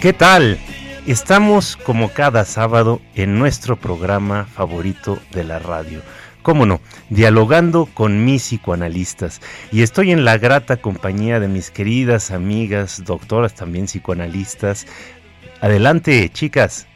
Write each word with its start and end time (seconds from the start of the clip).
¿Qué 0.00 0.12
tal? 0.12 0.58
Estamos 1.06 1.76
como 1.76 2.10
cada 2.10 2.44
sábado 2.44 3.00
en 3.14 3.38
nuestro 3.38 3.76
programa 3.76 4.44
favorito 4.44 5.18
de 5.32 5.42
la 5.42 5.58
radio. 5.58 6.02
Cómo 6.42 6.66
no, 6.66 6.80
dialogando 7.10 7.86
con 7.92 8.24
mis 8.24 8.42
psicoanalistas. 8.42 9.40
Y 9.72 9.82
estoy 9.82 10.12
en 10.12 10.24
la 10.24 10.38
grata 10.38 10.76
compañía 10.76 11.40
de 11.40 11.48
mis 11.48 11.70
queridas 11.70 12.30
amigas, 12.30 13.02
doctoras 13.04 13.54
también 13.54 13.86
psicoanalistas. 13.86 14.86
Adelante, 15.60 16.30
chicas. 16.30 16.86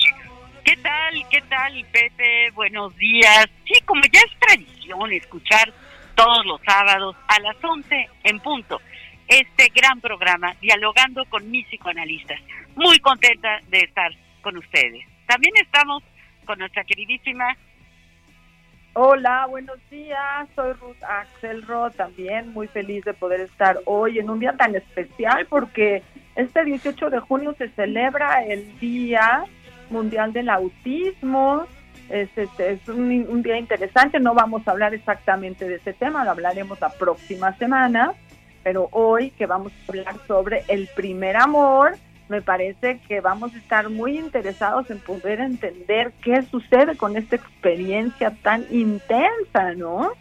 ¿Qué 0.64 0.76
tal? 0.76 1.28
¿Qué 1.30 1.40
tal, 1.48 1.84
Pepe? 1.92 2.50
Buenos 2.52 2.96
días. 2.96 3.46
Sí, 3.66 3.80
como 3.84 4.02
ya 4.12 4.20
es 4.20 4.38
tradición 4.38 5.12
escuchar 5.12 5.72
todos 6.14 6.44
los 6.46 6.60
sábados 6.62 7.16
a 7.28 7.40
las 7.40 7.56
11 7.62 8.08
en 8.24 8.40
punto 8.40 8.80
este 9.28 9.72
gran 9.74 10.00
programa, 10.00 10.54
dialogando 10.60 11.24
con 11.26 11.50
mis 11.50 11.66
psicoanalistas. 11.68 12.40
Muy 12.76 12.98
contenta 12.98 13.60
de 13.68 13.78
estar 13.78 14.12
con 14.42 14.56
ustedes. 14.56 15.06
También 15.26 15.54
estamos 15.56 16.02
con 16.44 16.58
nuestra 16.58 16.84
queridísima 16.84 17.56
Hola, 18.94 19.46
buenos 19.46 19.78
días. 19.88 20.48
Soy 20.54 20.74
Ruth 20.74 21.02
Axelrod, 21.02 21.92
también 21.92 22.52
muy 22.52 22.68
feliz 22.68 23.02
de 23.06 23.14
poder 23.14 23.40
estar 23.40 23.78
hoy 23.86 24.18
en 24.18 24.28
un 24.28 24.38
día 24.38 24.52
tan 24.52 24.74
especial 24.74 25.46
porque 25.46 26.02
este 26.36 26.62
18 26.62 27.08
de 27.08 27.20
junio 27.20 27.54
se 27.56 27.70
celebra 27.70 28.44
el 28.44 28.78
Día 28.80 29.44
Mundial 29.92 30.32
del 30.32 30.48
Autismo. 30.48 31.66
Es, 32.08 32.28
este, 32.36 32.72
es 32.72 32.88
un, 32.88 33.10
un 33.28 33.42
día 33.42 33.58
interesante, 33.58 34.20
no 34.20 34.34
vamos 34.34 34.66
a 34.66 34.72
hablar 34.72 34.92
exactamente 34.92 35.66
de 35.68 35.76
ese 35.76 35.92
tema, 35.92 36.24
lo 36.24 36.32
hablaremos 36.32 36.80
la 36.80 36.90
próxima 36.90 37.56
semana, 37.56 38.12
pero 38.62 38.88
hoy 38.90 39.30
que 39.30 39.46
vamos 39.46 39.72
a 39.72 39.90
hablar 39.90 40.16
sobre 40.26 40.64
el 40.68 40.88
primer 40.94 41.36
amor, 41.36 41.96
me 42.28 42.42
parece 42.42 42.98
que 43.08 43.20
vamos 43.20 43.54
a 43.54 43.58
estar 43.58 43.88
muy 43.88 44.18
interesados 44.18 44.90
en 44.90 44.98
poder 45.00 45.40
entender 45.40 46.12
qué 46.22 46.42
sucede 46.50 46.96
con 46.96 47.16
esta 47.16 47.36
experiencia 47.36 48.30
tan 48.42 48.66
intensa, 48.70 49.74
¿no? 49.76 50.12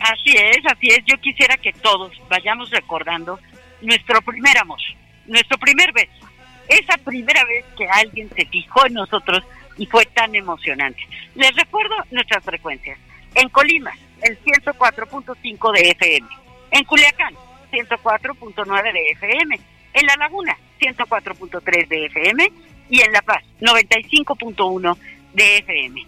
Así 0.00 0.36
es, 0.36 0.58
así 0.66 0.88
es. 0.88 1.00
Yo 1.06 1.16
quisiera 1.20 1.56
que 1.56 1.72
todos 1.72 2.12
vayamos 2.28 2.70
recordando 2.70 3.38
nuestro 3.82 4.20
primer 4.22 4.56
amor, 4.58 4.78
nuestro 5.26 5.58
primer 5.58 5.92
beso. 5.92 6.27
Esa 6.68 6.98
primera 6.98 7.44
vez 7.44 7.64
que 7.76 7.88
alguien 7.88 8.28
se 8.36 8.44
fijó 8.46 8.86
en 8.86 8.94
nosotros 8.94 9.42
y 9.76 9.86
fue 9.86 10.04
tan 10.06 10.34
emocionante. 10.34 11.00
Les 11.34 11.54
recuerdo 11.56 11.94
nuestras 12.10 12.44
frecuencias. 12.44 12.98
En 13.34 13.48
Colima, 13.48 13.92
el 14.22 14.38
104.5 14.42 15.72
de 15.72 15.90
FM. 15.90 16.28
En 16.72 16.84
Culiacán, 16.84 17.34
104.9 17.72 18.92
de 18.92 19.10
FM. 19.12 19.60
En 19.94 20.06
La 20.06 20.16
Laguna, 20.16 20.56
104.3 20.80 21.88
de 21.88 22.06
FM. 22.06 22.52
Y 22.90 23.00
en 23.00 23.12
La 23.12 23.22
Paz, 23.22 23.42
95.1 23.60 24.96
de 25.34 25.58
FM. 25.58 26.06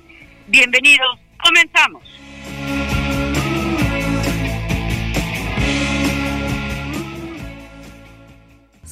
Bienvenidos, 0.49 1.19
comenzamos. 1.43 2.03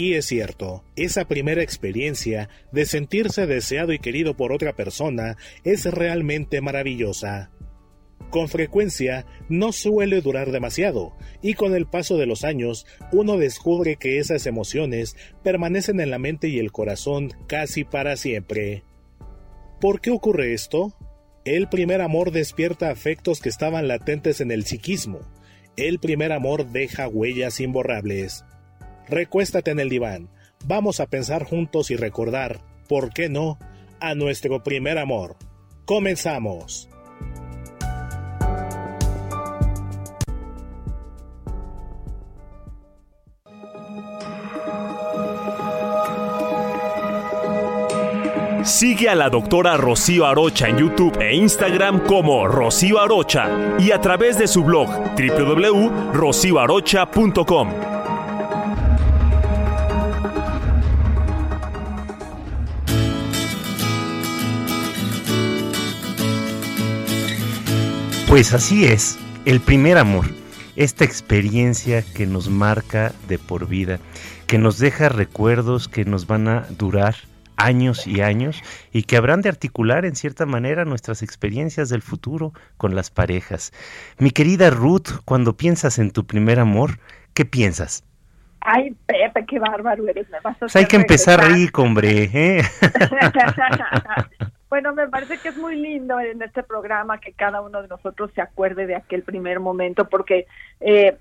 Y 0.00 0.14
es 0.14 0.24
cierto, 0.24 0.82
esa 0.96 1.26
primera 1.26 1.62
experiencia 1.62 2.48
de 2.72 2.86
sentirse 2.86 3.46
deseado 3.46 3.92
y 3.92 3.98
querido 3.98 4.34
por 4.34 4.50
otra 4.50 4.74
persona 4.74 5.36
es 5.62 5.84
realmente 5.84 6.62
maravillosa. 6.62 7.50
Con 8.30 8.48
frecuencia 8.48 9.26
no 9.50 9.72
suele 9.72 10.22
durar 10.22 10.52
demasiado, 10.52 11.14
y 11.42 11.52
con 11.52 11.74
el 11.74 11.86
paso 11.86 12.16
de 12.16 12.24
los 12.24 12.44
años 12.44 12.86
uno 13.12 13.36
descubre 13.36 13.96
que 13.96 14.18
esas 14.18 14.46
emociones 14.46 15.16
permanecen 15.44 16.00
en 16.00 16.10
la 16.10 16.18
mente 16.18 16.48
y 16.48 16.60
el 16.60 16.72
corazón 16.72 17.32
casi 17.46 17.84
para 17.84 18.16
siempre. 18.16 18.84
¿Por 19.82 20.00
qué 20.00 20.12
ocurre 20.12 20.54
esto? 20.54 20.96
El 21.44 21.68
primer 21.68 22.00
amor 22.00 22.32
despierta 22.32 22.88
afectos 22.90 23.42
que 23.42 23.50
estaban 23.50 23.86
latentes 23.86 24.40
en 24.40 24.50
el 24.50 24.64
psiquismo. 24.64 25.20
El 25.76 25.98
primer 25.98 26.32
amor 26.32 26.70
deja 26.70 27.06
huellas 27.06 27.60
imborrables. 27.60 28.46
Recuéstate 29.10 29.72
en 29.72 29.80
el 29.80 29.88
diván. 29.88 30.28
Vamos 30.66 31.00
a 31.00 31.06
pensar 31.06 31.42
juntos 31.44 31.90
y 31.90 31.96
recordar, 31.96 32.60
¿por 32.88 33.12
qué 33.12 33.28
no?, 33.28 33.58
a 33.98 34.14
nuestro 34.14 34.62
primer 34.62 34.98
amor. 34.98 35.34
Comenzamos. 35.84 36.88
Sigue 48.64 49.08
a 49.08 49.16
la 49.16 49.28
doctora 49.28 49.76
Rocío 49.76 50.24
Arocha 50.26 50.68
en 50.68 50.78
YouTube 50.78 51.20
e 51.20 51.34
Instagram 51.34 52.06
como 52.06 52.46
Rocío 52.46 53.00
Arocha 53.00 53.76
y 53.80 53.90
a 53.90 54.00
través 54.00 54.38
de 54.38 54.46
su 54.46 54.62
blog 54.62 54.88
www.rocioarocha.com. 55.16 57.99
Pues 68.30 68.54
así 68.54 68.84
es, 68.84 69.18
el 69.44 69.58
primer 69.58 69.98
amor. 69.98 70.24
esta 70.76 71.04
experiencia 71.04 72.04
que 72.14 72.26
nos 72.26 72.48
marca 72.48 73.10
de 73.26 73.40
por 73.40 73.66
vida, 73.66 73.98
que 74.46 74.56
nos 74.56 74.78
deja 74.78 75.08
recuerdos 75.08 75.88
que 75.88 76.04
nos 76.04 76.28
van 76.28 76.46
a 76.46 76.60
durar 76.78 77.16
años 77.56 78.06
y 78.06 78.20
años 78.20 78.62
y 78.92 79.02
que 79.02 79.16
habrán 79.16 79.42
de 79.42 79.48
articular 79.48 80.04
en 80.04 80.14
cierta 80.14 80.46
manera 80.46 80.84
nuestras 80.84 81.24
experiencias 81.24 81.88
del 81.88 82.02
futuro 82.02 82.52
con 82.76 82.94
las 82.94 83.10
parejas. 83.10 83.72
Mi 84.18 84.30
querida 84.30 84.70
Ruth, 84.70 85.08
cuando 85.24 85.56
piensas 85.56 85.98
en 85.98 86.12
tu 86.12 86.24
primer 86.24 86.60
amor, 86.60 87.00
¿qué 87.34 87.44
piensas? 87.44 88.04
Ay, 88.60 88.94
Pepe, 89.06 89.44
qué 89.44 89.58
bárbaro 89.58 90.06
eres, 90.06 90.30
me 90.30 90.38
vas 90.38 90.54
a 90.54 90.60
Pues 90.60 90.76
hay 90.76 90.86
que 90.86 90.96
empezar 90.96 91.50
rico, 91.50 91.82
hombre. 91.82 92.30
¿eh? 92.32 92.62
bueno, 94.70 94.94
me 94.94 95.08
parece 95.08 95.36
que 95.38 95.48
es 95.48 95.56
muy 95.56 95.76
lindo 95.76 96.18
en 96.20 96.40
este 96.40 96.62
programa 96.62 97.18
que 97.18 97.32
cada 97.32 97.60
uno 97.60 97.82
de 97.82 97.88
nosotros 97.88 98.30
se 98.34 98.40
acuerde 98.40 98.86
de 98.86 98.94
aquel 98.94 99.22
primer 99.24 99.58
momento, 99.60 100.08
porque 100.08 100.46
eh, 100.80 101.16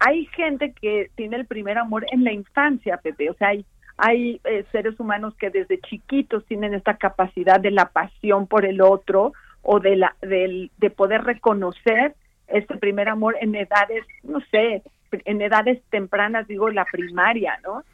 hay 0.00 0.26
gente 0.26 0.72
que 0.72 1.10
tiene 1.14 1.36
el 1.36 1.46
primer 1.46 1.78
amor 1.78 2.04
en 2.10 2.24
la 2.24 2.32
infancia, 2.32 2.96
Pepe. 2.98 3.30
O 3.30 3.34
sea, 3.34 3.48
hay, 3.48 3.64
hay 3.96 4.40
eh, 4.44 4.64
seres 4.72 4.98
humanos 4.98 5.34
que 5.38 5.48
desde 5.50 5.78
chiquitos 5.80 6.44
tienen 6.46 6.74
esta 6.74 6.96
capacidad 6.96 7.60
de 7.60 7.70
la 7.70 7.86
pasión 7.86 8.46
por 8.48 8.64
el 8.66 8.80
otro 8.80 9.32
o 9.62 9.80
de, 9.80 9.96
la, 9.96 10.16
del- 10.20 10.70
de 10.78 10.90
poder 10.90 11.22
reconocer 11.22 12.14
este 12.48 12.76
primer 12.78 13.08
amor 13.08 13.36
en 13.40 13.54
edades, 13.54 14.04
no 14.24 14.40
sé, 14.50 14.82
en 15.12 15.40
edades 15.40 15.80
tempranas, 15.90 16.48
digo, 16.48 16.68
la 16.70 16.84
primaria, 16.84 17.60
¿no? 17.62 17.84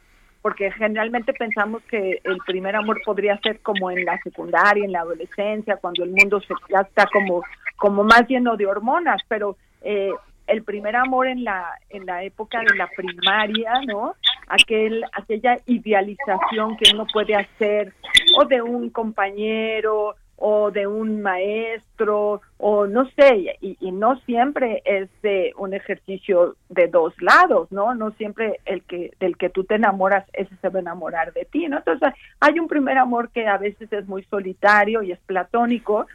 Porque 0.45 0.71
generalmente 0.73 1.33
pensamos 1.33 1.81
que 1.89 2.21
el 2.23 2.37
primer 2.45 2.75
amor 2.75 3.01
podría 3.03 3.35
ser 3.39 3.61
como 3.61 3.89
en 3.89 4.05
la 4.05 4.19
secundaria, 4.19 4.85
en 4.85 4.91
la 4.91 4.99
adolescencia, 4.99 5.77
cuando 5.77 6.03
el 6.03 6.11
mundo 6.11 6.39
se, 6.39 6.53
ya 6.71 6.81
está 6.81 7.07
como, 7.11 7.41
como 7.77 8.03
más 8.03 8.27
lleno 8.27 8.55
de 8.55 8.67
hormonas, 8.67 9.23
pero 9.27 9.57
eh, 9.81 10.11
el 10.45 10.61
primer 10.61 10.97
amor 10.97 11.25
en 11.25 11.43
la, 11.43 11.71
en 11.89 12.05
la 12.05 12.23
época 12.23 12.59
de 12.59 12.75
la 12.75 12.87
primaria, 12.95 13.71
¿no? 13.87 14.13
Aquel, 14.47 15.03
aquella 15.13 15.57
idealización 15.65 16.77
que 16.77 16.93
uno 16.93 17.07
puede 17.11 17.33
hacer 17.33 17.91
o 18.39 18.45
de 18.45 18.61
un 18.61 18.91
compañero 18.91 20.13
o 20.37 20.71
de 20.71 20.85
un 20.87 21.21
maestro 21.21 22.41
o 22.57 22.87
no 22.87 23.09
sé 23.11 23.57
y, 23.61 23.91
no 23.91 24.19
siempre 24.21 24.81
es 24.85 25.09
de 25.21 25.53
un 25.57 25.73
ejercicio 25.73 26.55
de 26.69 26.87
dos 26.87 27.13
lados 27.21 27.71
no 27.71 27.95
no 27.95 28.11
siempre 28.11 28.59
el 28.65 28.83
que 28.83 29.11
del 29.19 29.37
que 29.37 29.49
tú 29.49 29.63
te 29.63 29.75
enamoras 29.75 30.25
ese 30.33 30.55
se 30.57 30.69
va 30.69 30.79
a 30.79 30.81
enamorar 30.81 31.31
de 31.33 31.45
ti 31.45 31.67
no 31.67 31.77
entonces 31.77 32.13
hay 32.39 32.59
un 32.59 32.67
primer 32.67 32.97
amor 32.97 33.29
que 33.29 33.47
a 33.47 33.57
veces 33.57 33.91
es 33.93 34.07
muy 34.07 34.23
solitario 34.23 35.01
y 35.01 35.11
es 35.11 35.19
platónico 35.19 36.07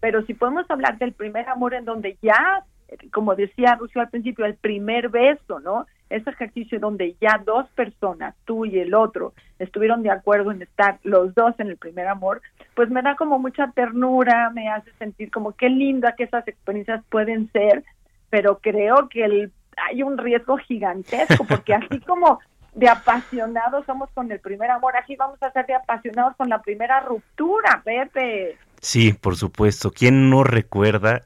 pero 0.00 0.24
si 0.24 0.34
podemos 0.34 0.70
hablar 0.70 0.98
del 0.98 1.12
primer 1.12 1.48
amor 1.48 1.74
en 1.74 1.84
donde 1.84 2.16
ya 2.22 2.64
como 3.12 3.34
decía 3.34 3.76
Lucio 3.80 4.00
al 4.00 4.10
principio 4.10 4.44
el 4.44 4.54
primer 4.54 5.08
beso 5.08 5.60
no 5.60 5.86
ese 6.10 6.30
ejercicio 6.30 6.78
donde 6.78 7.16
ya 7.20 7.42
dos 7.44 7.66
personas, 7.70 8.34
tú 8.44 8.64
y 8.64 8.78
el 8.78 8.94
otro, 8.94 9.34
estuvieron 9.58 10.02
de 10.02 10.10
acuerdo 10.10 10.52
en 10.52 10.62
estar 10.62 10.98
los 11.02 11.34
dos 11.34 11.54
en 11.58 11.68
el 11.68 11.76
primer 11.76 12.06
amor, 12.06 12.42
pues 12.74 12.90
me 12.90 13.02
da 13.02 13.16
como 13.16 13.38
mucha 13.38 13.72
ternura, 13.72 14.50
me 14.50 14.68
hace 14.68 14.92
sentir 14.98 15.30
como 15.30 15.52
qué 15.52 15.68
linda 15.68 16.14
que 16.16 16.24
esas 16.24 16.46
experiencias 16.46 17.02
pueden 17.10 17.50
ser, 17.52 17.84
pero 18.30 18.58
creo 18.58 19.08
que 19.08 19.24
el, 19.24 19.52
hay 19.76 20.02
un 20.02 20.18
riesgo 20.18 20.56
gigantesco, 20.58 21.44
porque 21.44 21.74
así 21.74 22.00
como 22.00 22.38
de 22.74 22.88
apasionados 22.88 23.86
somos 23.86 24.10
con 24.10 24.30
el 24.30 24.38
primer 24.38 24.70
amor, 24.70 24.96
así 24.96 25.16
vamos 25.16 25.42
a 25.42 25.50
ser 25.50 25.66
de 25.66 25.74
apasionados 25.74 26.36
con 26.36 26.48
la 26.48 26.60
primera 26.60 27.00
ruptura, 27.00 27.82
Pepe. 27.84 28.58
Sí, 28.80 29.14
por 29.14 29.36
supuesto. 29.36 29.90
¿Quién 29.90 30.28
no 30.28 30.44
recuerda 30.44 31.22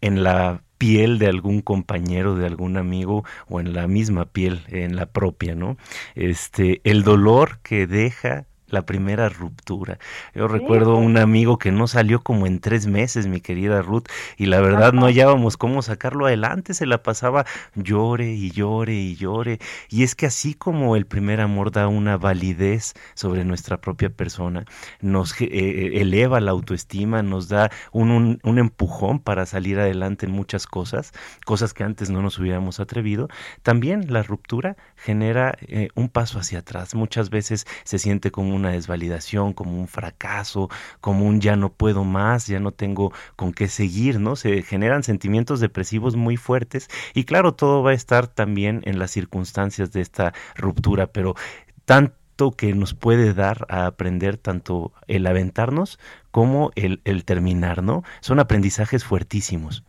en 0.00 0.24
la 0.24 0.60
piel 0.78 1.18
de 1.18 1.26
algún 1.26 1.60
compañero, 1.60 2.34
de 2.34 2.46
algún 2.46 2.76
amigo 2.76 3.24
o 3.48 3.60
en 3.60 3.74
la 3.74 3.86
misma 3.86 4.24
piel, 4.24 4.62
en 4.68 4.96
la 4.96 5.06
propia, 5.06 5.54
¿no? 5.54 5.76
Este, 6.14 6.80
el 6.84 7.02
dolor 7.02 7.58
que 7.62 7.86
deja 7.86 8.46
la 8.68 8.86
primera 8.86 9.28
ruptura. 9.28 9.98
Yo 10.34 10.48
recuerdo 10.48 10.96
un 10.96 11.16
amigo 11.16 11.58
que 11.58 11.72
no 11.72 11.86
salió 11.86 12.20
como 12.20 12.46
en 12.46 12.60
tres 12.60 12.86
meses, 12.86 13.26
mi 13.26 13.40
querida 13.40 13.82
Ruth, 13.82 14.08
y 14.36 14.46
la 14.46 14.60
verdad 14.60 14.92
no 14.92 15.06
hallábamos 15.06 15.56
cómo 15.56 15.82
sacarlo 15.82 16.26
adelante, 16.26 16.74
se 16.74 16.86
la 16.86 17.02
pasaba 17.02 17.44
llore 17.74 18.32
y 18.32 18.50
llore 18.50 18.94
y 18.94 19.16
llore. 19.16 19.58
Y 19.88 20.02
es 20.02 20.14
que 20.14 20.26
así 20.26 20.54
como 20.54 20.96
el 20.96 21.06
primer 21.06 21.40
amor 21.40 21.70
da 21.70 21.88
una 21.88 22.16
validez 22.16 22.94
sobre 23.14 23.44
nuestra 23.44 23.80
propia 23.80 24.10
persona, 24.10 24.64
nos 25.00 25.40
eh, 25.40 26.00
eleva 26.00 26.40
la 26.40 26.50
autoestima, 26.50 27.22
nos 27.22 27.48
da 27.48 27.70
un, 27.92 28.10
un, 28.10 28.40
un 28.42 28.58
empujón 28.58 29.18
para 29.20 29.46
salir 29.46 29.78
adelante 29.78 30.26
en 30.26 30.32
muchas 30.32 30.66
cosas, 30.66 31.12
cosas 31.44 31.74
que 31.74 31.84
antes 31.84 32.10
no 32.10 32.22
nos 32.22 32.38
hubiéramos 32.38 32.80
atrevido, 32.80 33.28
también 33.62 34.12
la 34.12 34.22
ruptura 34.22 34.76
genera 34.96 35.56
eh, 35.60 35.88
un 35.94 36.08
paso 36.08 36.38
hacia 36.38 36.60
atrás. 36.60 36.94
Muchas 36.94 37.30
veces 37.30 37.66
se 37.84 37.98
siente 37.98 38.30
como 38.30 38.54
una 38.58 38.72
desvalidación, 38.72 39.52
como 39.52 39.78
un 39.78 39.88
fracaso, 39.88 40.68
como 41.00 41.26
un 41.26 41.40
ya 41.40 41.56
no 41.56 41.72
puedo 41.72 42.04
más, 42.04 42.46
ya 42.46 42.60
no 42.60 42.72
tengo 42.72 43.12
con 43.36 43.52
qué 43.52 43.68
seguir, 43.68 44.20
¿no? 44.20 44.36
Se 44.36 44.62
generan 44.62 45.02
sentimientos 45.02 45.60
depresivos 45.60 46.16
muy 46.16 46.36
fuertes 46.36 46.88
y 47.14 47.24
claro, 47.24 47.54
todo 47.54 47.82
va 47.82 47.90
a 47.90 47.94
estar 47.94 48.26
también 48.26 48.82
en 48.84 48.98
las 48.98 49.10
circunstancias 49.10 49.92
de 49.92 50.00
esta 50.00 50.32
ruptura, 50.56 51.08
pero 51.08 51.34
tanto 51.84 52.52
que 52.56 52.74
nos 52.74 52.94
puede 52.94 53.34
dar 53.34 53.66
a 53.68 53.86
aprender 53.86 54.36
tanto 54.36 54.92
el 55.06 55.26
aventarnos 55.26 55.98
como 56.30 56.70
el, 56.76 57.00
el 57.04 57.24
terminar, 57.24 57.82
¿no? 57.82 58.04
Son 58.20 58.38
aprendizajes 58.38 59.04
fuertísimos. 59.04 59.84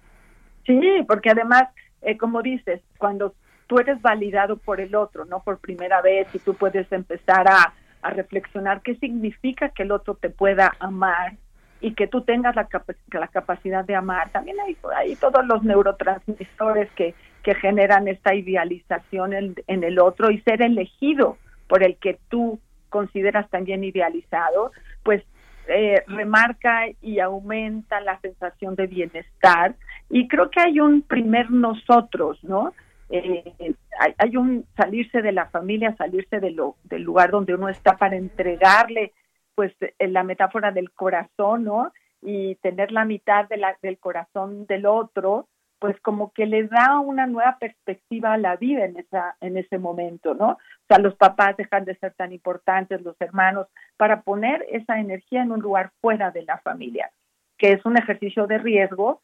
Sí, 0.66 0.82
porque 1.08 1.30
además, 1.30 1.64
eh, 2.02 2.18
como 2.18 2.42
dices, 2.42 2.82
cuando 2.98 3.34
tú 3.68 3.80
eres 3.80 4.02
validado 4.02 4.58
por 4.58 4.82
el 4.82 4.96
otro, 4.96 5.26
no 5.26 5.42
por 5.42 5.60
primera 5.60 6.02
vez, 6.02 6.28
y 6.34 6.40
tú 6.40 6.56
puedes 6.56 6.92
empezar 6.92 7.48
a, 7.48 7.74
a 8.02 8.12
reflexionar 8.12 8.82
qué 8.82 8.96
significa 8.96 9.70
que 9.70 9.84
el 9.84 9.92
otro 9.92 10.16
te 10.16 10.30
pueda 10.30 10.74
amar 10.80 11.34
y 11.82 11.94
que 11.94 12.08
tú 12.08 12.22
tengas 12.22 12.56
la, 12.56 12.68
la 13.12 13.28
capacidad 13.28 13.86
de 13.86 13.96
amar. 13.96 14.30
También 14.32 14.58
hay, 14.60 14.78
hay 14.96 15.16
todos 15.16 15.46
los 15.46 15.64
neurotransmisores 15.64 16.90
que, 16.92 17.14
que 17.44 17.56
generan 17.56 18.08
esta 18.08 18.36
idealización 18.36 19.34
en, 19.34 19.56
en 19.68 19.84
el 19.84 20.00
otro 20.00 20.32
y 20.32 20.42
ser 20.42 20.62
elegido 20.62 21.38
por 21.68 21.84
el 21.84 21.98
que 21.98 22.20
tú 22.30 22.60
consideras 22.90 23.50
también 23.50 23.84
idealizado, 23.84 24.72
pues 25.04 25.24
eh, 25.68 26.04
remarca 26.08 26.88
y 27.02 27.20
aumenta 27.20 28.02
la 28.02 28.20
sensación 28.20 28.76
de 28.76 28.88
bienestar. 28.88 29.76
Y 30.10 30.28
creo 30.28 30.50
que 30.50 30.60
hay 30.60 30.80
un 30.80 31.04
primer 31.04 31.52
nosotros, 31.52 32.44
¿no? 32.44 32.74
Eh, 33.10 33.76
hay, 34.00 34.14
hay, 34.18 34.38
un 34.38 34.66
salirse 34.78 35.22
de 35.22 35.32
la 35.32 35.48
familia, 35.48 35.96
salirse 35.98 36.40
de 36.40 36.52
lo, 36.52 36.76
del 36.84 37.02
lugar 37.02 37.32
donde 37.32 37.56
uno 37.56 37.70
está 37.70 37.98
para 37.98 38.16
entregarle, 38.16 39.14
pues, 39.56 39.74
la 40.00 40.24
metáfora 40.24 40.72
del 40.72 40.92
corazón, 40.92 41.64
¿no? 41.64 41.92
Y 42.22 42.56
tener 42.56 42.92
la 42.92 43.06
mitad 43.06 43.48
de 43.50 43.58
la, 43.58 43.78
del 43.82 43.98
corazón 43.98 44.66
del 44.68 44.86
otro, 44.86 45.48
pues 45.80 46.00
como 46.02 46.34
que 46.34 46.46
le 46.46 46.68
da 46.68 47.00
una 47.00 47.26
nueva 47.26 47.58
perspectiva 47.58 48.34
a 48.34 48.38
la 48.38 48.58
vida 48.58 48.86
en 48.86 48.98
esa 48.98 49.38
en 49.40 49.58
ese 49.58 49.78
momento, 49.78 50.34
¿no? 50.34 50.52
O 50.52 50.58
sea, 50.88 51.00
los 51.00 51.16
papás 51.16 51.56
dejan 51.58 51.86
de 51.86 51.96
ser 51.96 52.14
tan 52.16 52.34
importantes, 52.34 53.02
los 53.02 53.20
hermanos, 53.22 53.68
para 53.98 54.22
poner 54.22 54.66
esa 54.70 55.00
energía 55.00 55.42
en 55.42 55.52
un 55.52 55.62
lugar 55.62 55.92
fuera 56.02 56.32
de 56.32 56.44
la 56.44 56.58
familia, 56.60 57.12
que 57.58 57.72
es 57.72 57.86
un 57.86 57.98
ejercicio 57.98 58.46
de 58.46 58.58
riesgo 58.58 59.22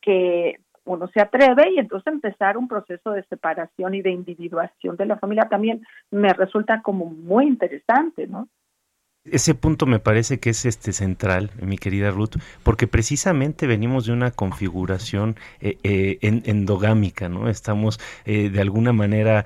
que 0.00 0.60
uno 0.84 1.08
se 1.08 1.20
atreve 1.20 1.72
y 1.72 1.78
entonces 1.78 2.12
empezar 2.12 2.56
un 2.56 2.68
proceso 2.68 3.12
de 3.12 3.22
separación 3.24 3.94
y 3.94 4.02
de 4.02 4.10
individuación 4.10 4.96
de 4.96 5.06
la 5.06 5.18
familia 5.18 5.48
también 5.48 5.82
me 6.10 6.32
resulta 6.32 6.82
como 6.82 7.06
muy 7.06 7.46
interesante, 7.46 8.26
¿no? 8.26 8.48
Ese 9.24 9.54
punto 9.54 9.86
me 9.86 10.00
parece 10.00 10.40
que 10.40 10.50
es 10.50 10.66
este 10.66 10.92
central, 10.92 11.52
mi 11.60 11.78
querida 11.78 12.10
Ruth, 12.10 12.38
porque 12.64 12.88
precisamente 12.88 13.68
venimos 13.68 14.04
de 14.04 14.12
una 14.12 14.32
configuración 14.32 15.36
eh, 15.60 15.78
eh, 15.84 16.18
endogámica, 16.20 17.28
¿no? 17.28 17.48
Estamos 17.48 18.00
eh, 18.24 18.50
de 18.50 18.60
alguna 18.60 18.92
manera 18.92 19.44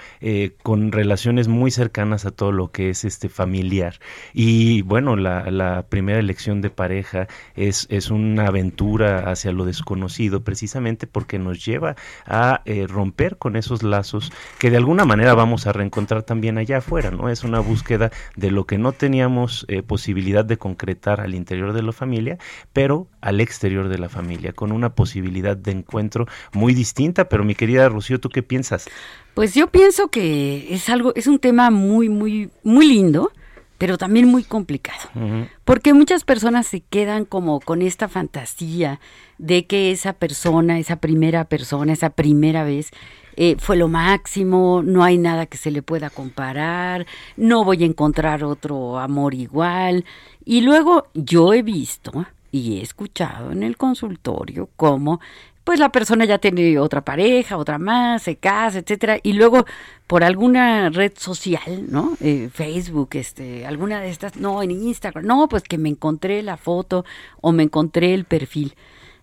con 0.62 0.92
relaciones 0.92 1.49
muy 1.49 1.71
cercanas 1.71 2.25
a 2.25 2.30
todo 2.30 2.52
lo 2.52 2.73
que 2.73 2.88
es 2.88 3.04
este 3.04 3.28
familiar. 3.28 4.00
Y 4.33 4.80
bueno, 4.80 5.14
la, 5.14 5.50
la 5.50 5.85
primera 5.87 6.18
elección 6.18 6.62
de 6.62 6.71
pareja 6.71 7.28
es, 7.54 7.87
es, 7.90 8.11
una 8.11 8.47
aventura 8.47 9.30
hacia 9.30 9.52
lo 9.52 9.66
desconocido, 9.66 10.42
precisamente 10.42 11.06
porque 11.06 11.38
nos 11.38 11.62
lleva 11.62 11.97
a 12.25 12.62
romper 12.88 13.37
con 13.37 13.56
esos 13.56 13.83
lazos 13.83 14.33
que 14.59 14.71
de 14.71 14.78
alguna 14.78 15.04
manera 15.04 15.35
vamos 15.35 15.66
a 15.66 15.73
reencontrar 15.73 16.23
también 16.23 16.56
allá 16.56 16.78
afuera, 16.78 17.11
¿no? 17.11 17.28
Es 17.28 17.45
una 17.45 17.61
búsqueda 17.61 18.11
de 18.37 18.50
lo 18.50 18.64
que 18.64 18.78
no 18.78 18.92
teníamos 18.92 19.65
eh, 19.68 19.82
posibilidad 19.82 20.44
de 20.44 20.56
concretar 20.56 21.20
al 21.20 21.35
interior 21.35 21.73
de 21.73 21.82
la 21.82 21.92
familia, 21.92 22.38
pero 22.73 23.08
al 23.20 23.40
exterior 23.40 23.88
de 23.88 23.99
la 23.99 24.08
familia, 24.08 24.52
con 24.52 24.73
una 24.73 24.94
posibilidad 24.94 25.56
de 25.56 25.73
encuentro 25.73 26.26
muy 26.52 26.75
distinta. 26.75 27.28
Pero 27.28 27.44
mi 27.44 27.54
querida 27.54 27.88
Rocío, 27.88 28.20
¿tú 28.20 28.28
qué 28.28 28.42
piensas? 28.42 28.88
Pues 29.35 29.54
yo 29.54 29.66
pienso 29.68 30.08
que 30.08 30.75
es 30.75 30.88
algo, 30.88 31.12
es 31.14 31.26
un 31.26 31.38
tema 31.38 31.70
muy, 31.70 32.08
muy, 32.08 32.50
muy 32.62 32.87
lindo, 32.87 33.30
pero 33.78 33.99
también 33.99 34.26
muy 34.28 34.44
complicado. 34.44 35.11
Uh 35.14 35.20
-huh. 35.20 35.49
Porque 35.64 35.92
muchas 35.92 36.25
personas 36.25 36.66
se 36.66 36.80
quedan 36.80 37.25
como 37.25 37.61
con 37.61 37.82
esta 37.82 38.08
fantasía 38.08 39.00
de 39.38 39.66
que 39.66 39.90
esa 39.90 40.14
persona, 40.14 40.78
esa 40.78 40.96
primera 40.96 41.44
persona, 41.44 41.92
esa 41.92 42.11
primera 42.11 42.64
vez, 42.64 42.90
eh, 43.37 43.57
fue 43.59 43.76
lo 43.76 43.88
máximo, 43.88 44.83
no 44.85 45.05
hay 45.05 45.19
nada 45.19 45.47
que 45.47 45.59
se 45.59 45.71
le 45.71 45.83
pueda 45.83 46.11
comparar, 46.11 47.07
no 47.37 47.64
voy 47.64 47.83
a 47.83 47.87
encontrar 47.87 48.45
otro 48.45 48.99
amor 48.99 49.35
igual. 49.35 50.05
Y 50.45 50.62
luego 50.62 51.07
yo 51.14 51.52
he 51.52 51.62
visto 51.62 52.26
y 52.50 52.78
he 52.78 52.83
escuchado 52.83 53.52
en 53.52 53.62
el 53.62 53.76
consultorio 53.76 54.71
cómo 54.76 55.21
pues 55.66 55.81
la 55.81 55.90
persona 55.90 56.25
ya 56.25 56.38
tiene 56.38 56.78
otra 56.78 57.00
pareja, 57.05 57.57
otra 57.57 57.76
más, 57.76 58.23
se 58.23 58.37
casa, 58.37 58.78
etcétera, 58.78 59.19
y 59.21 59.33
luego 59.33 59.66
por 60.07 60.23
alguna 60.23 60.90
red 60.90 61.12
social, 61.16 61.87
¿no? 61.90 62.16
Eh, 62.21 62.50
Facebook, 62.52 63.09
este, 63.14 63.66
alguna 63.66 64.00
de 64.00 64.11
estas, 64.11 64.37
no, 64.37 64.62
en 64.62 64.71
Instagram, 64.71 65.26
no, 65.26 65.49
pues 65.49 65.64
que 65.64 65.76
me 65.76 65.88
encontré 65.88 66.40
la 66.45 66.57
foto 66.57 67.05
o 67.40 67.50
me 67.50 67.64
encontré 67.64 68.14
el 68.14 68.25
perfil 68.25 68.76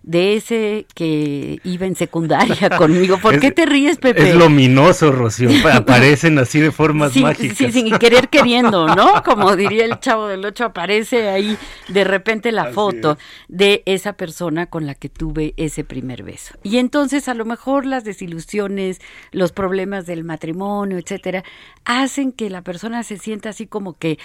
de 0.04 0.36
ese 0.36 0.86
que 0.94 1.60
iba 1.64 1.86
en 1.86 1.96
secundaria 1.96 2.68
conmigo. 2.78 3.18
¿Por 3.18 3.40
qué 3.40 3.50
te 3.50 3.64
ríes, 3.64 3.96
Pepe? 3.96 4.30
Es 4.30 4.34
luminoso, 4.34 5.10
Rocío. 5.10 5.48
Aparecen 5.72 6.38
así 6.38 6.60
de 6.60 6.70
formas 6.70 7.16
mágicas. 7.16 7.56
Sí, 7.56 7.72
sin 7.72 7.90
querer 7.98 8.28
queriendo, 8.28 8.86
¿no? 8.94 9.22
Como 9.22 9.56
diría 9.56 9.86
el 9.86 9.98
chavo 10.00 10.26
del 10.26 10.44
ocho, 10.44 10.66
aparece 10.66 11.28
ahí 11.30 11.56
de 11.88 12.04
repente 12.04 12.52
la 12.52 12.66
foto 12.66 13.16
de 13.48 13.82
esa 13.86 14.12
persona 14.12 14.66
con 14.66 14.86
la 14.86 14.94
que 14.94 15.08
tuve 15.08 15.54
ese 15.56 15.84
primer 15.84 16.22
beso. 16.22 16.54
Y 16.62 16.76
entonces 16.76 17.28
a 17.28 17.34
lo 17.34 17.46
mejor 17.46 17.86
las 17.86 18.04
desilusiones, 18.04 19.00
los 19.32 19.52
problemas 19.52 20.04
del 20.04 20.22
matrimonio, 20.22 20.98
etcétera, 20.98 21.44
hacen 21.86 22.32
que 22.32 22.50
la 22.50 22.60
persona 22.60 23.02
se 23.04 23.16
sienta 23.16 23.48
así 23.48 23.66
como 23.66 23.96
que 23.96 24.18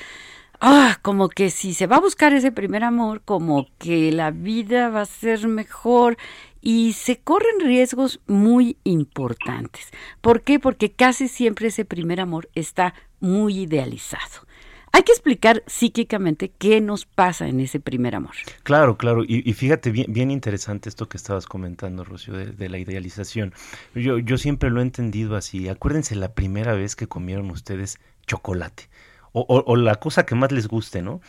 ah, 0.60 0.98
como 1.02 1.30
que 1.30 1.50
si 1.50 1.74
se 1.74 1.88
va 1.88 1.98
a 1.98 2.02
buscar 2.02 2.34
ese 2.34 2.52
primer 2.52 2.84
amor, 2.84 3.22
como 3.24 3.68
que 3.78 4.12
la 4.12 4.32
vida 4.32 4.90
va 4.90 5.02
a 5.02 5.06
ser 5.06 5.48
mejor 5.48 6.18
y 6.62 6.94
se 6.94 7.20
corren 7.20 7.60
riesgos 7.62 8.20
muy 8.28 8.78
importantes. 8.84 9.90
¿Por 10.22 10.42
qué? 10.42 10.60
Porque 10.60 10.92
casi 10.92 11.28
siempre 11.28 11.68
ese 11.68 11.86
primer 11.86 12.20
amor 12.20 12.50
está 12.54 12.94
muy 13.20 13.60
idealizado. 13.60 14.48
Hay 14.92 15.04
que 15.04 15.12
explicar 15.12 15.64
psíquicamente 15.68 16.52
qué 16.58 16.82
nos 16.82 17.06
pasa 17.06 17.48
en 17.48 17.60
ese 17.60 17.80
primer 17.80 18.16
amor. 18.16 18.34
Claro, 18.64 18.98
claro. 18.98 19.24
Y, 19.26 19.54
fíjate, 19.54 19.92
bien, 19.92 20.12
bien 20.12 20.32
interesante 20.32 20.90
esto 20.90 21.08
que 21.08 21.18
estabas 21.18 21.46
comentando, 21.46 22.04
Rocío, 22.04 22.34
de, 22.34 22.48
de, 22.48 22.70
la 22.70 22.80
idealización. 22.80 23.54
Yo, 23.94 24.18
yo 24.18 24.40
siempre 24.40 24.72
lo 24.72 24.80
he 24.80 24.84
entendido 24.84 25.36
así. 25.36 25.70
Acuérdense 25.70 26.16
la 26.16 26.34
primera 26.34 26.74
vez 26.74 26.96
que 26.96 27.08
comieron 27.08 27.52
ustedes 27.52 28.00
chocolate 28.26 28.90
o, 29.34 29.76
la 29.76 29.96
cosa 29.96 30.26
que 30.26 30.36
más 30.36 30.52
les 30.52 30.68
guste, 30.68 31.02
¿no? 31.02 31.22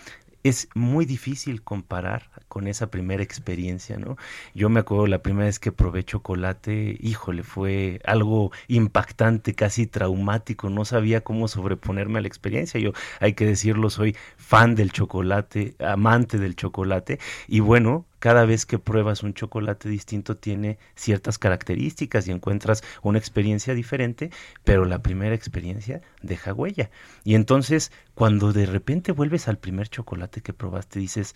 es 0.43 0.69
muy 0.75 1.05
difícil 1.05 1.63
comparar 1.63 2.31
con 2.49 2.67
esa 2.67 2.91
primera 2.91 3.23
experiencia, 3.23 3.99
¿no? 3.99 4.17
Yo 4.55 4.69
me 4.71 4.81
acuerdo 4.81 5.07
la 5.07 5.23
primera 5.23 5.47
vez 5.47 5.59
que 5.59 5.71
probé 5.71 6.05
chocolate, 6.05 6.97
híjole, 7.01 7.43
fue 7.43 8.01
algo 8.05 8.51
impactante, 8.69 9.55
casi 9.55 9.87
traumático, 9.87 10.71
no 10.71 10.85
sabía 10.85 11.21
cómo 11.21 11.47
sobreponerme 11.47 12.19
a 12.19 12.23
la 12.23 12.29
experiencia. 12.29 12.81
Yo, 12.81 12.93
hay 13.21 13.35
que 13.35 13.47
decirlo, 13.47 13.91
soy 13.91 14.17
fan 14.37 14.75
del 14.75 14.93
chocolate, 14.93 15.75
amante 15.79 16.39
del 16.39 16.57
chocolate, 16.57 17.19
y 17.47 17.61
bueno, 17.61 18.07
cada 18.21 18.45
vez 18.45 18.67
que 18.67 18.79
pruebas 18.79 19.25
un 19.25 19.35
chocolate 19.35 19.89
distinto 19.89 20.37
tiene 20.37 20.79
ciertas 20.95 21.39
características 21.39 22.29
y 22.29 22.31
encuentras 22.31 22.85
una 23.03 23.19
experiencia 23.19 23.75
diferente, 23.75 24.31
pero 24.63 24.85
la 24.85 25.01
primera 25.01 25.35
experiencia 25.35 26.03
deja 26.23 26.55
huella. 26.55 26.91
Y 27.25 27.35
entonces, 27.35 27.91
cuando 28.15 28.53
de 28.53 28.67
repente 28.67 29.11
vuelves 29.11 29.49
al 29.49 29.59
primer 29.59 29.89
chocolate 29.89 30.43
que 30.43 30.53
probaste, 30.53 31.01
dices, 31.01 31.35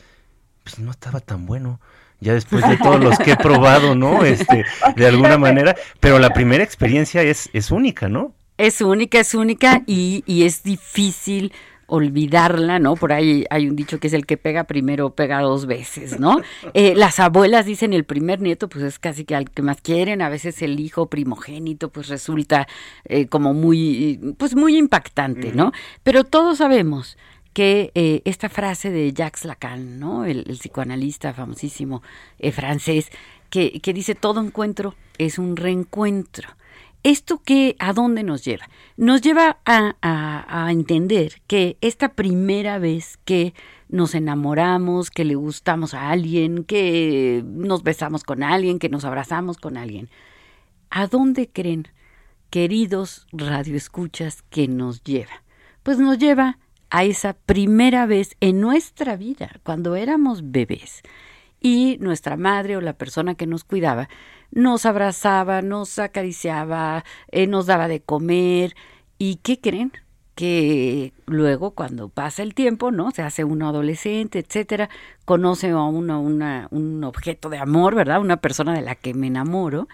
pues 0.63 0.79
no 0.79 0.91
estaba 0.91 1.21
tan 1.21 1.47
bueno. 1.47 1.81
Ya 2.21 2.35
después 2.35 2.67
de 2.69 2.77
todos 2.77 3.03
los 3.03 3.19
que 3.19 3.33
he 3.33 3.37
probado, 3.37 3.95
¿no? 3.95 4.25
Este, 4.25 4.65
de 4.97 5.07
alguna 5.07 5.39
manera, 5.39 5.75
pero 6.01 6.19
la 6.19 6.31
primera 6.31 6.63
experiencia 6.63 7.23
es, 7.23 7.51
es 7.53 7.71
única, 7.71 8.09
¿no? 8.09 8.35
Es 8.57 8.81
única, 8.81 9.19
es 9.19 9.35
única 9.35 9.83
y, 9.87 10.23
y 10.27 10.45
es 10.45 10.63
difícil 10.63 11.53
olvidarla, 11.87 12.79
¿no? 12.79 12.95
Por 12.95 13.13
ahí 13.13 13.45
hay 13.51 13.69
un 13.69 13.77
dicho 13.77 13.99
que 13.99 14.07
es 14.07 14.13
el 14.13 14.27
que 14.27 14.37
pega 14.37 14.65
primero 14.65 15.11
pega 15.11 15.41
dos 15.41 15.67
veces, 15.67 16.19
¿no? 16.19 16.41
Eh, 16.73 16.95
las 16.97 17.21
abuelas 17.21 17.67
dicen 17.67 17.93
el 17.93 18.05
primer 18.05 18.41
nieto 18.41 18.69
pues 18.69 18.85
es 18.85 18.99
casi 18.99 19.25
que 19.25 19.35
al 19.35 19.51
que 19.51 19.63
más 19.63 19.81
quieren, 19.81 20.23
a 20.23 20.29
veces 20.29 20.63
el 20.63 20.81
hijo 20.81 21.07
primogénito 21.09 21.91
pues 21.91 22.09
resulta 22.09 22.67
eh, 23.05 23.27
como 23.27 23.55
muy, 23.55 24.35
pues 24.39 24.55
muy 24.55 24.77
impactante, 24.77 25.53
¿no? 25.53 25.73
Pero 26.03 26.25
todos 26.25 26.59
sabemos 26.59 27.17
que 27.53 27.93
eh, 27.95 28.23
esta 28.25 28.49
frase 28.49 28.91
de 28.91 29.13
Jacques 29.13 29.45
Lacan, 29.45 30.01
¿no? 30.01 30.25
El, 30.25 30.45
psicoanalista 30.45 31.33
famosísimo 31.33 32.03
francés, 32.53 33.11
que, 33.51 33.81
que 33.81 33.93
dice 33.93 34.15
todo 34.15 34.41
encuentro 34.41 34.95
es 35.19 35.39
un 35.39 35.57
reencuentro. 35.57 36.49
¿Esto 37.05 37.43
qué, 37.45 37.77
a 37.81 37.93
dónde 37.93 38.23
nos 38.23 38.47
lleva? 38.47 38.67
Nos 38.97 39.21
lleva 39.21 39.59
a, 39.67 40.69
entender 40.71 41.43
que 41.47 41.77
esta 41.83 42.15
primera 42.15 42.79
vez 42.79 43.19
que 43.27 43.53
nos 43.91 44.15
enamoramos, 44.15 45.11
que 45.11 45.27
le 45.27 45.35
gustamos 45.35 45.93
a 45.93 46.09
alguien, 46.09 46.65
que 46.65 47.45
nos 47.47 47.83
besamos 47.83 48.25
con 48.25 48.43
alguien, 48.43 48.79
que 48.79 48.89
nos 48.89 49.05
abrazamos 49.05 49.59
con 49.59 49.77
alguien, 49.77 50.09
¿a 50.89 51.07
dónde 51.07 51.51
creen, 51.51 51.89
queridos 52.49 53.27
radioescuchas, 53.33 54.41
que 54.41 54.67
nos 54.67 55.05
lleva? 55.05 55.45
Pues 55.83 55.99
nos 55.99 56.17
lleva 56.17 56.59
a 56.89 57.05
esa 57.05 57.35
primera 57.35 58.07
vez 58.07 58.35
en 58.41 58.63
nuestra 58.63 59.17
vida, 59.17 59.61
cuando 59.63 59.95
éramos 59.95 60.53
bebés, 60.53 61.03
y 61.61 61.99
nuestra 62.01 62.39
madre 62.39 62.79
o 62.79 62.81
la 62.81 62.95
persona 62.95 63.35
que 63.35 63.47
nos 63.47 63.63
cuidaba 63.65 64.09
nos 64.55 64.87
abrazaba, 64.87 65.61
nos 65.61 65.99
acariciaba, 65.99 67.05
eh, 67.31 67.47
nos 67.47 67.67
daba 67.67 67.89
de 67.89 68.01
comer. 68.01 68.75
¿Y 69.19 69.37
qué 69.37 69.61
creen? 69.61 69.93
que 70.35 71.13
luego 71.27 71.73
cuando 71.73 72.09
pasa 72.09 72.43
el 72.43 72.55
tiempo, 72.55 72.91
¿no? 72.91 73.13
Se 73.13 73.23
hace 73.23 73.45
uno 73.45 73.69
adolescente, 73.69 74.41
etcétera, 74.41 74.91
conoce 75.25 75.71
a 75.71 75.83
uno 75.83 76.21
una, 76.21 76.67
un 76.73 77.05
objeto 77.05 77.51
de 77.51 77.59
amor, 77.59 77.95
¿verdad? 77.95 78.21
Una 78.21 78.39
persona 78.39 78.75
de 78.75 78.83
la 78.83 78.97
que 78.97 79.15
me 79.15 79.29
enamoro 79.29 79.87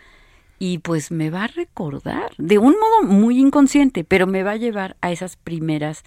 y 0.58 0.78
pues 0.78 1.10
me 1.10 1.30
va 1.30 1.44
a 1.44 1.48
recordar 1.48 2.32
de 2.38 2.58
un 2.58 2.74
modo 2.78 3.02
muy 3.02 3.38
inconsciente, 3.38 4.04
pero 4.04 4.26
me 4.26 4.42
va 4.42 4.52
a 4.52 4.56
llevar 4.56 4.96
a 5.02 5.12
esas 5.12 5.36
primeras 5.36 6.04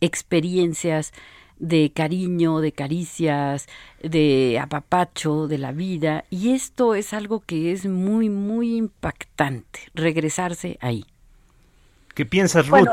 experiencias 0.00 1.12
de 1.58 1.90
cariño, 1.94 2.60
de 2.60 2.72
caricias, 2.72 3.68
de 4.02 4.58
apapacho, 4.60 5.48
de 5.48 5.58
la 5.58 5.72
vida. 5.72 6.24
Y 6.30 6.52
esto 6.52 6.94
es 6.94 7.12
algo 7.12 7.40
que 7.40 7.72
es 7.72 7.86
muy, 7.86 8.28
muy 8.28 8.76
impactante, 8.76 9.80
regresarse 9.94 10.78
ahí. 10.80 11.04
¿Qué 12.14 12.24
piensas, 12.24 12.68
Ruth? 12.68 12.88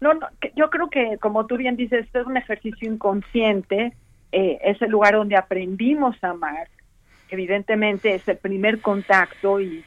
no, 0.00 0.14
no, 0.14 0.26
yo 0.56 0.70
creo 0.70 0.88
que, 0.88 1.18
como 1.18 1.46
tú 1.46 1.56
bien 1.56 1.76
dices, 1.76 2.06
esto 2.06 2.20
es 2.20 2.26
un 2.26 2.36
ejercicio 2.36 2.90
inconsciente, 2.90 3.92
eh, 4.32 4.58
es 4.62 4.80
el 4.82 4.90
lugar 4.90 5.14
donde 5.14 5.36
aprendimos 5.36 6.16
a 6.22 6.30
amar. 6.30 6.68
Evidentemente 7.30 8.14
es 8.14 8.26
el 8.28 8.38
primer 8.38 8.80
contacto 8.80 9.60
y 9.60 9.84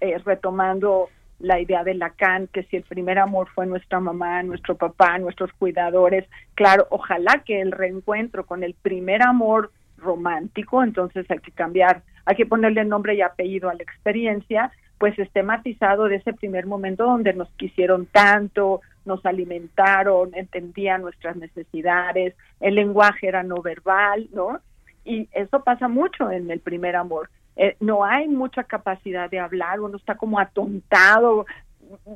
eh, 0.00 0.18
retomando 0.24 1.08
la 1.40 1.58
idea 1.58 1.82
de 1.84 1.94
Lacan, 1.94 2.46
que 2.48 2.62
si 2.64 2.76
el 2.76 2.82
primer 2.82 3.18
amor 3.18 3.48
fue 3.54 3.66
nuestra 3.66 3.98
mamá, 3.98 4.42
nuestro 4.42 4.76
papá, 4.76 5.18
nuestros 5.18 5.52
cuidadores, 5.54 6.26
claro, 6.54 6.86
ojalá 6.90 7.42
que 7.44 7.60
el 7.60 7.72
reencuentro 7.72 8.44
con 8.44 8.62
el 8.62 8.74
primer 8.74 9.22
amor 9.22 9.72
romántico, 9.96 10.82
entonces 10.82 11.28
hay 11.30 11.38
que 11.38 11.50
cambiar, 11.50 12.02
hay 12.26 12.36
que 12.36 12.46
ponerle 12.46 12.84
nombre 12.84 13.14
y 13.14 13.22
apellido 13.22 13.70
a 13.70 13.74
la 13.74 13.82
experiencia, 13.82 14.70
pues 14.98 15.18
esté 15.18 15.42
matizado 15.42 16.04
de 16.04 16.16
ese 16.16 16.34
primer 16.34 16.66
momento 16.66 17.04
donde 17.04 17.32
nos 17.32 17.48
quisieron 17.52 18.04
tanto, 18.06 18.82
nos 19.06 19.24
alimentaron, 19.24 20.30
entendían 20.34 21.00
nuestras 21.00 21.36
necesidades, 21.36 22.34
el 22.60 22.74
lenguaje 22.74 23.28
era 23.28 23.42
no 23.42 23.62
verbal, 23.62 24.28
¿no? 24.32 24.60
Y 25.06 25.26
eso 25.32 25.64
pasa 25.64 25.88
mucho 25.88 26.30
en 26.30 26.50
el 26.50 26.60
primer 26.60 26.96
amor. 26.96 27.30
Eh, 27.56 27.76
no 27.80 28.04
hay 28.04 28.28
mucha 28.28 28.64
capacidad 28.64 29.30
de 29.30 29.40
hablar, 29.40 29.80
uno 29.80 29.96
está 29.96 30.16
como 30.16 30.38
atontado, 30.38 31.46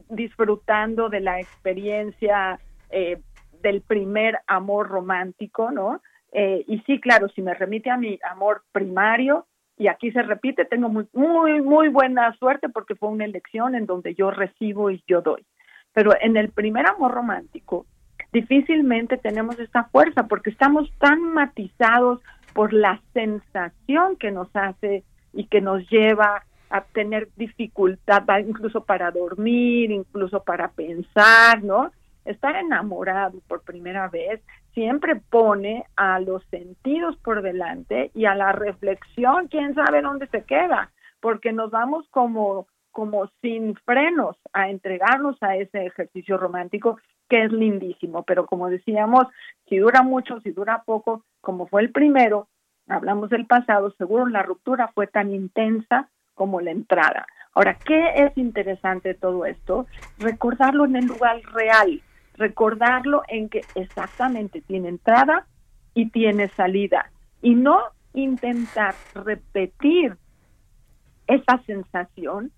disfrutando 0.08 1.08
de 1.08 1.20
la 1.20 1.40
experiencia 1.40 2.58
eh, 2.90 3.20
del 3.62 3.82
primer 3.82 4.38
amor 4.46 4.88
romántico, 4.88 5.70
¿no? 5.70 6.00
Eh, 6.32 6.64
y 6.66 6.78
sí, 6.80 7.00
claro, 7.00 7.28
si 7.28 7.42
me 7.42 7.54
remite 7.54 7.90
a 7.90 7.96
mi 7.96 8.18
amor 8.30 8.62
primario, 8.72 9.46
y 9.76 9.88
aquí 9.88 10.12
se 10.12 10.22
repite, 10.22 10.64
tengo 10.64 10.88
muy, 10.88 11.08
muy, 11.12 11.60
muy 11.60 11.88
buena 11.88 12.32
suerte 12.38 12.68
porque 12.68 12.94
fue 12.94 13.08
una 13.08 13.24
elección 13.24 13.74
en 13.74 13.86
donde 13.86 14.14
yo 14.14 14.30
recibo 14.30 14.90
y 14.90 15.02
yo 15.06 15.20
doy. 15.20 15.44
Pero 15.92 16.12
en 16.20 16.36
el 16.36 16.50
primer 16.50 16.86
amor 16.86 17.12
romántico, 17.12 17.86
difícilmente 18.32 19.16
tenemos 19.16 19.58
esta 19.58 19.84
fuerza 19.84 20.26
porque 20.28 20.50
estamos 20.50 20.88
tan 20.98 21.20
matizados 21.20 22.20
por 22.52 22.72
la 22.72 23.00
sensación 23.12 24.16
que 24.16 24.30
nos 24.30 24.48
hace 24.54 25.02
y 25.34 25.46
que 25.46 25.60
nos 25.60 25.88
lleva 25.90 26.44
a 26.70 26.80
tener 26.82 27.28
dificultad 27.36 28.24
incluso 28.38 28.84
para 28.84 29.10
dormir, 29.10 29.90
incluso 29.90 30.42
para 30.42 30.68
pensar, 30.68 31.62
¿no? 31.62 31.92
Estar 32.24 32.56
enamorado 32.56 33.40
por 33.46 33.62
primera 33.62 34.08
vez 34.08 34.40
siempre 34.72 35.16
pone 35.16 35.84
a 35.96 36.18
los 36.20 36.42
sentidos 36.46 37.16
por 37.18 37.42
delante 37.42 38.10
y 38.14 38.24
a 38.24 38.34
la 38.34 38.52
reflexión, 38.52 39.48
quién 39.48 39.74
sabe 39.74 40.02
dónde 40.02 40.26
se 40.28 40.44
queda, 40.44 40.90
porque 41.20 41.52
nos 41.52 41.70
vamos 41.70 42.08
como 42.10 42.66
como 42.94 43.28
sin 43.42 43.74
frenos 43.84 44.36
a 44.52 44.70
entregarnos 44.70 45.36
a 45.42 45.56
ese 45.56 45.84
ejercicio 45.84 46.38
romántico 46.38 46.96
que 47.28 47.42
es 47.42 47.50
lindísimo, 47.52 48.22
pero 48.22 48.46
como 48.46 48.70
decíamos, 48.70 49.26
si 49.68 49.78
dura 49.78 50.02
mucho, 50.02 50.40
si 50.42 50.52
dura 50.52 50.84
poco, 50.86 51.24
como 51.40 51.66
fue 51.66 51.82
el 51.82 51.90
primero, 51.90 52.46
hablamos 52.88 53.30
del 53.30 53.46
pasado, 53.46 53.90
seguro 53.98 54.26
la 54.26 54.42
ruptura 54.42 54.88
fue 54.88 55.06
tan 55.06 55.32
intensa 55.32 56.08
como 56.34 56.60
la 56.60 56.70
entrada. 56.70 57.26
Ahora, 57.52 57.74
¿qué 57.74 58.10
es 58.16 58.36
interesante 58.36 59.14
todo 59.14 59.46
esto? 59.46 59.86
Recordarlo 60.18 60.84
en 60.84 60.96
el 60.96 61.06
lugar 61.06 61.40
real, 61.52 62.02
recordarlo 62.36 63.22
en 63.28 63.48
que 63.48 63.62
exactamente 63.74 64.60
tiene 64.60 64.88
entrada 64.88 65.46
y 65.94 66.10
tiene 66.10 66.48
salida, 66.48 67.10
y 67.40 67.54
no 67.54 67.80
intentar 68.12 68.94
repetir 69.14 70.16
esa 71.26 71.62
sensación 71.66 72.50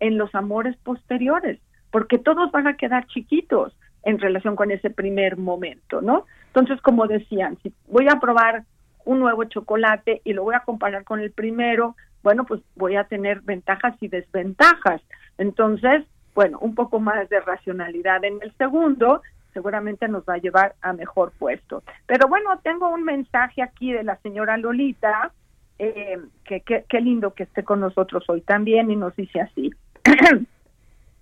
en 0.00 0.18
los 0.18 0.34
amores 0.34 0.76
posteriores, 0.78 1.58
porque 1.90 2.18
todos 2.18 2.50
van 2.50 2.66
a 2.66 2.76
quedar 2.76 3.06
chiquitos 3.06 3.74
en 4.02 4.18
relación 4.18 4.56
con 4.56 4.70
ese 4.70 4.90
primer 4.90 5.38
momento, 5.38 6.02
¿no? 6.02 6.26
Entonces, 6.48 6.80
como 6.82 7.06
decían, 7.06 7.56
si 7.62 7.72
voy 7.88 8.08
a 8.08 8.20
probar 8.20 8.64
un 9.04 9.20
nuevo 9.20 9.44
chocolate 9.44 10.20
y 10.24 10.32
lo 10.32 10.44
voy 10.44 10.54
a 10.54 10.60
comparar 10.60 11.04
con 11.04 11.20
el 11.20 11.30
primero, 11.30 11.96
bueno, 12.22 12.44
pues 12.44 12.60
voy 12.76 12.96
a 12.96 13.04
tener 13.04 13.40
ventajas 13.40 13.94
y 14.00 14.08
desventajas. 14.08 15.02
Entonces, 15.38 16.04
bueno, 16.34 16.58
un 16.60 16.74
poco 16.74 17.00
más 17.00 17.28
de 17.28 17.40
racionalidad 17.40 18.24
en 18.24 18.38
el 18.42 18.52
segundo 18.56 19.22
seguramente 19.52 20.08
nos 20.08 20.24
va 20.24 20.34
a 20.34 20.38
llevar 20.38 20.74
a 20.80 20.92
mejor 20.92 21.32
puesto. 21.38 21.82
Pero 22.06 22.28
bueno, 22.28 22.58
tengo 22.62 22.88
un 22.88 23.04
mensaje 23.04 23.62
aquí 23.62 23.92
de 23.92 24.02
la 24.02 24.16
señora 24.16 24.56
Lolita, 24.56 25.32
eh, 25.78 26.18
que 26.44 26.62
qué 26.62 27.00
lindo 27.00 27.34
que 27.34 27.44
esté 27.44 27.64
con 27.64 27.80
nosotros 27.80 28.24
hoy 28.28 28.40
también 28.40 28.90
y 28.90 28.96
nos 28.96 29.14
dice 29.16 29.40
así. 29.40 29.70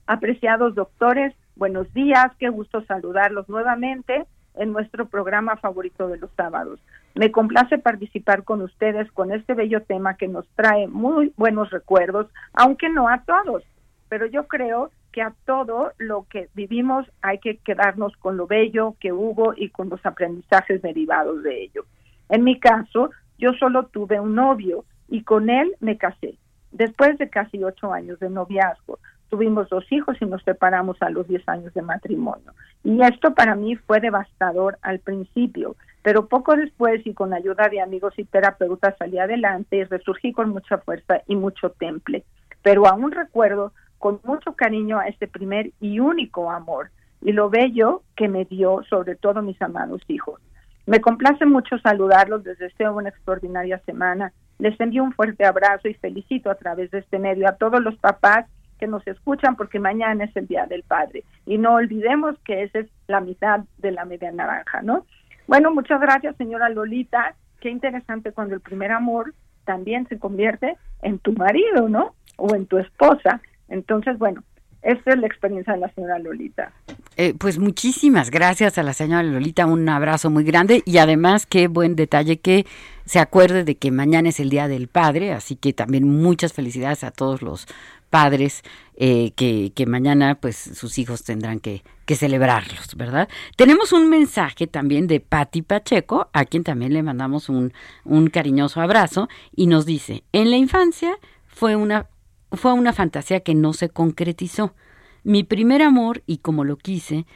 Apreciados 0.06 0.74
doctores, 0.74 1.34
buenos 1.56 1.92
días, 1.94 2.32
qué 2.38 2.48
gusto 2.48 2.82
saludarlos 2.82 3.48
nuevamente 3.48 4.26
en 4.54 4.72
nuestro 4.72 5.06
programa 5.06 5.56
favorito 5.56 6.08
de 6.08 6.18
los 6.18 6.30
sábados. 6.36 6.80
Me 7.14 7.32
complace 7.32 7.78
participar 7.78 8.44
con 8.44 8.62
ustedes 8.62 9.10
con 9.12 9.32
este 9.32 9.54
bello 9.54 9.82
tema 9.82 10.16
que 10.16 10.28
nos 10.28 10.46
trae 10.54 10.86
muy 10.86 11.32
buenos 11.36 11.70
recuerdos, 11.70 12.28
aunque 12.52 12.88
no 12.88 13.08
a 13.08 13.22
todos, 13.24 13.64
pero 14.08 14.26
yo 14.26 14.46
creo 14.46 14.90
que 15.12 15.22
a 15.22 15.34
todo 15.44 15.92
lo 15.98 16.26
que 16.28 16.48
vivimos 16.54 17.06
hay 17.20 17.38
que 17.38 17.56
quedarnos 17.58 18.16
con 18.16 18.36
lo 18.36 18.46
bello 18.46 18.94
que 19.00 19.12
hubo 19.12 19.54
y 19.56 19.70
con 19.70 19.88
los 19.88 20.04
aprendizajes 20.06 20.82
derivados 20.82 21.42
de 21.42 21.64
ello. 21.64 21.84
En 22.28 22.44
mi 22.44 22.60
caso, 22.60 23.10
yo 23.38 23.52
solo 23.54 23.86
tuve 23.86 24.20
un 24.20 24.34
novio 24.34 24.84
y 25.08 25.24
con 25.24 25.50
él 25.50 25.74
me 25.80 25.98
casé. 25.98 26.36
Después 26.70 27.18
de 27.18 27.28
casi 27.28 27.62
ocho 27.64 27.92
años 27.92 28.20
de 28.20 28.30
noviazgo, 28.30 29.00
tuvimos 29.28 29.68
dos 29.68 29.90
hijos 29.90 30.16
y 30.20 30.26
nos 30.26 30.42
separamos 30.44 31.00
a 31.02 31.10
los 31.10 31.26
diez 31.26 31.48
años 31.48 31.74
de 31.74 31.82
matrimonio. 31.82 32.52
Y 32.84 33.02
esto 33.02 33.34
para 33.34 33.56
mí 33.56 33.74
fue 33.76 34.00
devastador 34.00 34.78
al 34.82 35.00
principio, 35.00 35.74
pero 36.02 36.26
poco 36.26 36.56
después 36.56 37.06
y 37.06 37.14
con 37.14 37.32
ayuda 37.34 37.68
de 37.68 37.80
amigos 37.80 38.14
y 38.18 38.24
terapeutas 38.24 38.96
salí 38.98 39.18
adelante 39.18 39.76
y 39.76 39.84
resurgí 39.84 40.32
con 40.32 40.50
mucha 40.50 40.78
fuerza 40.78 41.22
y 41.26 41.36
mucho 41.36 41.70
temple. 41.70 42.24
Pero 42.62 42.86
aún 42.86 43.12
recuerdo 43.12 43.72
con 43.98 44.20
mucho 44.24 44.54
cariño 44.54 44.98
a 44.98 45.08
este 45.08 45.28
primer 45.28 45.72
y 45.80 46.00
único 46.00 46.50
amor 46.50 46.90
y 47.22 47.32
lo 47.32 47.50
bello 47.50 48.02
que 48.16 48.28
me 48.28 48.44
dio 48.44 48.82
sobre 48.88 49.14
todo 49.16 49.42
mis 49.42 49.60
amados 49.60 50.02
hijos. 50.08 50.40
Me 50.86 51.00
complace 51.00 51.44
mucho 51.44 51.78
saludarlos, 51.78 52.44
les 52.44 52.58
deseo 52.58 52.94
una 52.94 53.10
extraordinaria 53.10 53.78
semana 53.80 54.32
les 54.60 54.78
envío 54.78 55.02
un 55.02 55.12
fuerte 55.12 55.44
abrazo 55.44 55.88
y 55.88 55.94
felicito 55.94 56.50
a 56.50 56.54
través 56.54 56.90
de 56.90 56.98
este 56.98 57.18
medio 57.18 57.48
a 57.48 57.56
todos 57.56 57.80
los 57.80 57.96
papás 57.96 58.46
que 58.78 58.86
nos 58.86 59.06
escuchan 59.06 59.56
porque 59.56 59.80
mañana 59.80 60.24
es 60.24 60.36
el 60.36 60.46
Día 60.46 60.66
del 60.66 60.82
Padre. 60.82 61.24
Y 61.46 61.58
no 61.58 61.74
olvidemos 61.74 62.38
que 62.44 62.62
esa 62.62 62.80
es 62.80 62.86
la 63.08 63.20
mitad 63.20 63.60
de 63.78 63.90
la 63.90 64.04
media 64.04 64.30
naranja, 64.32 64.82
¿no? 64.82 65.06
Bueno, 65.50 65.72
muchas 65.72 66.00
gracias, 66.00 66.36
señora 66.36 66.68
Lolita. 66.68 67.34
Qué 67.58 67.70
interesante 67.70 68.30
cuando 68.30 68.54
el 68.54 68.60
primer 68.60 68.92
amor 68.92 69.34
también 69.64 70.06
se 70.06 70.16
convierte 70.16 70.76
en 71.02 71.18
tu 71.18 71.32
marido, 71.32 71.88
¿no? 71.88 72.14
O 72.36 72.54
en 72.54 72.66
tu 72.66 72.78
esposa. 72.78 73.40
Entonces, 73.68 74.16
bueno, 74.16 74.44
esta 74.82 75.12
es 75.12 75.18
la 75.18 75.26
experiencia 75.26 75.74
de 75.74 75.80
la 75.80 75.92
señora 75.92 76.18
Lolita. 76.18 76.72
Eh, 77.16 77.34
pues 77.38 77.58
muchísimas 77.58 78.30
gracias 78.30 78.78
a 78.78 78.82
la 78.82 78.94
señora 78.94 79.22
Lolita, 79.22 79.66
un 79.66 79.88
abrazo 79.88 80.30
muy 80.30 80.44
grande 80.44 80.82
y 80.86 80.98
además 80.98 81.46
qué 81.46 81.68
buen 81.68 81.96
detalle 81.96 82.38
que 82.38 82.66
se 83.04 83.18
acuerde 83.18 83.64
de 83.64 83.76
que 83.76 83.90
mañana 83.90 84.30
es 84.30 84.40
el 84.40 84.50
Día 84.50 84.68
del 84.68 84.88
Padre, 84.88 85.32
así 85.32 85.56
que 85.56 85.72
también 85.72 86.08
muchas 86.08 86.52
felicidades 86.52 87.04
a 87.04 87.10
todos 87.10 87.42
los 87.42 87.66
padres 88.08 88.62
eh, 88.96 89.32
que, 89.36 89.72
que, 89.74 89.86
mañana 89.86 90.34
pues 90.34 90.56
sus 90.56 90.98
hijos 90.98 91.24
tendrán 91.24 91.60
que, 91.60 91.82
que, 92.06 92.16
celebrarlos, 92.16 92.96
¿verdad? 92.96 93.28
Tenemos 93.56 93.92
un 93.92 94.10
mensaje 94.10 94.66
también 94.66 95.06
de 95.06 95.20
Patti 95.20 95.62
Pacheco, 95.62 96.28
a 96.32 96.44
quien 96.44 96.64
también 96.64 96.92
le 96.92 97.02
mandamos 97.02 97.48
un, 97.48 97.72
un 98.04 98.28
cariñoso 98.28 98.80
abrazo, 98.80 99.28
y 99.54 99.68
nos 99.68 99.86
dice, 99.86 100.24
en 100.32 100.50
la 100.50 100.56
infancia 100.56 101.16
fue 101.46 101.76
una 101.76 102.06
fue 102.52 102.72
una 102.72 102.92
fantasía 102.92 103.40
que 103.40 103.54
no 103.54 103.72
se 103.72 103.88
concretizó. 103.88 104.74
Mi 105.22 105.44
primer 105.44 105.82
amor, 105.82 106.22
y 106.26 106.38
como 106.38 106.64
lo 106.64 106.76
quise, 106.76 107.26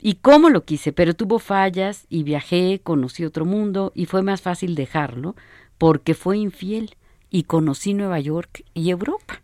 y 0.00 0.16
cómo 0.16 0.50
lo 0.50 0.64
quise, 0.64 0.92
pero 0.92 1.14
tuvo 1.14 1.38
fallas 1.38 2.06
y 2.08 2.22
viajé, 2.22 2.80
conocí 2.82 3.24
otro 3.24 3.44
mundo 3.44 3.92
y 3.94 4.06
fue 4.06 4.22
más 4.22 4.42
fácil 4.42 4.74
dejarlo 4.74 5.34
porque 5.78 6.14
fue 6.14 6.38
infiel 6.38 6.96
y 7.30 7.44
conocí 7.44 7.94
Nueva 7.94 8.20
York 8.20 8.64
y 8.74 8.90
Europa 8.90 9.42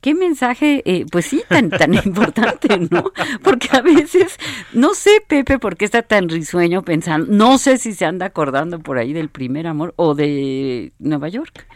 qué 0.00 0.14
mensaje, 0.14 0.82
eh, 0.84 1.06
pues 1.10 1.26
sí, 1.26 1.42
tan, 1.48 1.70
tan 1.70 1.94
importante, 2.04 2.78
¿no? 2.90 3.12
Porque 3.42 3.68
a 3.72 3.80
veces, 3.82 4.38
no 4.72 4.94
sé, 4.94 5.22
Pepe, 5.26 5.58
por 5.58 5.76
qué 5.76 5.84
está 5.84 6.02
tan 6.02 6.28
risueño 6.28 6.82
pensando, 6.82 7.26
no 7.30 7.58
sé 7.58 7.78
si 7.78 7.92
se 7.92 8.04
anda 8.04 8.26
acordando 8.26 8.78
por 8.80 8.98
ahí 8.98 9.12
del 9.12 9.28
primer 9.28 9.66
amor 9.66 9.94
o 9.96 10.14
de 10.14 10.92
Nueva 10.98 11.28
York. 11.28 11.66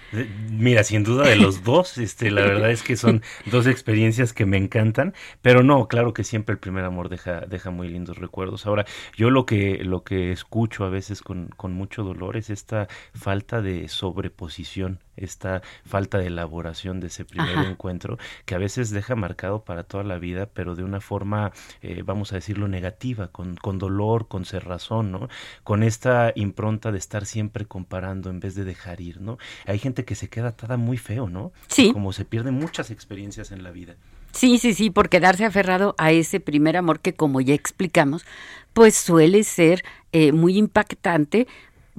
Mira, 0.51 0.85
sin 0.85 1.05
duda 1.05 1.29
de 1.29 1.37
los 1.37 1.65
dos, 1.65 1.99
este, 1.99 2.31
la 2.31 2.43
verdad 2.43 2.71
es 2.71 2.83
que 2.83 2.97
son 2.97 3.23
dos 3.51 3.67
experiencias 3.67 4.33
que 4.33 4.47
me 4.47 4.57
encantan, 4.57 5.15
pero 5.43 5.63
no, 5.63 5.89
claro 5.89 6.15
que 6.15 6.25
siempre 6.25 6.55
el 6.55 6.59
primer 6.59 6.85
amor 6.85 7.09
deja, 7.09 7.41
deja 7.41 7.71
muy 7.71 7.89
lindos 7.89 8.19
recuerdos. 8.19 8.67
Ahora, 8.67 8.85
yo 9.17 9.31
lo 9.31 9.47
que, 9.47 9.83
lo 9.85 10.05
que 10.05 10.33
escucho 10.33 10.85
a 10.85 10.89
veces 10.89 11.21
con, 11.21 11.49
con 11.57 11.73
mucho 11.73 12.05
dolor 12.05 12.37
es 12.37 12.51
esta 12.51 12.89
falta 13.13 13.61
de 13.61 13.89
sobreposición 13.89 15.01
esta 15.16 15.62
falta 15.85 16.18
de 16.18 16.27
elaboración 16.27 17.00
de 17.00 17.09
ese 17.09 17.24
primer 17.24 17.59
encuentro 17.59 18.18
que 18.44 18.55
a 18.55 18.59
veces 18.59 18.90
deja 18.90 19.14
marcado 19.14 19.64
para 19.64 19.85
toda 19.85 20.05
la 20.05 20.18
vida, 20.18 20.46
pero 20.53 20.74
de 20.74 20.85
una 20.85 21.00
forma, 21.00 21.53
eh, 21.83 22.03
vamos 22.05 22.33
a 22.33 22.37
decirlo, 22.37 22.68
negativa, 22.68 23.29
con, 23.29 23.57
con 23.57 23.79
dolor, 23.79 24.29
con 24.29 24.44
cerrazón, 24.44 25.12
¿no? 25.12 25.29
Con 25.62 25.83
esta 25.83 26.33
impronta 26.35 26.92
de 26.92 26.98
estar 26.98 27.27
siempre 27.27 27.66
comparando 27.66 28.31
en 28.31 28.40
vez 28.40 28.55
de 28.55 28.64
dejar 28.64 29.00
ir, 29.00 29.20
¿no? 29.20 29.38
Hay 29.66 29.79
gente 29.79 30.05
que 30.05 30.14
se 30.14 30.29
queda 30.29 30.48
atada 30.48 30.77
muy 30.77 30.96
feo, 30.96 31.29
¿no? 31.29 31.53
Sí. 31.68 31.92
Como 31.92 32.12
se 32.12 32.24
pierden 32.24 32.55
muchas 32.55 32.90
experiencias 32.90 33.53
en 33.53 33.62
la 33.62 33.70
vida. 33.70 33.96
Sí, 34.33 34.59
sí, 34.59 34.74
sí, 34.74 34.90
por 34.90 35.09
quedarse 35.09 35.44
aferrado 35.44 35.94
a 35.96 36.11
ese 36.11 36.40
primer 36.40 36.77
amor 36.77 36.98
que, 36.98 37.14
como 37.14 37.40
ya 37.40 37.55
explicamos, 37.55 38.24
pues 38.72 38.96
suele 38.96 39.44
ser 39.44 39.85
eh, 40.12 40.33
muy 40.33 40.59
impactante 40.59 41.46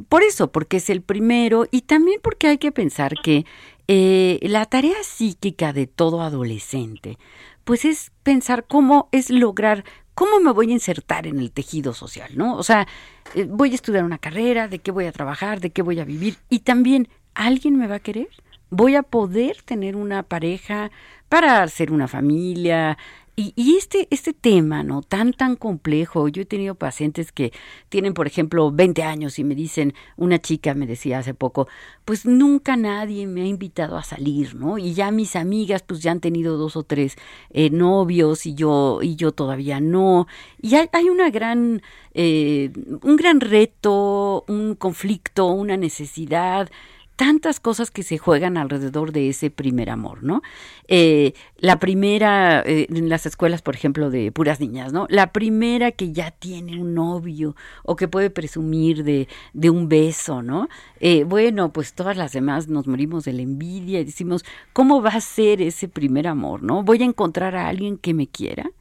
por 0.09 0.23
eso, 0.23 0.51
porque 0.51 0.77
es 0.77 0.89
el 0.89 1.01
primero 1.01 1.67
y 1.71 1.81
también 1.81 2.19
porque 2.21 2.47
hay 2.47 2.57
que 2.57 2.71
pensar 2.71 3.15
que 3.23 3.45
eh, 3.87 4.39
la 4.41 4.65
tarea 4.65 5.01
psíquica 5.03 5.73
de 5.73 5.87
todo 5.87 6.21
adolescente, 6.21 7.17
pues 7.63 7.85
es 7.85 8.11
pensar 8.23 8.65
cómo 8.67 9.09
es 9.11 9.29
lograr, 9.29 9.85
cómo 10.13 10.39
me 10.39 10.51
voy 10.51 10.69
a 10.69 10.73
insertar 10.73 11.27
en 11.27 11.39
el 11.39 11.51
tejido 11.51 11.93
social, 11.93 12.31
¿no? 12.35 12.55
O 12.55 12.63
sea, 12.63 12.87
eh, 13.35 13.45
voy 13.49 13.71
a 13.71 13.75
estudiar 13.75 14.03
una 14.03 14.17
carrera, 14.17 14.67
de 14.67 14.79
qué 14.79 14.91
voy 14.91 15.05
a 15.05 15.11
trabajar, 15.11 15.61
de 15.61 15.69
qué 15.69 15.81
voy 15.81 15.99
a 15.99 16.05
vivir 16.05 16.37
y 16.49 16.59
también, 16.59 17.07
¿alguien 17.33 17.77
me 17.77 17.87
va 17.87 17.95
a 17.95 17.99
querer? 17.99 18.29
¿Voy 18.69 18.95
a 18.95 19.03
poder 19.03 19.61
tener 19.63 19.95
una 19.95 20.23
pareja 20.23 20.91
para 21.29 21.63
hacer 21.63 21.91
una 21.91 22.07
familia? 22.07 22.97
Y, 23.37 23.75
este, 23.75 24.07
este 24.11 24.31
tema, 24.31 24.83
¿no? 24.83 25.01
Tan, 25.01 25.33
tan 25.33 25.57
complejo. 25.57 26.29
Yo 26.29 26.43
he 26.43 26.45
tenido 26.45 26.75
pacientes 26.75 27.33
que 27.33 27.51
tienen, 27.89 28.13
por 28.13 28.27
ejemplo, 28.27 28.71
20 28.71 29.03
años 29.03 29.39
y 29.39 29.43
me 29.43 29.55
dicen, 29.55 29.93
una 30.15 30.39
chica 30.39 30.73
me 30.73 30.87
decía 30.87 31.19
hace 31.19 31.33
poco, 31.33 31.67
pues 32.05 32.25
nunca 32.25 32.77
nadie 32.77 33.27
me 33.27 33.41
ha 33.41 33.45
invitado 33.45 33.97
a 33.97 34.03
salir, 34.03 34.55
¿no? 34.55 34.77
Y 34.77 34.93
ya 34.93 35.11
mis 35.11 35.35
amigas, 35.35 35.83
pues 35.83 35.99
ya 36.01 36.11
han 36.11 36.21
tenido 36.21 36.55
dos 36.55 36.77
o 36.77 36.83
tres 36.83 37.17
eh, 37.49 37.69
novios 37.71 38.45
y 38.45 38.55
yo, 38.55 38.99
y 39.01 39.17
yo 39.17 39.33
todavía 39.33 39.81
no. 39.81 40.27
Y 40.61 40.75
hay, 40.75 40.87
hay 40.93 41.09
una 41.09 41.29
gran, 41.29 41.81
eh, 42.13 42.71
un 43.01 43.17
gran 43.17 43.41
reto, 43.41 44.45
un 44.47 44.75
conflicto, 44.75 45.47
una 45.47 45.75
necesidad 45.75 46.69
tantas 47.15 47.59
cosas 47.59 47.91
que 47.91 48.03
se 48.03 48.17
juegan 48.17 48.57
alrededor 48.57 49.11
de 49.11 49.29
ese 49.29 49.49
primer 49.49 49.89
amor, 49.89 50.23
¿no? 50.23 50.41
Eh, 50.87 51.33
la 51.57 51.79
primera, 51.79 52.61
eh, 52.65 52.87
en 52.89 53.09
las 53.09 53.25
escuelas, 53.25 53.61
por 53.61 53.75
ejemplo, 53.75 54.09
de 54.09 54.31
puras 54.31 54.59
niñas, 54.59 54.91
¿no? 54.91 55.07
La 55.09 55.31
primera 55.31 55.91
que 55.91 56.11
ya 56.11 56.31
tiene 56.31 56.79
un 56.79 56.93
novio 56.93 57.55
o 57.83 57.95
que 57.95 58.07
puede 58.07 58.29
presumir 58.29 59.03
de, 59.03 59.27
de 59.53 59.69
un 59.69 59.87
beso, 59.87 60.41
¿no? 60.41 60.67
Eh, 60.99 61.23
bueno, 61.23 61.71
pues 61.71 61.93
todas 61.93 62.17
las 62.17 62.33
demás 62.33 62.67
nos 62.67 62.87
morimos 62.87 63.25
de 63.25 63.33
la 63.33 63.41
envidia 63.41 64.01
y 64.01 64.05
decimos, 64.05 64.43
¿cómo 64.73 65.01
va 65.01 65.11
a 65.11 65.21
ser 65.21 65.61
ese 65.61 65.87
primer 65.87 66.27
amor, 66.27 66.63
¿no? 66.63 66.83
¿Voy 66.83 67.01
a 67.01 67.05
encontrar 67.05 67.55
a 67.55 67.67
alguien 67.67 67.97
que 67.97 68.13
me 68.13 68.27
quiera? 68.27 68.71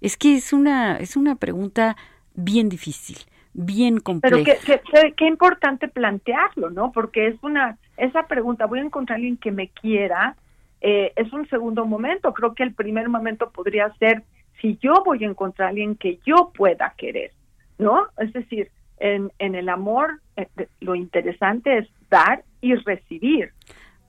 Es 0.00 0.16
que 0.16 0.34
es 0.36 0.52
una, 0.52 0.96
es 0.98 1.16
una 1.16 1.36
pregunta 1.36 1.96
bien 2.34 2.68
difícil 2.68 3.18
bien 3.56 3.98
compleja. 4.00 4.58
Pero 4.66 4.82
qué, 4.92 5.12
qué, 5.16 5.26
importante 5.26 5.88
plantearlo, 5.88 6.70
¿no? 6.70 6.92
Porque 6.92 7.28
es 7.28 7.42
una, 7.42 7.78
esa 7.96 8.26
pregunta, 8.26 8.66
¿voy 8.66 8.80
a 8.80 8.84
encontrar 8.84 9.14
a 9.14 9.16
alguien 9.16 9.38
que 9.38 9.50
me 9.50 9.68
quiera? 9.68 10.36
Eh, 10.82 11.12
es 11.16 11.32
un 11.32 11.48
segundo 11.48 11.86
momento. 11.86 12.34
Creo 12.34 12.54
que 12.54 12.62
el 12.62 12.74
primer 12.74 13.08
momento 13.08 13.50
podría 13.50 13.92
ser 13.94 14.22
si 14.60 14.78
yo 14.82 15.02
voy 15.04 15.24
a 15.24 15.28
encontrar 15.28 15.66
a 15.66 15.70
alguien 15.70 15.96
que 15.96 16.18
yo 16.24 16.52
pueda 16.54 16.94
querer, 16.96 17.32
¿no? 17.78 18.06
Es 18.18 18.32
decir, 18.32 18.70
en, 18.98 19.32
en 19.38 19.54
el 19.54 19.68
amor 19.68 20.20
eh, 20.36 20.46
lo 20.80 20.94
interesante 20.94 21.78
es 21.78 21.88
dar 22.10 22.44
y 22.60 22.74
recibir. 22.74 23.52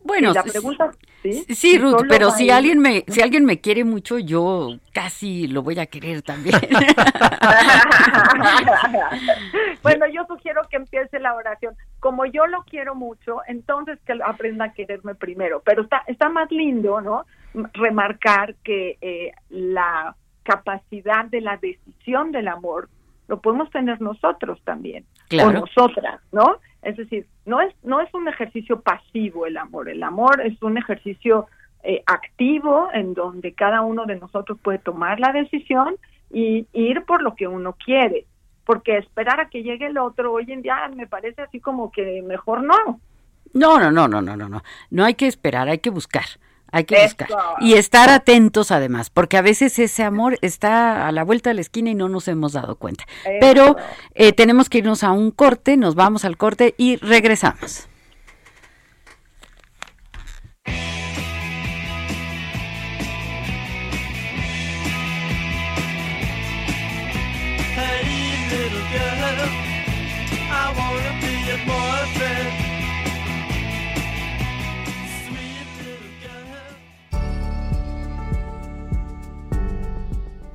Bueno, 0.07 0.31
la 0.31 0.41
pregunta, 0.41 0.91
sí, 1.21 1.43
sí 1.53 1.77
Ruth, 1.77 2.05
pero 2.07 2.31
si 2.31 2.49
alguien 2.49 2.79
me 2.79 3.03
si 3.09 3.21
alguien 3.21 3.43
me 3.43 3.59
quiere 3.59 3.83
mucho, 3.83 4.19
yo 4.19 4.77
casi 4.93 5.47
lo 5.47 5.63
voy 5.63 5.77
a 5.79 5.85
querer 5.85 6.21
también. 6.21 6.55
bueno, 9.83 10.05
yo 10.13 10.25
sugiero 10.25 10.61
que 10.69 10.77
empiece 10.77 11.19
la 11.19 11.35
oración. 11.35 11.75
Como 11.99 12.25
yo 12.25 12.47
lo 12.47 12.63
quiero 12.63 12.95
mucho, 12.95 13.41
entonces 13.47 13.99
que 14.05 14.13
aprenda 14.23 14.65
a 14.65 14.73
quererme 14.73 15.13
primero. 15.13 15.61
Pero 15.65 15.81
está 15.81 16.03
está 16.07 16.29
más 16.29 16.49
lindo, 16.51 17.01
¿no? 17.01 17.25
Remarcar 17.73 18.55
que 18.63 18.97
eh, 19.01 19.33
la 19.49 20.15
capacidad 20.43 21.25
de 21.25 21.41
la 21.41 21.57
decisión 21.57 22.31
del 22.31 22.47
amor 22.47 22.87
lo 23.27 23.41
podemos 23.41 23.69
tener 23.71 23.99
nosotros 23.99 24.57
también, 24.63 25.03
o 25.43 25.51
nosotras, 25.51 26.21
¿no? 26.31 26.61
Es 26.81 26.97
decir, 26.97 27.27
no 27.45 27.61
es, 27.61 27.73
no 27.83 28.01
es 28.01 28.13
un 28.13 28.27
ejercicio 28.27 28.81
pasivo 28.81 29.45
el 29.45 29.57
amor, 29.57 29.89
el 29.89 30.03
amor 30.03 30.41
es 30.41 30.61
un 30.61 30.77
ejercicio 30.77 31.47
eh, 31.83 32.03
activo 32.05 32.89
en 32.93 33.13
donde 33.13 33.53
cada 33.53 33.81
uno 33.81 34.05
de 34.05 34.15
nosotros 34.17 34.57
puede 34.61 34.79
tomar 34.79 35.19
la 35.19 35.31
decisión 35.31 35.95
y, 36.31 36.67
ir 36.73 37.03
por 37.05 37.21
lo 37.21 37.35
que 37.35 37.47
uno 37.47 37.73
quiere, 37.73 38.25
porque 38.65 38.97
esperar 38.97 39.39
a 39.39 39.49
que 39.49 39.63
llegue 39.63 39.87
el 39.87 39.97
otro 39.97 40.33
hoy 40.33 40.51
en 40.51 40.61
día 40.61 40.89
me 40.95 41.07
parece 41.07 41.41
así 41.41 41.59
como 41.59 41.91
que 41.91 42.21
mejor 42.21 42.63
no. 42.63 42.99
No, 43.53 43.79
no, 43.79 43.91
no, 43.91 44.07
no, 44.07 44.21
no, 44.21 44.35
no, 44.35 44.49
no. 44.49 44.63
No 44.89 45.05
hay 45.05 45.13
que 45.13 45.27
esperar, 45.27 45.69
hay 45.69 45.79
que 45.79 45.89
buscar. 45.89 46.25
Hay 46.71 46.83
que 46.83 47.01
buscar. 47.03 47.29
Y 47.59 47.73
estar 47.73 48.09
atentos 48.09 48.71
además, 48.71 49.09
porque 49.09 49.37
a 49.37 49.41
veces 49.41 49.79
ese 49.79 50.03
amor 50.03 50.37
está 50.41 51.07
a 51.07 51.11
la 51.11 51.23
vuelta 51.23 51.49
de 51.49 51.55
la 51.55 51.61
esquina 51.61 51.89
y 51.89 51.95
no 51.95 52.09
nos 52.09 52.27
hemos 52.27 52.53
dado 52.53 52.75
cuenta. 52.75 53.05
Pero 53.39 53.77
eh, 54.15 54.33
tenemos 54.33 54.69
que 54.69 54.79
irnos 54.79 55.03
a 55.03 55.11
un 55.11 55.31
corte, 55.31 55.77
nos 55.77 55.95
vamos 55.95 56.25
al 56.25 56.37
corte 56.37 56.75
y 56.77 56.97
regresamos. 56.97 57.87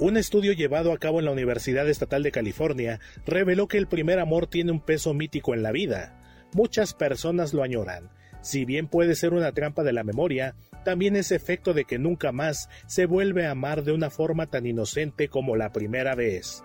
Un 0.03 0.17
estudio 0.17 0.53
llevado 0.53 0.93
a 0.93 0.99
cabo 0.99 1.21
en 1.21 1.27
la 1.27 1.31
Universidad 1.31 1.88
Estatal 1.88 2.25
de 2.25 2.33
California 2.33 2.99
reveló 3.25 3.69
que 3.69 3.79
el 3.79 3.87
primer 3.87 4.19
amor 4.19 4.49
tiene 4.49 4.73
un 4.73 4.81
peso 4.81 5.15
mítico 5.15 5.55
en 5.55 5.62
la 5.62 5.71
vida. 5.71 6.19
Muchas 6.55 6.93
personas 6.93 7.55
lo 7.55 7.62
añoran. 7.62 8.11
Si 8.41 8.65
bien 8.65 8.88
puede 8.88 9.15
ser 9.15 9.33
una 9.33 9.53
trampa 9.53 9.85
de 9.85 9.93
la 9.93 10.03
memoria, 10.03 10.57
también 10.85 11.15
es 11.15 11.31
efecto 11.31 11.73
de 11.73 11.85
que 11.85 12.01
nunca 12.01 12.33
más 12.33 12.69
se 12.87 13.07
vuelve 13.07 13.47
a 13.47 13.53
amar 13.53 13.85
de 13.85 13.93
una 13.93 14.11
forma 14.11 14.49
tan 14.49 14.67
inocente 14.67 15.29
como 15.29 15.55
la 15.55 15.71
primera 15.71 16.17
vez. 16.17 16.65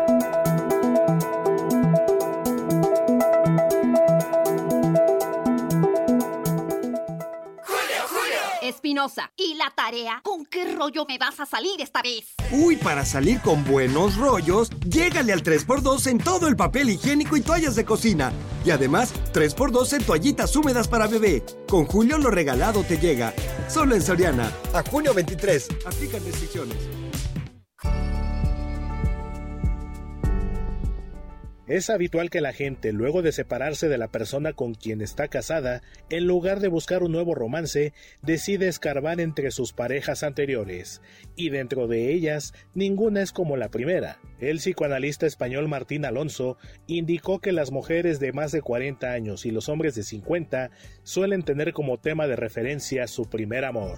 ¿Y 9.35 9.55
la 9.55 9.71
tarea? 9.75 10.21
¿Con 10.23 10.45
qué 10.45 10.75
rollo 10.75 11.05
me 11.07 11.17
vas 11.17 11.39
a 11.39 11.47
salir 11.47 11.81
esta 11.81 12.03
vez? 12.03 12.35
Uy, 12.51 12.75
para 12.75 13.03
salir 13.03 13.41
con 13.41 13.63
buenos 13.65 14.15
rollos, 14.15 14.69
llégale 14.85 15.33
al 15.33 15.41
3x2 15.41 16.05
en 16.05 16.19
todo 16.19 16.47
el 16.47 16.55
papel 16.55 16.91
higiénico 16.91 17.35
y 17.35 17.41
toallas 17.41 17.75
de 17.75 17.83
cocina. 17.83 18.31
Y 18.63 18.69
además, 18.69 19.11
3x2 19.33 19.93
en 19.93 20.03
toallitas 20.03 20.55
húmedas 20.55 20.87
para 20.87 21.07
bebé. 21.07 21.43
Con 21.67 21.85
Julio 21.85 22.19
lo 22.19 22.29
regalado 22.29 22.83
te 22.83 22.99
llega. 22.99 23.33
Solo 23.67 23.95
en 23.95 24.03
Soriana. 24.03 24.51
A 24.71 24.83
junio 24.83 25.15
23. 25.15 25.69
Aplican 25.87 26.23
restricciones. 26.23 27.00
Es 31.71 31.89
habitual 31.89 32.29
que 32.29 32.41
la 32.41 32.51
gente, 32.51 32.91
luego 32.91 33.21
de 33.21 33.31
separarse 33.31 33.87
de 33.87 33.97
la 33.97 34.09
persona 34.09 34.51
con 34.51 34.73
quien 34.73 34.99
está 34.99 35.29
casada, 35.29 35.81
en 36.09 36.27
lugar 36.27 36.59
de 36.59 36.67
buscar 36.67 37.01
un 37.01 37.13
nuevo 37.13 37.33
romance, 37.33 37.93
decide 38.21 38.67
escarbar 38.67 39.21
entre 39.21 39.51
sus 39.51 39.71
parejas 39.71 40.23
anteriores, 40.23 41.01
y 41.37 41.49
dentro 41.49 41.87
de 41.87 42.11
ellas, 42.11 42.53
ninguna 42.73 43.21
es 43.21 43.31
como 43.31 43.55
la 43.55 43.69
primera. 43.69 44.19
El 44.41 44.57
psicoanalista 44.57 45.25
español 45.25 45.69
Martín 45.69 46.03
Alonso 46.03 46.57
indicó 46.87 47.39
que 47.39 47.53
las 47.53 47.71
mujeres 47.71 48.19
de 48.19 48.33
más 48.33 48.51
de 48.51 48.61
40 48.61 49.09
años 49.09 49.45
y 49.45 49.51
los 49.51 49.69
hombres 49.69 49.95
de 49.95 50.03
50 50.03 50.71
suelen 51.03 51.43
tener 51.43 51.71
como 51.71 51.99
tema 51.99 52.27
de 52.27 52.35
referencia 52.35 53.07
su 53.07 53.29
primer 53.29 53.63
amor. 53.63 53.97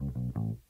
Thank 0.00 0.14
you. 0.16 0.69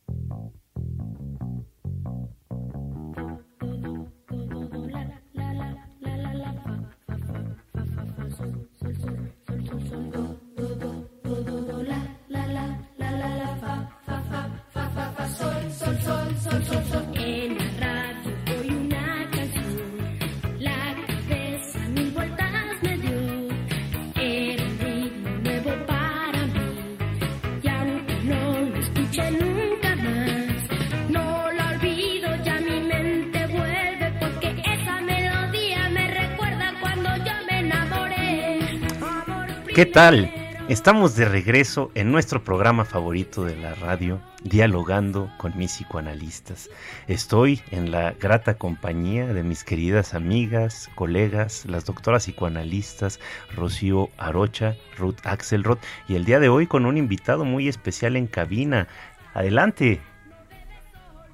¿Qué 39.75 39.87
tal? 39.87 40.33
Estamos 40.69 41.15
de 41.15 41.27
regreso 41.27 41.93
en 41.95 42.11
nuestro 42.11 42.43
programa 42.43 42.85
favorito 42.85 43.45
de 43.45 43.55
la 43.55 43.77
radio, 43.77 44.21
dialogando 44.43 45.31
con 45.39 45.57
mis 45.57 45.71
psicoanalistas. 45.71 46.69
Estoy 47.07 47.61
en 47.71 47.93
la 47.93 48.11
grata 48.13 48.55
compañía 48.55 49.33
de 49.33 49.45
mis 49.45 49.63
queridas 49.63 50.13
amigas, 50.13 50.91
colegas, 50.97 51.67
las 51.67 51.85
doctoras 51.85 52.25
psicoanalistas 52.25 53.21
Rocío 53.55 54.09
Arocha, 54.19 54.75
Ruth 54.99 55.19
Axelrod 55.23 55.79
y 56.09 56.17
el 56.17 56.25
día 56.25 56.41
de 56.41 56.49
hoy 56.49 56.67
con 56.67 56.85
un 56.85 56.97
invitado 56.97 57.45
muy 57.45 57.69
especial 57.69 58.17
en 58.17 58.27
cabina. 58.27 58.89
Adelante. 59.35 60.01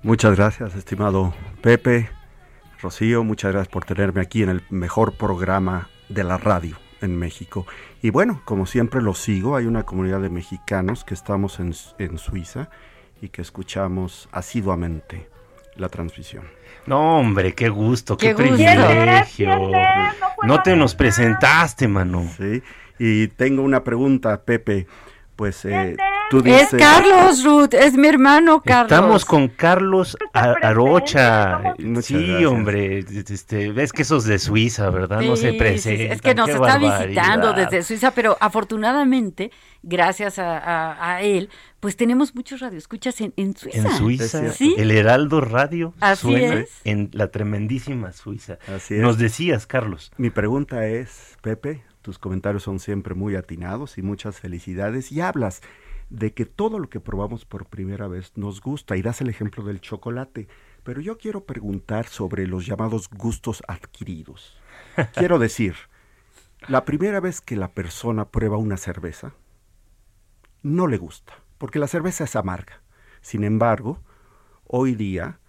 Muchas 0.02 0.36
gracias, 0.36 0.74
estimado 0.74 1.34
Pepe, 1.62 2.10
Rocío, 2.82 3.24
muchas 3.24 3.52
gracias 3.52 3.72
por 3.72 3.86
tenerme 3.86 4.20
aquí 4.20 4.42
en 4.42 4.50
el 4.50 4.62
mejor 4.68 5.14
programa 5.14 5.88
de 6.10 6.22
la 6.22 6.36
radio 6.36 6.76
en 7.06 7.16
México. 7.18 7.66
Y 8.02 8.10
bueno, 8.10 8.42
como 8.44 8.66
siempre 8.66 9.00
lo 9.00 9.14
sigo, 9.14 9.56
hay 9.56 9.64
una 9.64 9.84
comunidad 9.84 10.20
de 10.20 10.28
mexicanos 10.28 11.02
que 11.04 11.14
estamos 11.14 11.58
en, 11.60 11.74
en 11.98 12.18
Suiza 12.18 12.68
y 13.22 13.30
que 13.30 13.40
escuchamos 13.40 14.28
asiduamente 14.32 15.28
la 15.76 15.88
transmisión. 15.88 16.44
No, 16.86 17.18
hombre, 17.18 17.54
qué 17.54 17.68
gusto, 17.70 18.16
qué, 18.16 18.28
Qué 18.28 18.32
gusto. 18.34 18.48
privilegio. 18.56 19.56
¿Quién 19.56 19.74
es? 19.74 20.14
No 20.44 20.62
te 20.62 20.76
nos 20.76 20.94
presentaste, 20.94 21.88
mano. 21.88 22.24
Sí, 22.36 22.62
y 22.98 23.28
tengo 23.28 23.62
una 23.62 23.82
pregunta, 23.82 24.42
Pepe. 24.42 24.86
Pues 25.34 25.64
eh, 25.64 25.96
tú 26.30 26.42
Es. 26.44 26.68
Carlos, 26.70 27.44
Ruth, 27.44 27.74
es 27.74 27.94
mi 27.94 28.08
hermano 28.08 28.62
Carlos. 28.62 28.92
Estamos 28.92 29.24
con 29.24 29.48
Carlos 29.48 30.16
Arocha. 30.32 31.74
Sí, 32.02 32.14
gracias. 32.14 32.44
hombre, 32.50 32.98
este, 32.98 33.72
ves 33.72 33.92
que 33.92 34.02
esos 34.02 34.24
de 34.24 34.38
Suiza, 34.38 34.90
¿verdad? 34.90 35.20
no 35.22 35.36
se 35.36 35.52
presentan. 35.54 36.12
Es 36.12 36.20
que 36.22 36.34
nos 36.34 36.46
qué 36.46 36.52
está 36.52 36.66
barbaridad. 36.78 37.06
visitando 37.06 37.52
desde 37.52 37.82
Suiza, 37.82 38.10
pero 38.10 38.36
afortunadamente, 38.40 39.50
gracias 39.82 40.38
a, 40.38 40.58
a- 40.58 41.14
a 41.16 41.22
él, 41.22 41.48
pues 41.80 41.96
tenemos 41.96 42.34
muchos 42.34 42.60
radioescuchas 42.60 43.20
en, 43.20 43.32
en 43.36 43.56
Suiza. 43.56 43.78
En 43.78 43.90
Suiza, 43.96 44.52
Sí. 44.52 44.74
el 44.78 44.90
Heraldo 44.90 45.40
Radio 45.40 45.94
Así 46.00 46.22
suena 46.22 46.54
es. 46.60 46.70
en 46.84 47.10
la 47.12 47.28
tremendísima 47.30 48.12
Suiza. 48.12 48.58
Así 48.74 48.94
es. 48.94 49.00
Nos 49.00 49.18
decías, 49.18 49.66
Carlos. 49.66 50.10
Mi 50.16 50.30
pregunta 50.30 50.86
es, 50.86 51.36
Pepe, 51.42 51.82
tus 52.02 52.18
comentarios 52.18 52.62
son 52.62 52.78
siempre 52.80 53.14
muy 53.14 53.36
atinados 53.36 53.98
y 53.98 54.02
muchas 54.02 54.38
felicidades 54.40 55.12
y 55.12 55.20
hablas 55.20 55.60
de 56.10 56.32
que 56.32 56.46
todo 56.46 56.78
lo 56.78 56.88
que 56.88 57.00
probamos 57.00 57.44
por 57.44 57.66
primera 57.66 58.06
vez 58.06 58.32
nos 58.36 58.60
gusta 58.60 58.96
y 58.96 59.02
das 59.02 59.20
el 59.20 59.28
ejemplo 59.28 59.64
del 59.64 59.80
chocolate, 59.80 60.48
pero 60.84 61.00
yo 61.00 61.18
quiero 61.18 61.44
preguntar 61.44 62.06
sobre 62.06 62.46
los 62.46 62.66
llamados 62.66 63.08
gustos 63.10 63.62
adquiridos. 63.66 64.56
Quiero 65.14 65.38
decir, 65.38 65.74
la 66.68 66.84
primera 66.84 67.20
vez 67.20 67.40
que 67.40 67.56
la 67.56 67.72
persona 67.72 68.28
prueba 68.28 68.56
una 68.56 68.76
cerveza, 68.76 69.34
no 70.62 70.86
le 70.86 70.96
gusta, 70.96 71.34
porque 71.58 71.78
la 71.78 71.88
cerveza 71.88 72.24
es 72.24 72.36
amarga. 72.36 72.82
Sin 73.20 73.44
embargo, 73.44 74.00
hoy 74.64 74.94
día, 74.94 75.40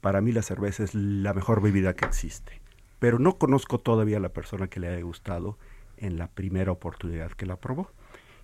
para 0.00 0.20
mí 0.20 0.32
la 0.32 0.42
cerveza 0.42 0.84
es 0.84 0.94
la 0.94 1.32
mejor 1.32 1.62
bebida 1.62 1.94
que 1.94 2.04
existe. 2.04 2.60
Pero 2.98 3.18
no 3.18 3.38
conozco 3.38 3.78
todavía 3.78 4.18
a 4.18 4.20
la 4.20 4.32
persona 4.32 4.68
que 4.68 4.80
le 4.80 4.88
haya 4.88 5.02
gustado 5.02 5.58
en 5.96 6.18
la 6.18 6.28
primera 6.28 6.72
oportunidad 6.72 7.32
que 7.32 7.46
la 7.46 7.56
probó. 7.56 7.90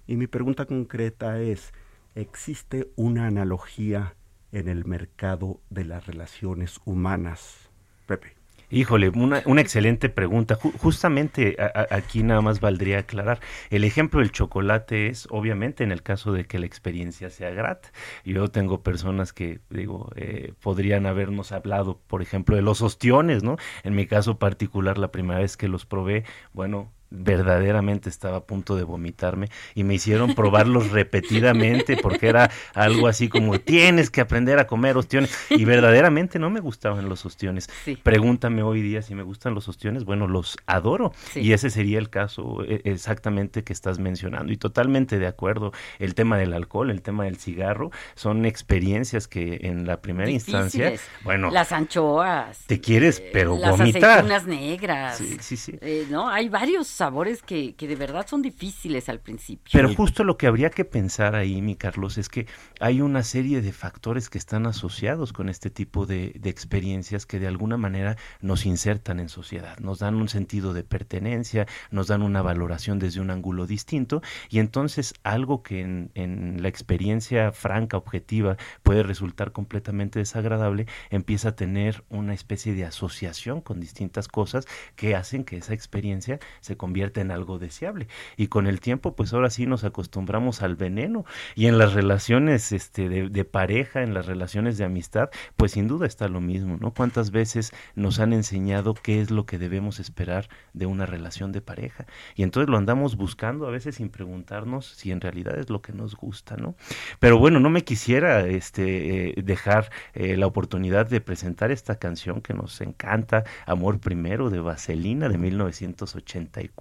Y 0.08 0.16
mi 0.16 0.26
pregunta 0.26 0.64
concreta 0.64 1.38
es, 1.38 1.72
¿existe 2.14 2.88
una 2.96 3.26
analogía 3.26 4.14
en 4.52 4.66
el 4.68 4.86
mercado 4.86 5.60
de 5.68 5.84
las 5.84 6.06
relaciones 6.06 6.80
humanas? 6.86 7.70
Pepe. 8.06 8.34
Híjole, 8.70 9.10
una, 9.10 9.42
excelente 9.60 10.08
pregunta. 10.08 10.58
Ju- 10.58 10.72
justamente 10.78 11.56
aquí 11.90 12.22
nada 12.22 12.40
más 12.40 12.60
valdría 12.60 13.00
aclarar. 13.00 13.40
El 13.68 13.84
ejemplo 13.84 14.20
del 14.20 14.32
chocolate 14.32 15.08
es, 15.08 15.26
obviamente, 15.30 15.84
en 15.84 15.92
el 15.92 16.02
caso 16.02 16.32
de 16.32 16.44
que 16.46 16.58
la 16.58 16.66
experiencia 16.66 17.28
sea 17.28 17.50
grata. 17.50 17.90
Yo 18.24 18.48
tengo 18.48 18.82
personas 18.82 19.34
que, 19.34 19.60
digo, 19.68 20.10
eh, 20.16 20.54
podrían 20.60 21.04
habernos 21.04 21.52
hablado, 21.52 22.00
por 22.06 22.22
ejemplo, 22.22 22.56
de 22.56 22.62
los 22.62 22.80
ostiones, 22.80 23.42
¿no? 23.42 23.56
En 23.84 23.94
mi 23.94 24.06
caso 24.06 24.38
particular, 24.38 24.96
la 24.96 25.12
primera 25.12 25.40
vez 25.40 25.56
que 25.58 25.68
los 25.68 25.86
probé, 25.86 26.24
bueno, 26.52 26.92
verdaderamente 27.10 28.08
estaba 28.08 28.38
a 28.38 28.44
punto 28.44 28.76
de 28.76 28.82
vomitarme 28.84 29.48
y 29.74 29.84
me 29.84 29.94
hicieron 29.94 30.34
probarlos 30.34 30.90
repetidamente 30.92 31.96
porque 31.96 32.28
era 32.28 32.50
algo 32.74 33.06
así 33.08 33.28
como 33.28 33.58
tienes 33.60 34.10
que 34.10 34.20
aprender 34.20 34.58
a 34.58 34.66
comer 34.66 34.96
ostiones 34.96 35.30
y 35.50 35.64
verdaderamente 35.64 36.38
no 36.38 36.50
me 36.50 36.60
gustaban 36.60 37.08
los 37.08 37.24
ostiones. 37.26 37.68
Pregúntame 38.02 38.62
hoy 38.62 38.82
día 38.82 39.02
si 39.02 39.14
me 39.14 39.22
gustan 39.22 39.54
los 39.54 39.68
ostiones, 39.68 40.04
bueno, 40.04 40.26
los 40.26 40.56
adoro 40.66 41.12
Sí. 41.32 41.40
y 41.40 41.52
ese 41.52 41.70
sería 41.70 41.98
el 41.98 42.10
caso 42.10 42.62
eh, 42.64 42.80
exactamente 42.84 43.64
que 43.64 43.72
estás 43.72 43.98
mencionando 43.98 44.52
y 44.52 44.56
totalmente 44.56 45.18
de 45.18 45.26
acuerdo. 45.26 45.72
El 45.98 46.14
tema 46.14 46.38
del 46.38 46.52
alcohol, 46.52 46.90
el 46.90 47.02
tema 47.02 47.24
del 47.24 47.36
cigarro 47.36 47.90
son 48.14 48.44
experiencias 48.46 49.28
que 49.28 49.58
en 49.62 49.86
la 49.86 50.00
primera 50.00 50.30
instancia, 50.30 50.92
bueno, 51.24 51.50
Las 51.50 51.72
anchoas. 51.72 52.64
te 52.66 52.80
quieres 52.80 53.22
pero 53.32 53.56
las 53.58 53.70
vomitar. 53.78 54.10
aceitunas 54.10 54.46
negras. 54.46 55.18
Sí, 55.18 55.36
sí, 55.40 55.56
sí. 55.56 55.78
Eh, 55.80 56.06
no, 56.10 56.28
hay 56.28 56.48
varios 56.48 56.97
sabores 56.98 57.42
que, 57.42 57.76
que 57.76 57.86
de 57.86 57.94
verdad 57.94 58.26
son 58.26 58.42
difíciles 58.42 59.08
al 59.08 59.20
principio. 59.20 59.70
Pero 59.72 59.94
justo 59.94 60.24
lo 60.24 60.36
que 60.36 60.48
habría 60.48 60.70
que 60.70 60.84
pensar 60.84 61.36
ahí, 61.36 61.62
mi 61.62 61.76
Carlos, 61.76 62.18
es 62.18 62.28
que 62.28 62.46
hay 62.80 63.00
una 63.00 63.22
serie 63.22 63.62
de 63.62 63.72
factores 63.72 64.28
que 64.28 64.36
están 64.36 64.66
asociados 64.66 65.32
con 65.32 65.48
este 65.48 65.70
tipo 65.70 66.06
de, 66.06 66.32
de 66.40 66.50
experiencias 66.50 67.24
que 67.24 67.38
de 67.38 67.46
alguna 67.46 67.76
manera 67.76 68.16
nos 68.40 68.66
insertan 68.66 69.20
en 69.20 69.28
sociedad, 69.28 69.78
nos 69.78 70.00
dan 70.00 70.16
un 70.16 70.28
sentido 70.28 70.74
de 70.74 70.82
pertenencia, 70.82 71.68
nos 71.92 72.08
dan 72.08 72.22
una 72.22 72.42
valoración 72.42 72.98
desde 72.98 73.20
un 73.20 73.30
ángulo 73.30 73.68
distinto 73.68 74.20
y 74.50 74.58
entonces 74.58 75.14
algo 75.22 75.62
que 75.62 75.80
en, 75.82 76.10
en 76.14 76.62
la 76.62 76.68
experiencia 76.68 77.52
franca, 77.52 77.96
objetiva, 77.96 78.56
puede 78.82 79.04
resultar 79.04 79.52
completamente 79.52 80.18
desagradable, 80.18 80.86
empieza 81.10 81.50
a 81.50 81.54
tener 81.54 82.02
una 82.08 82.34
especie 82.34 82.74
de 82.74 82.84
asociación 82.84 83.60
con 83.60 83.78
distintas 83.78 84.26
cosas 84.26 84.66
que 84.96 85.14
hacen 85.14 85.44
que 85.44 85.58
esa 85.58 85.74
experiencia 85.74 86.40
se 86.60 86.76
convierta 86.76 86.87
en 86.96 87.30
algo 87.30 87.58
deseable. 87.58 88.08
Y 88.36 88.48
con 88.48 88.66
el 88.66 88.80
tiempo, 88.80 89.14
pues 89.14 89.32
ahora 89.32 89.50
sí 89.50 89.66
nos 89.66 89.84
acostumbramos 89.84 90.62
al 90.62 90.76
veneno. 90.76 91.24
Y 91.54 91.66
en 91.66 91.78
las 91.78 91.92
relaciones 91.92 92.72
este, 92.72 93.08
de, 93.08 93.28
de 93.28 93.44
pareja, 93.44 94.02
en 94.02 94.14
las 94.14 94.26
relaciones 94.26 94.78
de 94.78 94.84
amistad, 94.84 95.30
pues 95.56 95.72
sin 95.72 95.88
duda 95.88 96.06
está 96.06 96.28
lo 96.28 96.40
mismo, 96.40 96.76
¿no? 96.80 96.92
¿Cuántas 96.92 97.30
veces 97.30 97.72
nos 97.94 98.20
han 98.20 98.32
enseñado 98.32 98.94
qué 98.94 99.20
es 99.20 99.30
lo 99.30 99.46
que 99.46 99.58
debemos 99.58 100.00
esperar 100.00 100.48
de 100.72 100.86
una 100.86 101.06
relación 101.06 101.52
de 101.52 101.60
pareja? 101.60 102.06
Y 102.34 102.42
entonces 102.42 102.68
lo 102.68 102.76
andamos 102.76 103.16
buscando 103.16 103.66
a 103.66 103.70
veces 103.70 103.96
sin 103.96 104.08
preguntarnos 104.08 104.86
si 104.86 105.12
en 105.12 105.20
realidad 105.20 105.58
es 105.58 105.70
lo 105.70 105.82
que 105.82 105.92
nos 105.92 106.16
gusta, 106.16 106.56
¿no? 106.56 106.74
Pero 107.20 107.38
bueno, 107.38 107.60
no 107.60 107.70
me 107.70 107.84
quisiera 107.84 108.46
este, 108.46 109.30
eh, 109.30 109.42
dejar 109.42 109.90
eh, 110.14 110.36
la 110.36 110.46
oportunidad 110.46 111.08
de 111.08 111.20
presentar 111.20 111.70
esta 111.70 111.96
canción 111.96 112.40
que 112.40 112.54
nos 112.54 112.80
encanta, 112.80 113.44
Amor 113.66 114.00
Primero, 114.00 114.50
de 114.50 114.60
Vaselina, 114.60 115.28
de 115.28 115.38
1984. 115.38 116.77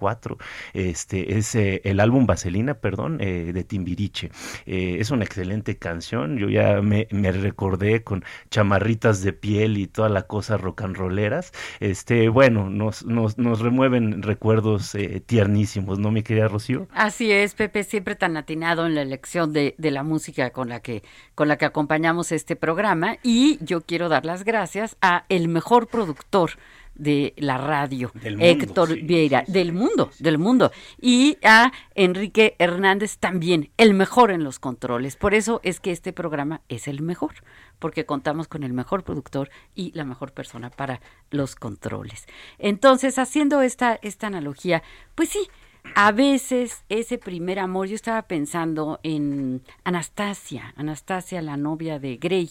Este 0.72 1.38
es 1.38 1.54
eh, 1.54 1.80
el 1.84 2.00
álbum 2.00 2.26
Vaselina, 2.26 2.74
perdón, 2.74 3.18
eh, 3.20 3.52
de 3.52 3.64
Timbiriche. 3.64 4.30
Eh, 4.66 4.96
es 5.00 5.10
una 5.10 5.24
excelente 5.24 5.76
canción. 5.76 6.38
Yo 6.38 6.48
ya 6.48 6.80
me, 6.82 7.08
me 7.10 7.32
recordé 7.32 8.02
con 8.04 8.24
chamarritas 8.50 9.22
de 9.22 9.32
piel 9.32 9.76
y 9.76 9.86
toda 9.86 10.08
la 10.08 10.22
cosa 10.22 10.56
rock 10.56 10.82
and 10.82 10.96
rolleras. 10.96 11.52
Este, 11.80 12.28
bueno, 12.28 12.70
nos, 12.70 13.04
nos, 13.04 13.38
nos 13.38 13.60
remueven 13.60 14.22
recuerdos 14.22 14.94
eh, 14.94 15.20
tiernísimos, 15.24 15.98
¿no, 15.98 16.10
mi 16.10 16.22
querida 16.22 16.48
Rocío? 16.48 16.88
Así 16.92 17.30
es, 17.32 17.54
Pepe, 17.54 17.84
siempre 17.84 18.14
tan 18.14 18.36
atinado 18.36 18.86
en 18.86 18.94
la 18.94 19.02
elección 19.02 19.52
de, 19.52 19.74
de 19.78 19.90
la 19.90 20.02
música 20.02 20.50
con 20.50 20.68
la 20.68 20.80
que 20.80 21.02
con 21.34 21.48
la 21.48 21.56
que 21.56 21.66
acompañamos 21.66 22.32
este 22.32 22.56
programa 22.56 23.16
y 23.22 23.58
yo 23.64 23.82
quiero 23.82 24.08
dar 24.08 24.24
las 24.24 24.44
gracias 24.44 24.96
a 25.00 25.24
el 25.28 25.48
mejor 25.48 25.86
productor 25.86 26.50
de 26.98 27.32
la 27.36 27.56
radio, 27.56 28.10
Del 28.14 28.36
mundo, 28.36 28.46
Héctor 28.46 28.88
sí, 28.88 29.00
Vieira, 29.02 29.44
del 29.46 29.72
mundo, 29.72 30.10
del 30.18 30.38
mundo, 30.38 30.70
y 31.00 31.38
a 31.42 31.72
Enrique 31.94 32.56
Hernández 32.58 33.18
también, 33.18 33.70
el 33.76 33.94
mejor 33.94 34.30
en 34.30 34.44
los 34.44 34.58
controles. 34.58 35.16
Por 35.16 35.34
eso 35.34 35.60
es 35.62 35.80
que 35.80 35.92
este 35.92 36.12
programa 36.12 36.60
es 36.68 36.88
el 36.88 37.00
mejor, 37.00 37.34
porque 37.78 38.04
contamos 38.04 38.48
con 38.48 38.64
el 38.64 38.72
mejor 38.72 39.04
productor 39.04 39.50
y 39.74 39.92
la 39.94 40.04
mejor 40.04 40.32
persona 40.32 40.70
para 40.70 41.00
los 41.30 41.54
controles. 41.54 42.26
Entonces, 42.58 43.18
haciendo 43.18 43.62
esta, 43.62 43.98
esta 44.02 44.26
analogía, 44.26 44.82
pues 45.14 45.30
sí, 45.30 45.48
a 45.94 46.12
veces 46.12 46.84
ese 46.88 47.18
primer 47.18 47.58
amor, 47.58 47.86
yo 47.86 47.94
estaba 47.94 48.22
pensando 48.22 49.00
en 49.02 49.62
Anastasia, 49.84 50.74
Anastasia, 50.76 51.40
la 51.42 51.56
novia 51.56 51.98
de 51.98 52.16
Grey, 52.16 52.50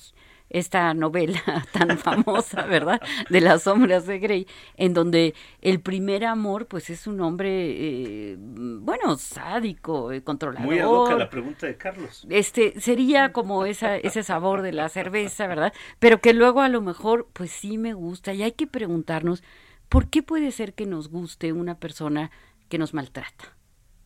esta 0.49 0.93
novela 0.93 1.41
tan 1.71 1.97
famosa, 1.97 2.65
¿verdad? 2.65 3.01
De 3.29 3.41
las 3.41 3.63
sombras 3.63 4.05
de 4.05 4.19
Grey, 4.19 4.47
en 4.75 4.93
donde 4.93 5.33
el 5.62 5.79
primer 5.79 6.25
amor, 6.25 6.67
pues 6.67 6.89
es 6.89 7.07
un 7.07 7.21
hombre, 7.21 7.49
eh, 7.51 8.36
bueno, 8.39 9.17
sádico, 9.17 10.12
eh, 10.12 10.23
controlador. 10.23 10.65
Muy 10.65 10.79
ad 10.79 10.88
hoc 10.88 11.12
a 11.12 11.15
la 11.15 11.29
pregunta 11.29 11.67
de 11.67 11.77
Carlos. 11.77 12.25
Este, 12.29 12.79
sería 12.79 13.33
como 13.33 13.65
esa, 13.65 13.97
ese 13.97 14.23
sabor 14.23 14.62
de 14.62 14.71
la 14.71 14.89
cerveza, 14.89 15.47
¿verdad? 15.47 15.73
Pero 15.99 16.19
que 16.19 16.33
luego 16.33 16.62
a 16.62 16.69
lo 16.69 16.81
mejor, 16.81 17.27
pues 17.33 17.51
sí 17.51 17.77
me 17.77 17.93
gusta, 17.93 18.33
y 18.33 18.43
hay 18.43 18.53
que 18.53 18.67
preguntarnos, 18.67 19.43
¿por 19.89 20.10
qué 20.10 20.23
puede 20.23 20.51
ser 20.51 20.73
que 20.73 20.86
nos 20.86 21.10
guste 21.10 21.53
una 21.53 21.75
persona 21.75 22.31
que 22.69 22.77
nos 22.77 22.93
maltrata, 22.93 23.55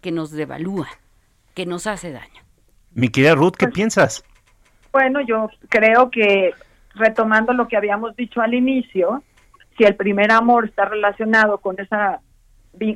que 0.02 0.12
nos 0.12 0.32
devalúa, 0.32 0.88
que 1.54 1.66
nos 1.66 1.88
hace 1.88 2.12
daño? 2.12 2.44
Mi 2.94 3.10
querida 3.10 3.36
Ruth, 3.36 3.56
¿qué 3.58 3.68
piensas? 3.68 4.24
Bueno, 4.92 5.22
yo 5.22 5.50
creo 5.70 6.10
que 6.10 6.54
retomando 6.96 7.54
lo 7.54 7.68
que 7.68 7.78
habíamos 7.78 8.16
dicho 8.16 8.42
al 8.42 8.54
inicio, 8.54 9.24
si 9.78 9.84
el 9.86 9.96
primer 9.96 10.32
amor 10.32 10.66
está 10.66 10.86
relacionado 10.86 11.60
con 11.60 11.80
esa 11.80 12.20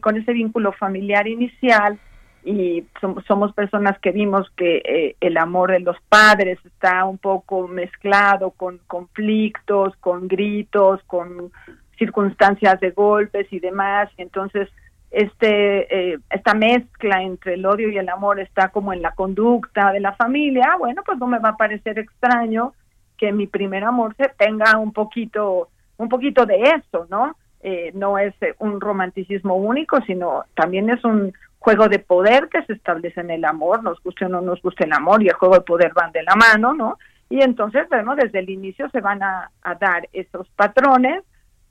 con 0.01 0.15
ese 0.15 0.31
vínculo 0.31 0.71
familiar 0.71 1.27
inicial 1.27 1.99
y 2.45 2.83
som- 3.01 3.21
somos 3.27 3.53
personas 3.53 3.99
que 3.99 4.11
vimos 4.11 4.49
que 4.55 4.81
eh, 4.85 5.15
el 5.19 5.35
amor 5.37 5.71
de 5.71 5.81
los 5.81 5.97
padres 6.07 6.59
está 6.65 7.03
un 7.03 7.17
poco 7.17 7.67
mezclado 7.67 8.51
con 8.51 8.79
conflictos, 8.87 9.93
con 9.97 10.27
gritos, 10.29 11.01
con 11.07 11.51
circunstancias 11.97 12.79
de 12.79 12.91
golpes 12.91 13.47
y 13.51 13.59
demás, 13.59 14.09
entonces 14.17 14.69
este 15.11 16.13
eh, 16.13 16.19
esta 16.29 16.53
mezcla 16.53 17.21
entre 17.21 17.53
el 17.55 17.65
odio 17.65 17.89
y 17.89 17.97
el 17.97 18.09
amor 18.09 18.39
está 18.39 18.69
como 18.69 18.93
en 18.93 19.01
la 19.01 19.11
conducta 19.11 19.91
de 19.91 19.99
la 19.99 20.13
familia, 20.13 20.75
bueno, 20.77 21.03
pues 21.05 21.17
no 21.17 21.27
me 21.27 21.39
va 21.39 21.49
a 21.49 21.57
parecer 21.57 21.99
extraño 21.99 22.73
que 23.17 23.31
mi 23.31 23.47
primer 23.47 23.83
amor 23.83 24.15
se 24.17 24.29
tenga 24.37 24.77
un 24.77 24.91
poquito 24.91 25.69
un 25.97 26.09
poquito 26.09 26.45
de 26.45 26.61
eso, 26.61 27.07
¿no? 27.09 27.37
Eh, 27.61 27.91
no 27.93 28.17
es 28.17 28.33
eh, 28.41 28.53
un 28.59 28.81
romanticismo 28.81 29.55
único, 29.55 30.01
sino 30.01 30.43
también 30.53 30.89
es 30.89 31.03
un 31.05 31.33
juego 31.59 31.87
de 31.87 31.99
poder 31.99 32.49
que 32.49 32.61
se 32.63 32.73
establece 32.73 33.21
en 33.21 33.31
el 33.31 33.45
amor, 33.45 33.81
nos 33.81 34.01
guste 34.03 34.25
o 34.25 34.29
no 34.29 34.41
nos 34.41 34.61
guste 34.61 34.83
el 34.83 34.93
amor 34.93 35.23
y 35.23 35.27
el 35.27 35.33
juego 35.33 35.55
de 35.55 35.61
poder 35.61 35.93
van 35.93 36.11
de 36.11 36.23
la 36.23 36.35
mano, 36.35 36.73
¿no? 36.73 36.97
Y 37.29 37.41
entonces, 37.41 37.87
bueno, 37.89 38.15
desde 38.15 38.39
el 38.39 38.49
inicio 38.49 38.89
se 38.89 39.01
van 39.01 39.23
a 39.23 39.49
dar 39.79 40.07
esos 40.13 40.47
patrones 40.49 41.23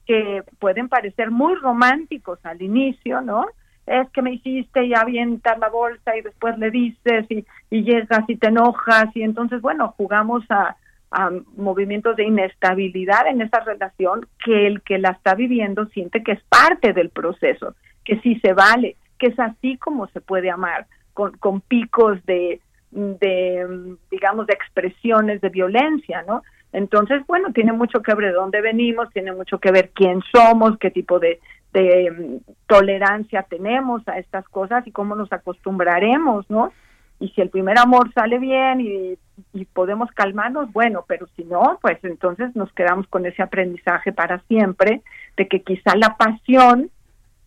que 0.07 0.43
pueden 0.59 0.89
parecer 0.89 1.31
muy 1.31 1.55
románticos 1.57 2.39
al 2.45 2.63
inicio, 2.63 3.21
¿no? 3.21 3.47
Es 3.87 4.09
que 4.11 4.23
me 4.23 4.33
hiciste 4.33 4.85
y 4.85 4.95
avientas 4.95 5.59
la 5.59 5.69
bolsa 5.69 6.17
y 6.17 6.23
después 6.23 6.59
le 6.59 6.71
dices 6.71 7.27
y, 7.29 7.45
llegas 7.71 8.25
y 8.29 8.37
te 8.37 8.49
enojas 8.49 9.07
y 9.15 9.23
entonces, 9.23 9.61
bueno, 9.61 9.95
jugamos 9.97 10.43
a, 10.49 10.77
a 11.11 11.31
movimientos 11.57 12.17
de 12.17 12.25
inestabilidad 12.25 13.27
en 13.27 13.43
esa 13.43 13.61
relación 13.61 14.27
que 14.45 14.67
el 14.67 14.81
que 14.83 14.99
la 14.99 15.11
está 15.11 15.35
viviendo 15.35 15.87
siente 15.87 16.23
que 16.23 16.33
es 16.33 16.43
parte 16.45 16.93
del 16.93 17.11
proceso, 17.11 17.75
que 18.05 18.21
sí 18.21 18.41
se 18.41 18.53
vale, 18.55 18.97
que 19.19 19.27
es 19.27 19.39
así 19.39 19.77
como 19.77 20.07
se 20.09 20.21
puede 20.21 20.51
amar, 20.51 20.87
con, 21.13 21.37
con 21.37 21.61
picos 21.61 22.25
de, 22.25 22.61
de, 22.91 23.97
digamos, 24.11 24.47
de 24.47 24.55
expresiones 24.55 25.41
de 25.41 25.49
violencia, 25.49 26.23
¿no? 26.27 26.43
Entonces, 26.75 27.25
bueno, 27.29 27.53
tiene 27.53 27.73
mucho 27.73 28.03
que 28.03 28.15
ver 28.15 28.27
de 28.27 28.33
dónde 28.33 28.61
venimos, 28.61 29.09
tiene 29.13 29.33
mucho 29.33 29.61
que 29.61 29.71
ver 29.71 29.93
quién 29.95 30.21
somos, 30.35 30.77
qué 30.79 30.91
tipo 30.91 31.21
de, 31.21 31.41
mm, 31.73 32.51
tolerancia 32.67 33.45
tenemos 33.49 34.07
a 34.09 34.19
estas 34.19 34.47
cosas 34.49 34.85
y 34.85 34.91
cómo 34.91 35.15
nos 35.15 35.33
acostumbraremos, 35.33 36.51
¿no? 36.51 36.73
Y 37.21 37.29
si 37.29 37.41
el 37.41 37.51
primer 37.51 37.79
amor 37.79 38.13
sale 38.13 38.41
bien 38.41 38.81
y, 38.81 39.17
y 39.53 39.65
podemos 39.67 40.11
calmarnos, 40.11 40.73
bueno, 40.73 41.05
pero 41.07 41.29
si 41.37 41.45
no, 41.45 41.79
pues 41.81 41.99
entonces 42.03 42.57
nos 42.57 42.73
quedamos 42.73 43.07
con 43.07 43.25
ese 43.25 43.41
aprendizaje 43.41 44.13
para 44.13 44.41
siempre 44.49 45.03
de 45.37 45.47
que 45.47 45.63
quizá 45.63 45.95
la 45.95 46.17
pasión 46.17 46.91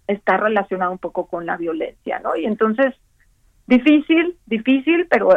está 0.08 0.38
relacionada 0.38 0.90
un 0.90 1.00
poco 1.00 1.28
con 1.28 1.46
la 1.46 1.58
violencia, 1.58 2.20
¿no? 2.20 2.38
Y 2.38 2.46
entonces, 2.46 2.96
difícil, 3.68 4.38
difícil, 4.46 5.06
pero 5.10 5.32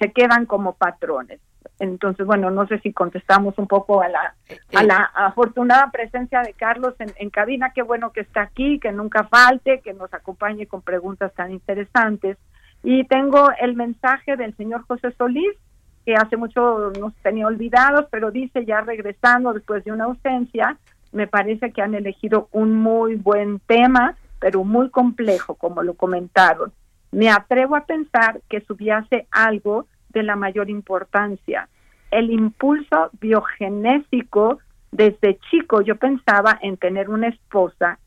se 0.00 0.12
quedan 0.12 0.46
como 0.46 0.74
patrones. 0.74 1.38
Entonces, 1.78 2.26
bueno, 2.26 2.50
no 2.50 2.66
sé 2.66 2.78
si 2.80 2.92
contestamos 2.92 3.58
un 3.58 3.66
poco 3.66 4.02
a 4.02 4.08
la, 4.08 4.34
a 4.74 4.82
la 4.84 5.10
afortunada 5.14 5.90
presencia 5.90 6.42
de 6.42 6.52
Carlos 6.54 6.94
en, 6.98 7.12
en 7.16 7.30
cabina. 7.30 7.72
Qué 7.74 7.82
bueno 7.82 8.12
que 8.12 8.20
está 8.20 8.42
aquí, 8.42 8.78
que 8.78 8.92
nunca 8.92 9.24
falte, 9.24 9.80
que 9.80 9.94
nos 9.94 10.12
acompañe 10.12 10.66
con 10.66 10.82
preguntas 10.82 11.32
tan 11.34 11.50
interesantes. 11.52 12.36
Y 12.82 13.04
tengo 13.04 13.50
el 13.60 13.74
mensaje 13.74 14.36
del 14.36 14.56
señor 14.56 14.82
José 14.86 15.12
Solís, 15.18 15.56
que 16.04 16.14
hace 16.14 16.36
mucho 16.36 16.90
nos 16.98 17.14
tenía 17.16 17.46
olvidados, 17.46 18.06
pero 18.10 18.30
dice 18.30 18.64
ya 18.64 18.80
regresando 18.80 19.52
después 19.52 19.84
de 19.84 19.92
una 19.92 20.04
ausencia, 20.04 20.78
me 21.12 21.26
parece 21.26 21.72
que 21.72 21.82
han 21.82 21.94
elegido 21.94 22.48
un 22.52 22.76
muy 22.76 23.16
buen 23.16 23.60
tema, 23.60 24.16
pero 24.38 24.64
muy 24.64 24.90
complejo, 24.90 25.54
como 25.54 25.82
lo 25.82 25.94
comentaron. 25.94 26.72
Me 27.10 27.30
atrevo 27.30 27.76
a 27.76 27.84
pensar 27.84 28.40
que 28.48 28.60
subyace 28.60 29.26
algo 29.30 29.86
de 30.10 30.22
la 30.22 30.36
mayor 30.36 30.70
importancia. 30.70 31.68
El 32.10 32.30
impulso 32.30 33.10
biogenésico 33.20 34.58
desde 34.90 35.38
chico 35.50 35.82
yo 35.82 35.96
pensaba 35.96 36.58
en 36.62 36.76
tener 36.76 37.10
una 37.10 37.28
esposa 37.28 37.98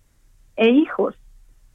e 0.55 0.69
hijos. 0.69 1.15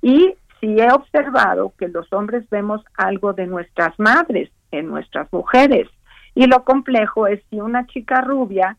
Y 0.02 0.34
sí 0.60 0.76
he 0.78 0.92
observado 0.92 1.72
que 1.78 1.88
los 1.88 2.12
hombres 2.12 2.48
vemos 2.50 2.82
algo 2.96 3.32
de 3.32 3.46
nuestras 3.46 3.98
madres 3.98 4.50
en 4.70 4.88
nuestras 4.88 5.32
mujeres. 5.32 5.88
Y 6.34 6.46
lo 6.46 6.64
complejo 6.64 7.26
es 7.26 7.40
si 7.50 7.60
una 7.60 7.86
chica 7.86 8.20
rubia 8.20 8.76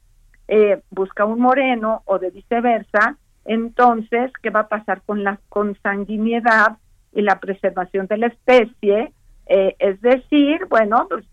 eh, 0.47 0.81
busca 0.91 1.25
un 1.25 1.39
moreno 1.39 2.03
o 2.05 2.19
de 2.19 2.29
viceversa, 2.31 3.17
entonces, 3.45 4.31
¿qué 4.43 4.49
va 4.49 4.62
a 4.62 4.67
pasar 4.67 5.01
con 5.05 5.23
la 5.23 5.39
consanguinidad 5.49 6.77
y 7.13 7.21
la 7.21 7.39
preservación 7.39 8.05
de 8.07 8.17
la 8.17 8.27
especie? 8.27 9.13
Eh, 9.49 9.75
es 9.79 10.01
decir, 10.01 10.65
bueno, 10.69 11.07
pues 11.10 11.25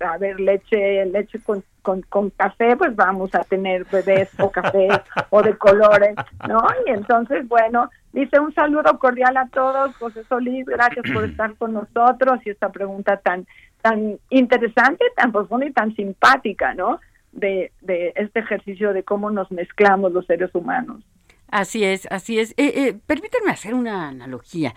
a 0.00 0.18
ver, 0.18 0.38
leche, 0.40 1.06
leche 1.06 1.40
con, 1.40 1.64
con, 1.82 2.02
con, 2.02 2.30
café, 2.30 2.76
pues 2.76 2.94
vamos 2.94 3.34
a 3.34 3.44
tener 3.44 3.84
bebés 3.86 4.28
o 4.38 4.50
café 4.50 4.88
o 5.30 5.42
de 5.42 5.56
colores, 5.56 6.14
¿no? 6.46 6.62
Y 6.86 6.90
entonces, 6.90 7.46
bueno, 7.48 7.90
dice 8.12 8.38
un 8.38 8.52
saludo 8.54 8.98
cordial 8.98 9.36
a 9.36 9.48
todos, 9.48 9.96
José 9.96 10.24
Solís, 10.24 10.66
gracias 10.66 11.04
por 11.12 11.24
estar 11.30 11.54
con 11.56 11.72
nosotros 11.72 12.40
y 12.44 12.50
esta 12.50 12.70
pregunta 12.70 13.16
tan, 13.18 13.46
tan 13.80 14.18
interesante, 14.30 15.04
tan 15.16 15.32
profunda 15.32 15.66
y 15.66 15.72
tan 15.72 15.94
simpática, 15.94 16.74
¿no? 16.74 17.00
De, 17.32 17.72
de 17.82 18.12
este 18.16 18.40
ejercicio 18.40 18.92
de 18.92 19.02
cómo 19.02 19.30
nos 19.30 19.50
mezclamos 19.50 20.12
los 20.12 20.26
seres 20.26 20.54
humanos. 20.54 21.02
Así 21.48 21.84
es, 21.84 22.08
así 22.10 22.38
es. 22.38 22.52
Eh, 22.52 22.72
eh, 22.74 22.98
permítanme 23.06 23.50
hacer 23.50 23.74
una 23.74 24.08
analogía. 24.08 24.74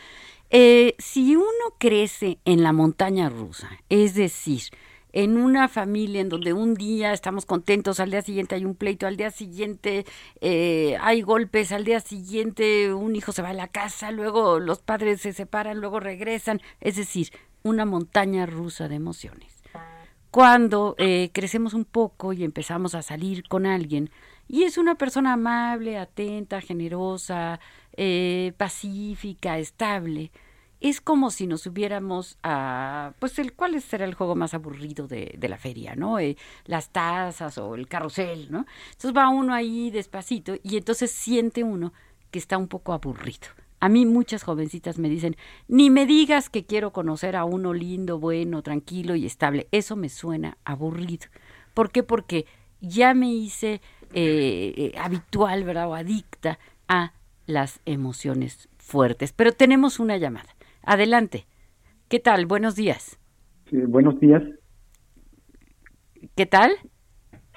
Eh, 0.51 0.95
si 0.97 1.35
uno 1.35 1.75
crece 1.77 2.39
en 2.43 2.63
la 2.63 2.73
montaña 2.73 3.29
rusa, 3.29 3.69
es 3.89 4.15
decir, 4.15 4.63
en 5.11 5.37
una 5.37 5.67
familia 5.67 6.21
en 6.21 6.29
donde 6.29 6.53
un 6.53 6.73
día 6.73 7.13
estamos 7.13 7.45
contentos, 7.45 7.99
al 7.99 8.09
día 8.09 8.21
siguiente 8.21 8.55
hay 8.55 8.65
un 8.65 8.75
pleito, 8.75 9.05
al 9.05 9.15
día 9.15 9.29
siguiente 9.29 10.05
eh, 10.41 10.97
hay 11.01 11.21
golpes, 11.21 11.71
al 11.71 11.83
día 11.83 11.99
siguiente 11.99 12.93
un 12.93 13.15
hijo 13.15 13.31
se 13.31 13.41
va 13.43 13.49
a 13.49 13.53
la 13.53 13.67
casa, 13.67 14.11
luego 14.11 14.59
los 14.59 14.79
padres 14.79 15.21
se 15.21 15.33
separan, 15.33 15.79
luego 15.79 15.99
regresan, 15.99 16.61
es 16.81 16.95
decir, 16.95 17.29
una 17.63 17.85
montaña 17.85 18.45
rusa 18.45 18.87
de 18.87 18.95
emociones. 18.95 19.55
Cuando 20.31 20.95
eh, 20.99 21.31
crecemos 21.33 21.73
un 21.73 21.85
poco 21.85 22.33
y 22.33 22.43
empezamos 22.43 22.93
a 22.93 23.01
salir 23.01 23.47
con 23.47 23.65
alguien, 23.65 24.11
y 24.47 24.63
es 24.63 24.77
una 24.77 24.95
persona 24.95 25.33
amable, 25.33 25.97
atenta, 25.97 26.59
generosa, 26.61 27.59
eh, 28.01 28.53
pacífica, 28.55 29.59
estable, 29.59 30.31
es 30.79 31.01
como 31.01 31.31
si 31.31 31.47
nos 31.47 31.65
hubiéramos 31.65 32.37
a, 32.43 33.11
pues 33.19 33.37
el 33.39 33.51
cuál 33.51 33.81
será 33.81 34.05
el 34.05 34.13
juego 34.13 34.35
más 34.35 34.53
aburrido 34.53 35.05
de, 35.05 35.37
la 35.41 35.57
feria, 35.57 35.95
¿no? 35.97 36.17
Eh, 36.17 36.37
las 36.63 36.91
tazas 36.91 37.57
o 37.57 37.75
el 37.75 37.89
carrusel, 37.89 38.49
¿no? 38.49 38.65
Entonces 38.91 39.11
va 39.13 39.27
uno 39.27 39.53
ahí 39.53 39.91
despacito 39.91 40.55
y 40.63 40.77
entonces 40.77 41.11
siente 41.11 41.65
uno 41.65 41.91
que 42.31 42.39
está 42.39 42.57
un 42.57 42.69
poco 42.69 42.93
aburrido. 42.93 43.49
A 43.81 43.89
mí 43.89 44.05
muchas 44.05 44.43
jovencitas 44.43 44.97
me 44.97 45.09
dicen, 45.09 45.35
ni 45.67 45.89
me 45.89 46.05
digas 46.05 46.49
que 46.49 46.65
quiero 46.65 46.93
conocer 46.93 47.35
a 47.35 47.43
uno 47.43 47.73
lindo, 47.73 48.17
bueno, 48.17 48.61
tranquilo 48.61 49.13
y 49.15 49.25
estable. 49.25 49.67
Eso 49.73 49.97
me 49.97 50.07
suena 50.07 50.57
aburrido. 50.63 51.27
¿Por 51.73 51.91
qué? 51.91 52.03
Porque 52.03 52.45
ya 52.79 53.13
me 53.13 53.27
hice 53.27 53.81
eh, 54.13 54.93
habitual, 54.97 55.65
¿verdad? 55.65 55.89
O 55.89 55.95
adicta 55.95 56.59
a 56.87 57.11
las 57.49 57.81
emociones 57.85 58.69
fuertes. 58.77 59.33
Pero 59.33 59.51
tenemos 59.51 59.99
una 59.99 60.17
llamada. 60.17 60.49
Adelante. 60.83 61.45
¿Qué 62.07 62.19
tal? 62.19 62.45
Buenos 62.45 62.75
días. 62.75 63.19
Sí, 63.69 63.77
buenos 63.77 64.19
días. 64.19 64.43
¿Qué 66.35 66.45
tal? 66.45 66.71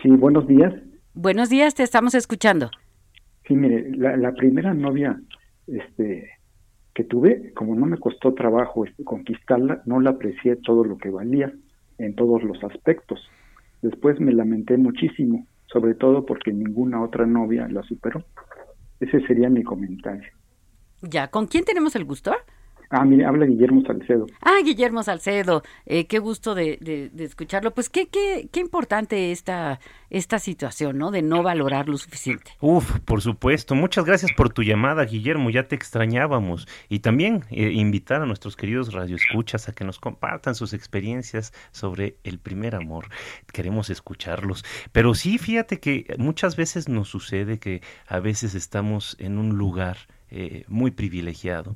Sí, 0.03 0.09
buenos 0.11 0.47
días. 0.47 0.75
Buenos 1.15 1.51
días, 1.51 1.75
te 1.75 1.83
estamos 1.83 2.15
escuchando. 2.15 2.71
Sí, 3.47 3.55
mire, 3.55 3.91
la, 3.97 4.17
la 4.17 4.33
primera 4.33 4.73
novia 4.73 5.21
este, 5.67 6.31
que 6.95 7.05
tuve, 7.05 7.53
como 7.55 7.75
no 7.75 7.87
me 7.87 7.99
costó 7.99 8.35
trabajo 8.35 8.85
este, 8.85 9.05
conquistarla, 9.05 9.83
no 9.85 10.01
la 10.01 10.11
aprecié 10.11 10.57
todo 10.57 10.85
lo 10.85 10.97
que 10.99 11.11
valía 11.11 11.53
en 11.99 12.15
todos 12.15 12.43
los 12.43 12.63
aspectos. 12.65 13.21
Después 13.83 14.21
me 14.21 14.33
lamenté 14.33 14.77
muchísimo, 14.77 15.47
sobre 15.67 15.95
todo 15.95 16.25
porque 16.25 16.53
ninguna 16.53 17.03
otra 17.03 17.27
novia 17.27 17.69
la 17.69 17.83
superó. 17.83 18.25
Ese 19.03 19.21
sería 19.27 19.49
mi 19.51 19.65
comentario. 19.65 20.31
Ya, 21.01 21.27
¿con 21.29 21.49
quién 21.49 21.65
tenemos 21.65 21.97
el 21.97 22.05
gusto? 22.05 22.33
Ah, 22.95 23.07
mire, 23.07 23.25
habla 23.25 23.47
Guillermo 23.47 23.81
Salcedo. 23.87 24.27
Ah, 24.43 24.59
Guillermo 24.63 25.03
Salcedo, 25.03 25.63
eh, 25.87 26.07
qué 26.07 26.19
gusto 26.19 26.55
de, 26.55 26.77
de- 26.83 27.09
de 27.09 27.25
escucharlo. 27.25 27.73
Pues 27.73 27.89
qué, 27.89 28.09
qué, 28.09 28.51
qué 28.53 28.61
importante 28.61 29.33
esta, 29.33 29.81
esta 30.11 30.39
situación, 30.39 30.99
¿no? 30.99 31.11
De 31.11 31.23
no 31.23 31.43
valorar 31.43 31.89
lo 31.89 31.97
suficiente. 31.97 32.51
Uf, 32.61 33.01
por 33.01 33.23
supuesto. 33.23 33.75
Muchas 33.75 34.05
gracias 34.05 34.33
por 34.37 34.53
tu 34.53 34.63
llamada, 34.63 35.07
Guillermo. 35.07 35.49
Ya 35.49 35.69
te 35.69 35.75
extrañábamos. 35.75 36.69
Y 36.91 36.99
también 36.99 37.45
eh, 37.51 37.71
invitar 37.73 38.21
a 38.21 38.27
nuestros 38.27 38.57
queridos 38.57 38.93
radioescuchas 38.93 39.71
a 39.71 39.73
que 39.73 39.85
nos 39.85 39.99
compartan 39.99 40.55
sus 40.55 40.75
experiencias 40.75 41.55
sobre 41.71 42.17
el 42.25 42.39
primer 42.39 42.75
amor. 42.75 43.07
Queremos 43.55 43.89
escucharlos. 43.89 44.67
Pero 44.93 45.15
sí, 45.15 45.39
fíjate 45.39 45.81
que 45.81 46.15
muchas 46.19 46.57
veces 46.57 46.91
nos 46.91 47.09
sucede 47.09 47.59
que 47.59 47.81
a 48.07 48.21
veces 48.21 48.55
estamos 48.55 49.17
en 49.19 49.39
un 49.39 49.57
lugar 49.57 49.97
eh, 50.31 50.65
muy 50.69 50.91
privilegiado 50.91 51.75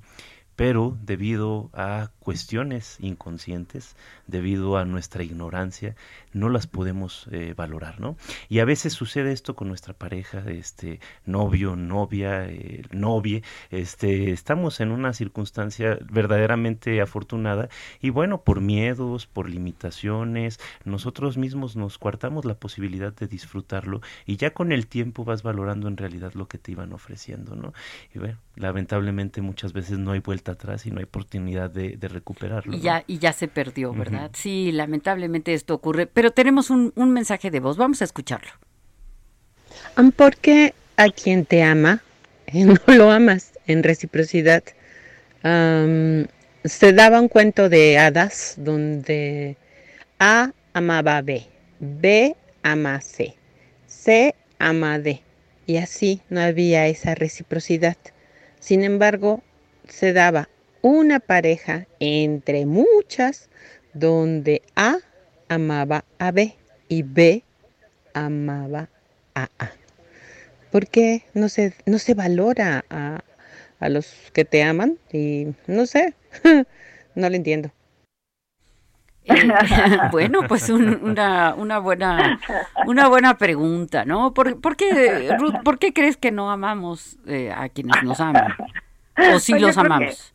pero 0.56 0.96
debido 1.02 1.70
a 1.74 2.10
cuestiones 2.18 2.96
inconscientes, 3.00 3.94
debido 4.26 4.78
a 4.78 4.84
nuestra 4.84 5.22
ignorancia, 5.22 5.94
no 6.32 6.48
las 6.48 6.66
podemos 6.66 7.28
eh, 7.30 7.54
valorar, 7.56 8.00
¿no? 8.00 8.16
Y 8.48 8.58
a 8.58 8.64
veces 8.64 8.94
sucede 8.94 9.32
esto 9.32 9.54
con 9.54 9.68
nuestra 9.68 9.92
pareja, 9.94 10.42
este 10.48 10.98
novio, 11.24 11.76
novia, 11.76 12.46
eh, 12.46 12.82
novie, 12.90 13.42
este, 13.70 14.32
estamos 14.32 14.80
en 14.80 14.90
una 14.90 15.12
circunstancia 15.12 15.98
verdaderamente 16.10 17.00
afortunada 17.00 17.68
y 18.00 18.10
bueno, 18.10 18.42
por 18.42 18.60
miedos, 18.60 19.26
por 19.26 19.48
limitaciones, 19.48 20.58
nosotros 20.84 21.36
mismos 21.36 21.76
nos 21.76 21.98
coartamos 21.98 22.44
la 22.44 22.54
posibilidad 22.54 23.14
de 23.14 23.26
disfrutarlo 23.26 24.00
y 24.24 24.36
ya 24.36 24.52
con 24.52 24.72
el 24.72 24.86
tiempo 24.86 25.24
vas 25.24 25.42
valorando 25.42 25.88
en 25.88 25.96
realidad 25.96 26.32
lo 26.34 26.48
que 26.48 26.58
te 26.58 26.72
iban 26.72 26.92
ofreciendo, 26.92 27.54
¿no? 27.56 27.74
Y 28.14 28.18
bueno, 28.18 28.38
lamentablemente 28.54 29.42
muchas 29.42 29.72
veces 29.72 29.98
no 29.98 30.12
hay 30.12 30.20
vuelta 30.20 30.45
atrás 30.52 30.86
y 30.86 30.90
no 30.90 30.98
hay 30.98 31.04
oportunidad 31.04 31.70
de, 31.70 31.96
de 31.96 32.08
recuperarlo. 32.08 32.74
Y 32.74 32.78
¿no? 32.78 32.82
ya, 32.82 33.04
y 33.06 33.18
ya 33.18 33.32
se 33.32 33.48
perdió, 33.48 33.92
¿verdad? 33.92 34.30
Sí, 34.34 34.72
lamentablemente 34.72 35.54
esto 35.54 35.74
ocurre. 35.74 36.06
Pero 36.06 36.30
tenemos 36.30 36.70
un, 36.70 36.92
un 36.96 37.12
mensaje 37.12 37.50
de 37.50 37.60
voz, 37.60 37.76
vamos 37.76 38.00
a 38.02 38.04
escucharlo. 38.04 38.50
Porque 40.16 40.74
a 40.96 41.08
quien 41.08 41.44
te 41.44 41.62
ama, 41.62 42.02
eh, 42.46 42.64
no 42.64 42.76
lo 42.86 43.10
amas 43.10 43.52
en 43.66 43.82
reciprocidad. 43.82 44.62
Se 45.42 46.92
daba 46.92 47.20
un 47.20 47.28
cuento 47.28 47.68
de 47.68 47.98
hadas 47.98 48.54
donde 48.56 49.56
A 50.18 50.52
amaba 50.72 51.18
a 51.18 51.22
B, 51.22 51.46
B 51.78 52.34
ama 52.62 52.96
a 52.96 53.00
C, 53.00 53.36
C 53.86 54.34
ama 54.58 54.94
a 54.94 54.98
D. 54.98 55.22
Y 55.66 55.76
así 55.76 56.22
no 56.28 56.40
había 56.40 56.86
esa 56.86 57.14
reciprocidad. 57.14 57.96
Sin 58.58 58.82
embargo, 58.82 59.42
se 59.88 60.12
daba 60.12 60.48
una 60.82 61.20
pareja 61.20 61.86
entre 62.00 62.66
muchas 62.66 63.48
donde 63.94 64.62
A 64.76 64.98
amaba 65.48 66.04
a 66.18 66.30
B 66.32 66.54
y 66.88 67.02
B 67.02 67.42
amaba 68.14 68.88
a 69.34 69.48
A. 69.58 69.70
¿Por 70.70 70.86
qué 70.88 71.24
no 71.34 71.48
se, 71.48 71.74
no 71.86 71.98
se 71.98 72.14
valora 72.14 72.84
a, 72.90 73.20
a 73.80 73.88
los 73.88 74.14
que 74.32 74.44
te 74.44 74.62
aman? 74.62 74.98
Y 75.12 75.48
no 75.66 75.86
sé, 75.86 76.14
no 77.14 77.28
lo 77.30 77.34
entiendo. 77.36 77.70
Eh, 79.24 79.48
bueno, 80.12 80.46
pues 80.46 80.68
un- 80.68 81.02
una, 81.02 81.54
una 81.54 81.78
buena 81.78 82.38
una 82.86 83.08
buena 83.08 83.36
pregunta, 83.38 84.04
¿no? 84.04 84.32
¿Por, 84.34 84.60
por 84.60 84.76
qué, 84.76 85.34
Ruth, 85.36 85.54
por 85.64 85.78
qué 85.78 85.92
crees 85.92 86.16
que 86.16 86.30
no 86.30 86.50
amamos 86.50 87.18
eh, 87.26 87.50
a 87.52 87.68
quienes 87.68 88.02
nos 88.02 88.20
aman? 88.20 88.54
¿O 89.34 89.38
sí 89.38 89.52
Pues 89.52 89.60
yo 89.62 89.66
los 89.68 89.76
que- 89.76 89.80
amamos? 89.80 90.32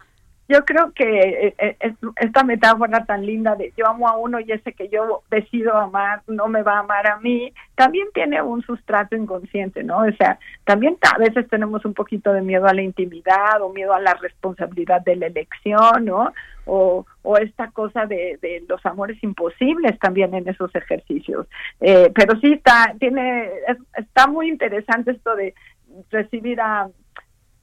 Yo 0.50 0.66
creo 0.66 0.92
que 0.92 1.06
eh, 1.48 1.56
eh, 1.60 1.78
es- 1.80 1.94
esta 2.18 2.44
metáfora 2.44 3.06
tan 3.06 3.26
linda 3.26 3.56
de 3.56 3.72
yo 3.78 3.88
amo 3.88 4.10
a 4.10 4.18
uno 4.18 4.38
y 4.42 4.52
ese 4.52 4.74
que 4.74 4.90
yo 4.90 5.24
decido 5.32 5.78
amar 5.78 6.24
no 6.28 6.50
me 6.50 6.62
va 6.62 6.74
a 6.76 6.80
amar 6.80 7.08
a 7.08 7.20
mí, 7.22 7.54
también 7.76 8.08
tiene 8.14 8.42
un 8.42 8.62
sustrato 8.62 9.16
inconsciente, 9.16 9.82
¿no? 9.82 10.00
O 10.00 10.12
sea, 10.18 10.40
también 10.66 10.98
a 11.16 11.18
veces 11.20 11.48
tenemos 11.48 11.86
un 11.86 11.94
poquito 11.94 12.34
de 12.34 12.42
miedo 12.42 12.66
a 12.68 12.74
la 12.74 12.82
intimidad 12.82 13.62
o 13.62 13.72
miedo 13.72 13.94
a 13.94 14.02
la 14.02 14.14
responsabilidad 14.16 15.00
de 15.06 15.16
la 15.16 15.28
elección, 15.28 16.04
¿no? 16.04 16.34
O, 16.66 17.06
o 17.22 17.38
esta 17.38 17.72
cosa 17.72 18.06
de, 18.06 18.38
de 18.42 18.66
los 18.68 18.86
amores 18.86 19.24
imposibles 19.24 19.98
también 20.00 20.34
en 20.34 20.50
esos 20.50 20.76
ejercicios. 20.76 21.48
Eh, 21.80 22.12
pero 22.14 22.38
sí 22.42 22.52
está, 22.52 22.94
tiene, 23.00 23.46
es- 23.70 23.78
está 23.96 24.28
muy 24.28 24.50
interesante 24.50 25.12
esto 25.12 25.34
de 25.38 25.54
recibir 26.10 26.60
a 26.60 26.90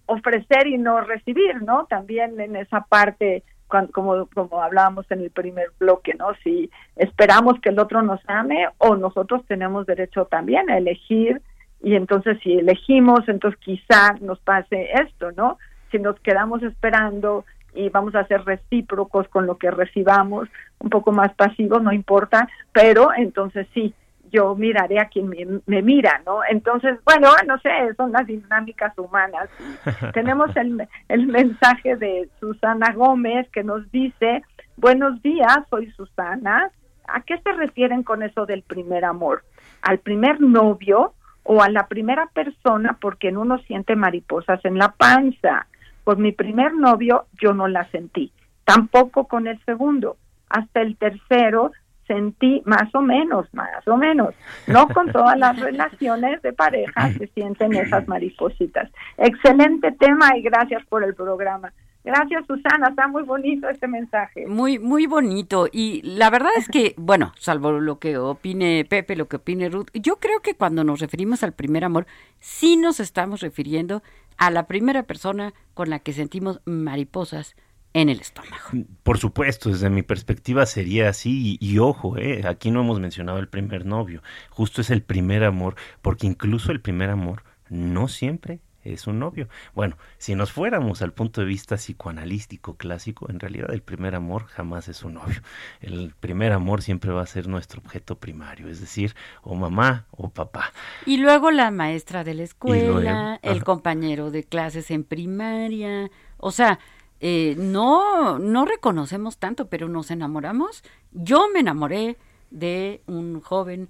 ofrecer 0.09 0.67
y 0.67 0.79
no 0.79 1.01
recibir, 1.03 1.63
¿no? 1.63 1.87
También 1.87 2.41
en 2.41 2.57
esa 2.57 2.81
parte, 2.81 3.45
cuan- 3.69 3.87
como, 3.89 4.27
como 4.35 4.61
hablábamos 4.63 5.09
en 5.11 5.21
el 5.21 5.31
primer 5.31 5.69
bloque, 5.79 6.15
¿no? 6.19 6.29
Si 6.43 6.71
esperamos 6.97 7.61
que 7.61 7.69
el 7.69 7.79
otro 7.79 8.03
nos 8.03 8.21
ame 8.27 8.67
o 8.79 8.97
nosotros 8.97 9.45
tenemos 9.47 9.87
derecho 9.87 10.25
también 10.25 10.69
a 10.71 10.79
elegir 10.79 11.41
y 11.83 11.95
entonces 11.95 12.39
si 12.43 12.55
elegimos, 12.55 13.29
entonces 13.29 13.61
quizá 13.61 14.15
nos 14.21 14.41
pase 14.41 14.91
esto, 14.95 15.31
¿no? 15.33 15.59
Si 15.93 15.99
nos 15.99 16.19
quedamos 16.21 16.63
esperando 16.63 17.45
y 17.75 17.91
vamos 17.91 18.15
a 18.15 18.27
ser 18.27 18.45
recíprocos 18.45 19.29
con 19.29 19.47
lo 19.47 19.59
que 19.59 19.71
recibamos, 19.71 20.49
un 20.81 20.91
poco 20.91 21.13
más 21.13 21.33
pasivos, 21.35 21.83
no 21.83 21.93
importa, 21.93 22.49
pero 22.73 23.11
entonces 23.17 23.67
sí, 23.75 23.95
yo 24.31 24.55
miraré 24.55 25.01
a 25.01 25.09
quien 25.09 25.29
me, 25.29 25.47
me 25.67 25.83
mira, 25.83 26.23
¿no? 26.25 26.41
Entonces, 26.49 26.99
bueno, 27.05 27.31
no 27.47 27.59
sé, 27.59 27.71
son 27.97 28.13
las 28.13 28.27
dinámicas 28.27 28.97
humanas. 28.99 29.49
Tenemos 30.15 30.55
el, 30.57 30.87
el 31.09 31.27
mensaje 31.27 31.97
de 31.97 32.29
Susana 32.41 32.93
Gómez 32.93 33.49
que 33.51 33.65
nos 33.65 33.91
dice, 33.91 34.43
buenos 34.77 35.21
días, 35.23 35.59
soy 35.71 35.91
Susana. 35.93 36.71
¿A 37.07 37.23
qué 37.23 37.39
se 37.39 37.53
refieren 37.53 38.03
con 38.03 38.23
eso 38.23 38.47
del 38.47 38.63
primer 38.63 39.05
amor? 39.05 39.43
¿Al 39.83 39.99
primer 39.99 40.41
novio 40.41 41.15
o 41.43 41.63
a 41.63 41.71
la 41.71 41.87
primera 41.87 42.27
persona 42.27 42.99
porque 43.01 43.29
en 43.29 43.39
uno 43.39 43.59
siente 43.61 43.97
mariposas 43.97 44.63
en 44.65 44.79
la 44.79 44.89
panza? 44.93 45.67
Por 46.05 46.19
mi 46.19 46.33
primer 46.33 46.75
novio 46.75 47.27
yo 47.41 47.55
no 47.55 47.69
la 47.69 47.85
sentí, 47.91 48.33
tampoco 48.65 49.27
con 49.27 49.47
el 49.47 49.63
segundo. 49.65 50.17
Hasta 50.51 50.81
el 50.81 50.97
tercero 50.97 51.73
sentí 52.09 52.63
más 52.65 52.93
o 52.93 53.01
menos, 53.01 53.47
más 53.55 53.87
o 53.87 53.97
menos. 53.97 54.35
No 54.67 54.89
con 54.89 55.13
todas 55.13 55.39
las 55.39 55.61
relaciones 55.61 56.43
de 56.43 56.53
pareja 56.53 57.13
se 57.13 57.29
sienten 57.29 57.75
esas 57.75 58.09
maripositas. 58.09 58.91
Excelente 59.17 59.93
tema 59.93 60.37
y 60.37 60.43
gracias 60.43 60.85
por 60.87 61.05
el 61.05 61.15
programa. 61.15 61.73
Gracias, 62.05 62.47
Susana. 62.47 62.89
Está 62.89 63.07
muy 63.07 63.23
bonito 63.23 63.69
este 63.69 63.87
mensaje. 63.87 64.47
Muy, 64.47 64.79
muy 64.79 65.07
bonito. 65.07 65.69
Y 65.71 66.01
la 66.03 66.31
verdad 66.31 66.53
es 66.57 66.67
que, 66.69 66.95
bueno, 66.97 67.33
salvo 67.37 67.73
lo 67.73 67.99
que 67.99 68.17
opine 68.17 68.87
Pepe, 68.89 69.15
lo 69.15 69.29
que 69.29 69.37
opine 69.37 69.69
Ruth, 69.69 69.89
yo 69.93 70.17
creo 70.17 70.41
que 70.41 70.55
cuando 70.55 70.85
nos 70.85 71.01
referimos 71.01 71.43
al 71.43 71.53
primer 71.53 71.85
amor, 71.85 72.07
sí 72.41 72.77
nos 72.79 72.99
estamos 72.99 73.41
refiriendo 73.41 74.03
a 74.39 74.51
la 74.51 74.67
primera 74.67 75.03
persona 75.03 75.53
con 75.75 75.91
la 75.91 75.99
que 75.99 76.15
sentimos 76.15 76.63
mariposas 76.65 77.57
en 77.93 78.09
el 78.09 78.21
estómago. 78.21 78.87
Por 79.03 79.19
supuesto, 79.19 79.71
desde 79.71 79.91
mi 79.91 80.03
perspectiva 80.03 80.67
sería 80.67 81.09
así 81.09 81.59
y, 81.61 81.67
y 81.67 81.79
ojo, 81.79 82.17
eh, 82.19 82.43
aquí 82.47 82.71
no 82.71 82.81
hemos 82.81 83.01
mencionado 83.01 83.39
el 83.39 83.49
primer 83.49 83.87
novio, 83.87 84.23
justo 84.51 84.81
es 84.81 84.91
el 84.91 85.03
primer 85.03 85.45
amor, 85.45 85.77
porque 86.03 86.27
incluso 86.27 86.73
el 86.73 86.81
primer 86.81 87.11
amor 87.11 87.45
no 87.69 88.09
siempre 88.09 88.61
es 88.93 89.07
un 89.07 89.19
novio. 89.19 89.49
Bueno, 89.75 89.97
si 90.19 90.35
nos 90.35 90.53
fuéramos 90.53 91.03
al 91.03 91.13
punto 91.13 91.41
de 91.41 91.47
vista 91.47 91.77
psicoanalítico 91.77 92.77
clásico, 92.77 93.29
en 93.31 93.41
realidad 93.41 93.73
el 93.73 93.83
primer 93.83 94.15
amor 94.15 94.47
jamás 94.47 94.89
es 94.89 95.03
un 95.03 95.15
novio. 95.15 95.41
El 95.81 96.15
primer 96.19 96.53
amor 96.53 96.83
siempre 96.83 97.13
va 97.13 97.23
a 97.23 97.27
ser 97.27 97.49
nuestro 97.49 97.81
objeto 97.81 98.19
primario, 98.19 98.69
es 98.69 98.81
decir, 98.81 99.15
o 99.43 99.55
mamá 99.55 100.07
o 100.11 100.31
papá. 100.31 100.73
Y 101.07 101.19
luego 101.19 101.51
la 101.51 101.71
maestra 101.71 102.25
de 102.25 102.35
la 102.35 102.43
escuela, 102.45 102.91
luego, 102.93 103.39
el 103.43 103.65
compañero 103.65 104.31
de 104.31 104.45
clases 104.45 104.91
en 104.91 105.05
primaria, 105.05 106.11
o 106.39 106.51
sea, 106.51 106.79
eh, 107.21 107.55
no, 107.59 108.39
no 108.39 108.65
reconocemos 108.65 109.39
tanto, 109.39 109.69
pero 109.69 109.89
nos 109.89 110.11
enamoramos. 110.11 110.83
Yo 111.13 111.49
me 111.53 111.61
enamoré 111.61 112.17
de 112.51 113.03
un 113.07 113.41
joven 113.41 113.89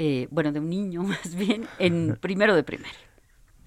eh, 0.00 0.28
bueno, 0.30 0.52
de 0.52 0.60
un 0.60 0.70
niño 0.70 1.02
más 1.04 1.34
bien, 1.34 1.68
en 1.78 2.16
primero 2.20 2.54
de 2.54 2.62
primaria. 2.62 3.07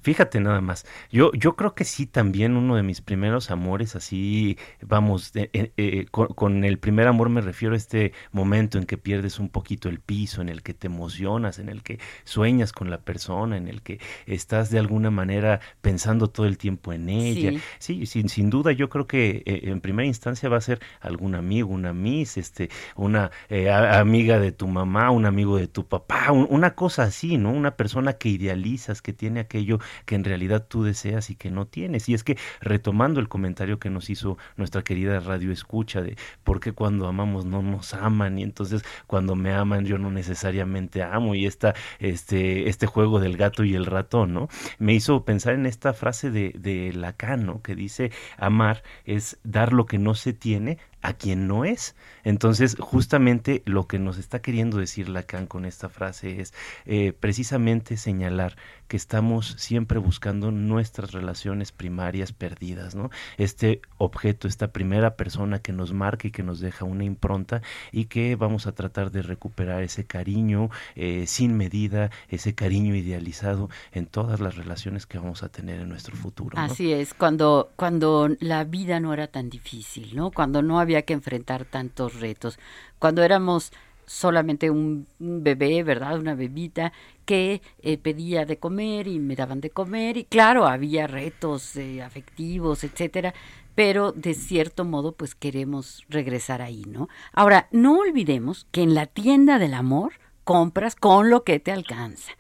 Fíjate 0.04 0.40
nada 0.40 0.62
más. 0.62 0.86
Yo, 1.12 1.32
yo 1.34 1.56
creo 1.56 1.76
que 1.76 1.84
sí 1.86 2.08
también 2.08 2.58
uno 2.58 2.76
de 2.76 2.82
mis 2.82 3.02
primeros 3.02 3.52
amores, 3.52 3.96
así, 3.96 4.58
vamos, 4.82 5.32
eh, 5.36 5.52
eh, 5.54 5.74
eh, 5.78 6.06
con, 6.10 6.28
con 6.30 6.64
el 6.64 6.80
primer 6.80 7.08
amor 7.08 7.30
me 7.30 7.40
refiero 7.42 7.76
a 7.76 7.78
este 7.78 8.12
momento 8.32 8.80
en 8.80 8.86
que 8.86 8.98
pierdes 8.98 9.38
un 9.40 9.50
poquito 9.50 9.90
el 9.90 10.00
piso, 10.00 10.42
en 10.42 10.50
el 10.50 10.64
que 10.64 10.74
te 10.74 10.88
emocionas, 10.88 11.60
en 11.60 11.70
el 11.70 11.84
que 11.84 12.00
sueñas 12.24 12.74
con 12.74 12.90
la 12.90 13.02
persona, 13.02 13.58
en 13.58 13.68
el 13.68 13.84
que 13.84 14.00
estás 14.26 14.72
de 14.72 14.80
alguna 14.80 15.12
manera 15.12 15.60
pensando 15.82 16.30
todo 16.32 16.48
el 16.48 16.58
tiempo 16.58 16.94
en 16.94 17.08
ella. 17.10 17.54
Sí, 17.78 18.08
sin, 18.08 18.28
sin 18.28 18.50
duda 18.50 18.72
yo 18.72 18.90
creo 18.90 19.06
que 19.06 19.44
eh, 19.46 19.62
en 19.66 19.82
primera 19.82 20.08
instancia 20.08 20.50
va 20.50 20.58
a 20.58 20.62
ser 20.62 20.80
algún 21.00 21.36
amigo, 21.36 21.70
una 21.70 21.94
miss, 21.94 22.38
este, 22.38 22.70
una 22.96 23.30
eh, 23.50 23.70
a- 23.70 24.00
amiga 24.00 24.40
de 24.40 24.52
tu 24.52 24.68
mamá, 24.68 25.12
un 25.12 25.26
amigo 25.28 25.58
de 25.58 25.68
tu 25.68 25.88
papá, 25.88 26.32
un- 26.32 26.48
una 26.50 26.74
cosa 26.76 27.04
así, 27.04 27.38
¿no? 27.38 27.52
Una 27.52 27.76
persona 27.78 28.14
que 28.14 28.30
idealizas, 28.30 29.02
que 29.04 29.14
tiene 29.14 29.42
aquello 29.42 29.80
que 30.06 30.16
en 30.16 30.24
realidad 30.24 30.66
tú 30.68 30.84
deseas 30.84 31.30
y 31.30 31.36
que 31.36 31.52
no 31.52 31.66
tienes. 31.68 32.10
Y 32.10 32.14
es 32.14 32.24
que 32.24 32.38
retomando 32.60 33.20
el 33.20 33.30
comentario 33.30 33.80
que 33.80 33.90
nos 33.90 34.10
hizo 34.10 34.38
nuestra 34.58 34.84
querida 34.84 35.20
radio 35.20 35.52
escucha 35.52 36.02
de 36.02 36.18
por 36.44 36.60
qué 36.60 36.72
cuando 36.74 37.08
amamos 37.08 37.46
no 37.46 37.62
nos 37.62 37.94
aman 37.94 38.40
y 38.40 38.44
entonces 38.44 38.84
cuando 39.08 39.36
me 39.36 39.54
aman 39.54 39.86
yo 39.86 39.98
no 39.98 40.12
necesariamente 40.12 41.04
amo 41.04 41.36
y 41.36 41.46
esta, 41.46 41.74
este, 42.00 42.70
este 42.70 42.88
juego 42.88 43.20
del 43.20 43.38
gato 43.38 43.64
y 43.64 43.76
el 43.76 43.86
ratón, 43.86 44.34
¿no? 44.34 44.48
Me 44.80 44.94
hizo 44.94 45.26
pensar 45.26 45.54
en 45.54 45.66
esta 45.66 45.94
frase 45.94 46.32
de, 46.32 46.54
de 46.58 46.94
Lacan, 46.94 47.46
¿no? 47.46 47.62
Que 47.62 47.76
dice 47.76 48.12
amar 48.38 48.84
es 49.06 49.38
dar 49.44 49.74
lo 49.74 49.86
que 49.86 49.98
no 49.98 50.16
se 50.16 50.34
tiene 50.34 50.78
a 51.02 51.14
quien 51.14 51.48
no 51.48 51.66
es. 51.66 51.96
Entonces, 52.24 52.78
justamente 52.80 53.64
lo 53.66 53.88
que 53.88 54.00
nos 54.00 54.18
está 54.18 54.42
queriendo 54.42 54.78
decir 54.78 55.10
Lacan 55.10 55.48
con 55.48 55.66
esta 55.66 55.90
frase 55.90 56.42
es 56.42 56.54
eh, 56.86 57.14
precisamente 57.20 57.98
señalar 57.98 58.56
que 58.88 58.98
estamos 58.98 59.56
siempre 59.58 60.00
buscando 60.00 60.52
nuestras 60.52 61.14
relaciones 61.14 61.72
primarias 61.72 62.34
perdidas, 62.34 62.94
¿no? 62.94 63.10
Este 63.38 63.82
objeto, 63.98 64.48
esta 64.48 64.74
primera 64.74 65.16
persona 65.16 65.60
que 65.60 65.72
nos 65.72 65.94
marca 65.94 66.28
y 66.28 66.32
que 66.32 66.44
nos 66.44 66.60
deja 66.60 66.84
una 66.84 67.06
impronta 67.06 67.62
y 67.92 68.06
que 68.06 68.36
vamos 68.36 68.68
a 68.68 68.74
tratar 68.74 69.12
de 69.12 69.22
recuperar 69.22 69.82
ese 69.82 70.06
cariño 70.06 70.70
eh, 70.96 71.26
sin 71.26 71.56
medida, 71.56 72.12
ese 72.28 72.54
cariño 72.54 72.94
idealizado 72.94 73.70
en 73.94 74.08
todas 74.08 74.42
las 74.42 74.58
relaciones 74.58 75.06
que 75.06 75.18
vamos 75.18 75.42
a 75.44 75.50
tener 75.50 75.80
en 75.80 75.88
nuestro 75.88 76.16
futuro. 76.18 76.58
Así 76.60 76.92
es, 76.92 77.14
cuando, 77.14 77.72
cuando 77.78 78.30
la 78.40 78.66
vida 78.66 79.00
no 79.00 79.14
era 79.14 79.28
tan 79.28 79.50
difícil, 79.50 80.16
¿no? 80.16 80.32
Cuando 80.32 80.62
no 80.62 80.82
había 80.82 80.91
que 81.04 81.14
enfrentar 81.14 81.66
tantos 81.66 82.20
retos, 82.20 82.60
cuando 83.00 83.24
éramos 83.24 83.72
solamente 84.06 84.70
un, 84.70 85.08
un 85.20 85.44
bebé, 85.44 85.84
¿verdad? 85.84 86.20
Una 86.20 86.36
bebita 86.36 86.92
que 87.26 87.62
eh, 87.82 87.98
pedía 87.98 88.46
de 88.46 88.58
comer 88.58 89.08
y 89.08 89.20
me 89.20 89.36
daban 89.38 89.62
de 89.62 89.70
comer 89.70 90.18
y 90.18 90.26
claro, 90.26 90.68
había 90.68 91.08
retos 91.08 91.76
eh, 91.78 92.02
afectivos, 92.02 92.84
etcétera, 92.84 93.34
pero 93.74 94.12
de 94.12 94.34
cierto 94.34 94.84
modo 94.84 95.14
pues 95.14 95.34
queremos 95.34 96.04
regresar 96.10 96.62
ahí, 96.62 96.84
¿no? 96.88 97.08
Ahora, 97.32 97.68
no 97.72 98.00
olvidemos 98.00 98.68
que 98.72 98.82
en 98.82 98.96
la 98.96 99.06
tienda 99.06 99.60
del 99.60 99.74
amor 99.74 100.14
compras 100.44 100.96
con 100.96 101.30
lo 101.30 101.44
que 101.46 101.60
te 101.60 101.72
alcanza. 101.72 102.34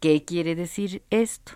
¿Qué 0.00 0.24
quiere 0.24 0.54
decir 0.54 1.02
esto? 1.10 1.52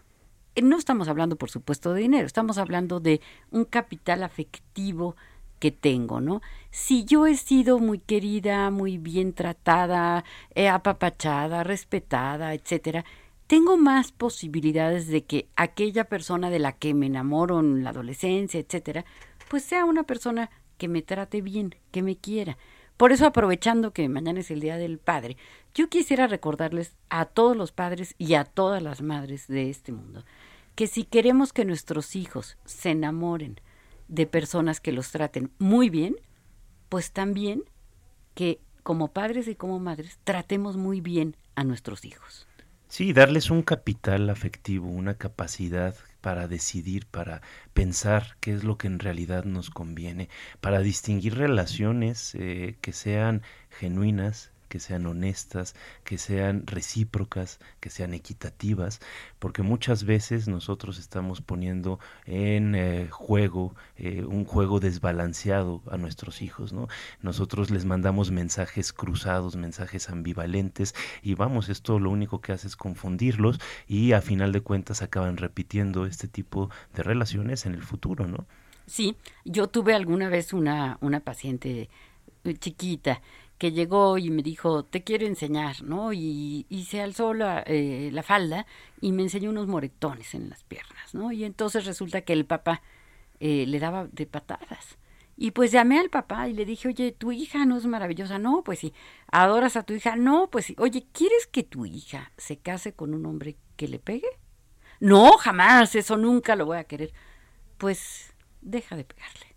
Eh, 0.55 0.63
No 0.63 0.77
estamos 0.77 1.09
hablando, 1.09 1.37
por 1.37 1.51
supuesto, 1.51 1.95
de 1.95 2.03
dinero, 2.03 2.27
estamos 2.27 2.59
hablando 2.59 3.01
de 3.01 3.21
un 3.51 3.65
capital 3.65 4.23
afectivo 4.23 5.17
que 5.63 5.71
tengo, 5.71 6.21
¿no? 6.21 6.43
Si 6.73 7.05
yo 7.05 7.29
he 7.29 7.37
sido 7.37 7.79
muy 7.79 8.01
querida, 8.01 8.69
muy 8.73 8.99
bien 8.99 9.33
tratada, 9.33 10.25
eh, 10.57 10.69
apapachada, 10.69 11.63
respetada, 11.63 12.53
etcétera, 12.53 13.05
tengo 13.47 13.77
más 13.77 14.11
posibilidades 14.11 15.07
de 15.07 15.23
que 15.23 15.47
aquella 15.55 16.03
persona 16.03 16.51
de 16.51 16.59
la 16.59 16.73
que 16.73 16.95
me 16.95 17.07
enamoro 17.07 17.61
en 17.61 17.85
la 17.85 17.91
adolescencia, 17.91 18.59
etcétera, 18.59 19.05
pues 19.49 19.63
sea 19.63 19.85
una 19.85 20.03
persona 20.03 20.51
que 20.79 20.89
me 20.89 21.01
trate 21.01 21.43
bien, 21.43 21.77
que 21.93 22.03
me 22.03 22.17
quiera. 22.17 22.59
Por 22.97 23.13
eso, 23.13 23.25
aprovechando 23.25 23.93
que 23.93 24.09
mañana 24.09 24.41
es 24.41 24.51
el 24.51 24.59
Día 24.59 24.79
del 24.79 24.99
Padre, 24.99 25.37
yo 25.77 25.89
quisiera 25.89 26.27
recordarles 26.27 26.97
a 27.09 27.27
todos 27.27 27.57
los 27.57 27.71
padres 27.71 28.17
y 28.19 28.35
a 28.35 28.43
todas 28.43 28.83
las 28.83 29.01
madres 29.01 29.47
de 29.47 29.71
este 29.71 29.93
mundo 29.93 30.25
que 30.75 30.87
si 30.87 31.05
queremos 31.05 31.53
que 31.53 31.65
nuestros 31.65 32.17
hijos 32.17 32.57
se 32.65 32.91
enamoren 32.91 33.61
de 34.13 34.27
personas 34.27 34.79
que 34.79 34.93
los 34.93 35.11
traten 35.11 35.51
muy 35.59 35.89
bien, 35.89 36.17
pues 36.91 37.13
también 37.13 37.65
que 38.35 38.61
como 38.83 39.09
padres 39.09 39.49
y 39.49 39.55
como 39.55 39.79
madres 39.79 40.19
tratemos 40.23 40.77
muy 40.77 41.01
bien 41.01 41.35
a 41.55 41.65
nuestros 41.65 42.05
hijos. 42.05 42.47
Sí, 42.89 43.15
darles 43.15 43.51
un 43.51 43.63
capital 43.63 44.29
afectivo, 44.29 44.87
una 44.87 45.15
capacidad 45.15 45.97
para 46.21 46.47
decidir, 46.47 47.07
para 47.07 47.41
pensar 47.73 48.37
qué 48.41 48.53
es 48.53 48.65
lo 48.65 48.77
que 48.77 48.87
en 48.87 48.99
realidad 48.99 49.45
nos 49.45 49.71
conviene, 49.71 50.29
para 50.61 50.81
distinguir 50.81 51.39
relaciones 51.39 52.35
eh, 52.35 52.77
que 52.83 52.93
sean 52.93 53.41
genuinas, 53.71 54.52
que 54.73 54.81
sean 54.81 55.05
honestas, 55.05 55.75
que 56.03 56.17
sean 56.17 56.67
recíprocas, 56.67 57.61
que 57.79 57.91
sean 57.91 58.15
equitativas, 58.15 59.01
porque 59.39 59.61
muchas 59.63 60.05
veces 60.05 60.49
nosotros 60.49 60.99
estamos 60.99 61.43
poniendo 61.43 62.01
en 62.25 62.75
eh, 62.75 63.09
juego 63.11 63.75
eh, 63.99 64.25
un 64.25 64.47
juego 64.47 64.81
desbalanceado 64.81 65.83
a 65.91 65.99
nuestros 65.99 66.41
hijos, 66.41 66.73
¿no? 66.73 66.89
Nosotros 67.21 67.71
les 67.71 67.85
mandamos 67.85 68.31
mensajes 68.31 68.95
cruzados, 68.95 69.57
mensajes 69.57 70.09
ambivalentes 70.09 70.95
y 71.23 71.35
vamos, 71.35 71.69
esto 71.69 71.99
lo 71.99 72.09
único 72.09 72.41
que 72.41 72.53
hace 72.53 72.67
es 72.67 72.75
confundirlos 72.75 73.61
y 73.87 74.13
a 74.13 74.23
final 74.23 74.53
de 74.53 74.63
cuentas 74.63 75.03
acaban 75.03 75.37
repitiendo 75.37 76.07
este 76.07 76.29
tipo 76.29 76.71
de 76.95 77.03
relaciones 77.03 77.67
en 77.67 77.75
el 77.75 77.83
futuro, 77.83 78.27
¿no? 78.27 78.47
Sí, 78.87 79.17
yo 79.45 79.67
tuve 79.67 79.95
alguna 79.95 80.31
vez 80.31 80.55
una, 80.55 80.97
una 81.03 81.21
paciente 81.21 81.91
eh, 82.45 82.55
chiquita 82.55 83.21
que 83.63 83.71
llegó 83.71 84.19
y 84.19 84.29
me 84.31 84.43
dijo, 84.43 84.85
te 84.85 85.05
quiero 85.05 85.25
enseñar, 85.25 85.85
¿no? 85.85 86.13
Y, 86.13 86.67
y 86.69 86.87
se 86.87 87.01
alzó 87.01 87.33
la, 87.33 87.63
eh, 87.65 88.11
la 88.13 88.25
falda 88.25 88.67
y 89.01 89.13
me 89.13 89.23
enseñó 89.23 89.51
unos 89.51 89.69
moretones 89.69 90.35
en 90.35 90.51
las 90.51 90.65
piernas, 90.65 91.15
¿no? 91.15 91.31
Y 91.31 91.45
entonces 91.45 91.85
resulta 91.85 92.23
que 92.23 92.33
el 92.33 92.45
papá 92.45 92.83
eh, 93.39 93.65
le 93.69 93.79
daba 93.79 94.09
de 94.11 94.27
patadas. 94.27 94.99
Y 95.37 95.53
pues 95.53 95.71
llamé 95.71 96.01
al 96.01 96.11
papá 96.11 96.49
y 96.49 96.55
le 96.55 96.65
dije, 96.65 96.89
oye, 96.89 97.13
tu 97.13 97.31
hija 97.31 97.65
no 97.65 97.77
es 97.77 97.87
maravillosa. 97.87 98.41
No, 98.41 98.65
pues 98.65 98.81
sí. 98.81 98.93
¿Adoras 99.31 99.77
a 99.77 99.85
tu 99.85 99.95
hija? 99.95 100.17
No, 100.17 100.51
pues 100.51 100.65
sí. 100.65 100.75
Oye, 100.81 101.07
¿quieres 101.13 101.47
que 101.47 101.63
tu 101.63 101.87
hija 101.87 102.33
se 102.37 102.59
case 102.59 102.95
con 102.95 103.15
un 103.15 103.25
hombre 103.27 103.55
que 103.77 103.87
le 103.87 104.01
pegue? 104.01 104.41
No, 104.99 105.37
jamás, 105.39 105.95
eso 105.95 106.17
nunca 106.17 106.57
lo 106.57 106.67
voy 106.67 106.79
a 106.79 106.85
querer. 106.85 107.13
Pues 107.79 108.35
deja 108.61 108.97
de 108.97 109.05
pegarle. 109.05 109.52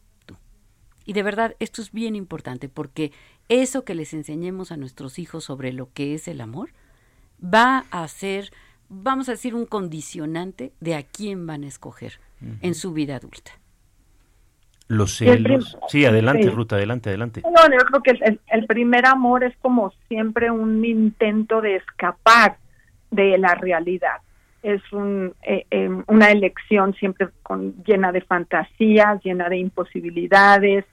Y 1.06 1.14
de 1.14 1.24
verdad, 1.24 1.56
esto 1.60 1.82
es 1.82 1.92
bien 1.92 2.16
importante 2.16 2.68
porque 2.70 3.12
eso 3.48 3.84
que 3.86 3.96
les 3.96 4.14
enseñemos 4.14 4.72
a 4.72 4.78
nuestros 4.78 5.20
hijos 5.20 5.44
sobre 5.44 5.72
lo 5.72 5.92
que 5.94 6.14
es 6.16 6.28
el 6.28 6.42
amor 6.42 6.70
va 7.44 7.86
a 7.92 8.08
ser, 8.08 8.52
vamos 8.90 9.30
a 9.30 9.34
decir, 9.34 9.54
un 9.56 9.66
condicionante 9.66 10.72
de 10.80 10.96
a 10.96 11.04
quién 11.04 11.46
van 11.46 11.64
a 11.64 11.68
escoger 11.68 12.20
en 12.62 12.76
su 12.76 12.94
vida 12.94 13.16
adulta. 13.18 13.52
Los 14.88 15.18
celos. 15.18 15.78
Sí, 15.88 16.06
adelante, 16.06 16.44
sí. 16.44 16.50
Ruta, 16.50 16.76
adelante, 16.76 17.10
adelante. 17.10 17.42
No, 17.42 17.72
yo 17.72 17.78
creo 17.88 18.04
que 18.04 18.12
el, 18.12 18.24
el- 18.24 18.40
el 18.48 18.68
primer 18.68 19.06
amor 19.08 19.44
es 19.44 19.56
como 19.58 19.92
siempre 20.08 20.52
un 20.52 20.86
intento 20.86 21.60
de 21.62 21.78
escapar 21.78 22.58
de 23.10 23.38
la 23.40 23.56
realidad. 23.56 24.18
Es 24.62 24.82
un, 24.94 25.34
eh, 25.44 25.66
eh, 25.72 25.90
una 26.08 26.32
elección 26.32 26.94
siempre 26.96 27.30
con, 27.44 27.84
llena 27.84 28.12
de 28.12 28.22
fantasías, 28.22 29.24
llena 29.24 29.50
de 29.50 29.58
imposibilidades. 29.58 30.86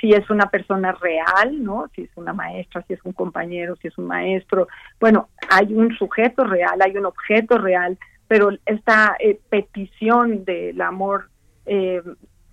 Si 0.00 0.12
es 0.12 0.28
una 0.30 0.48
persona 0.48 0.92
real, 0.92 1.62
¿no? 1.62 1.88
Si 1.94 2.02
es 2.02 2.10
una 2.16 2.32
maestra, 2.32 2.82
si 2.86 2.94
es 2.94 3.00
un 3.04 3.12
compañero, 3.12 3.76
si 3.76 3.88
es 3.88 3.98
un 3.98 4.06
maestro. 4.06 4.66
Bueno, 4.98 5.28
hay 5.50 5.74
un 5.74 5.94
sujeto 5.96 6.44
real, 6.44 6.80
hay 6.80 6.96
un 6.96 7.04
objeto 7.04 7.58
real, 7.58 7.98
pero 8.26 8.50
esta 8.64 9.16
eh, 9.18 9.38
petición 9.50 10.44
del 10.44 10.80
amor 10.80 11.28
eh, 11.66 12.02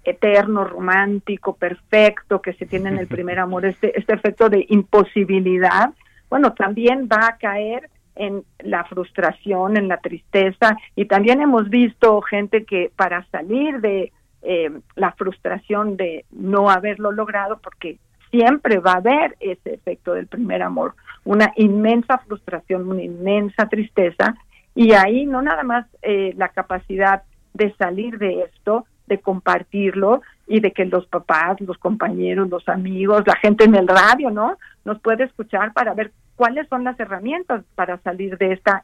eterno, 0.03 0.63
romántico, 0.63 1.55
perfecto 1.55 2.41
que 2.41 2.53
se 2.53 2.65
tiene 2.65 2.89
en 2.89 2.97
el 2.97 3.07
primer 3.07 3.39
amor, 3.39 3.65
este, 3.65 3.97
este 3.97 4.13
efecto 4.13 4.49
de 4.49 4.65
imposibilidad, 4.69 5.93
bueno, 6.29 6.53
también 6.53 7.07
va 7.11 7.27
a 7.27 7.37
caer 7.37 7.89
en 8.15 8.43
la 8.59 8.83
frustración, 8.85 9.77
en 9.77 9.87
la 9.87 9.97
tristeza, 9.97 10.77
y 10.95 11.05
también 11.05 11.41
hemos 11.41 11.69
visto 11.69 12.21
gente 12.21 12.65
que 12.65 12.91
para 12.95 13.25
salir 13.29 13.79
de 13.79 14.11
eh, 14.41 14.71
la 14.95 15.11
frustración 15.13 15.97
de 15.97 16.25
no 16.31 16.69
haberlo 16.69 17.11
logrado, 17.11 17.59
porque 17.59 17.97
siempre 18.31 18.79
va 18.79 18.93
a 18.93 18.97
haber 18.97 19.35
ese 19.39 19.73
efecto 19.73 20.13
del 20.13 20.27
primer 20.27 20.61
amor, 20.61 20.95
una 21.23 21.51
inmensa 21.55 22.17
frustración, 22.19 22.87
una 22.87 23.03
inmensa 23.03 23.67
tristeza, 23.67 24.35
y 24.75 24.93
ahí 24.93 25.25
no 25.25 25.41
nada 25.41 25.63
más 25.63 25.87
eh, 26.01 26.33
la 26.37 26.49
capacidad 26.49 27.23
de 27.53 27.73
salir 27.75 28.19
de 28.19 28.43
esto, 28.43 28.85
de 29.07 29.19
compartirlo 29.19 30.21
y 30.45 30.59
de 30.59 30.71
que 30.71 30.85
los 30.85 31.07
papás, 31.07 31.59
los 31.61 31.77
compañeros, 31.77 32.49
los 32.49 32.67
amigos, 32.69 33.23
la 33.25 33.35
gente 33.37 33.63
en 33.63 33.75
el 33.75 33.87
radio, 33.87 34.29
¿no? 34.29 34.57
Nos 34.85 34.99
puede 34.99 35.23
escuchar 35.23 35.73
para 35.73 35.93
ver 35.93 36.11
cuáles 36.35 36.67
son 36.67 36.83
las 36.83 36.99
herramientas 36.99 37.63
para 37.75 37.97
salir 37.99 38.37
de 38.37 38.53
esta 38.53 38.83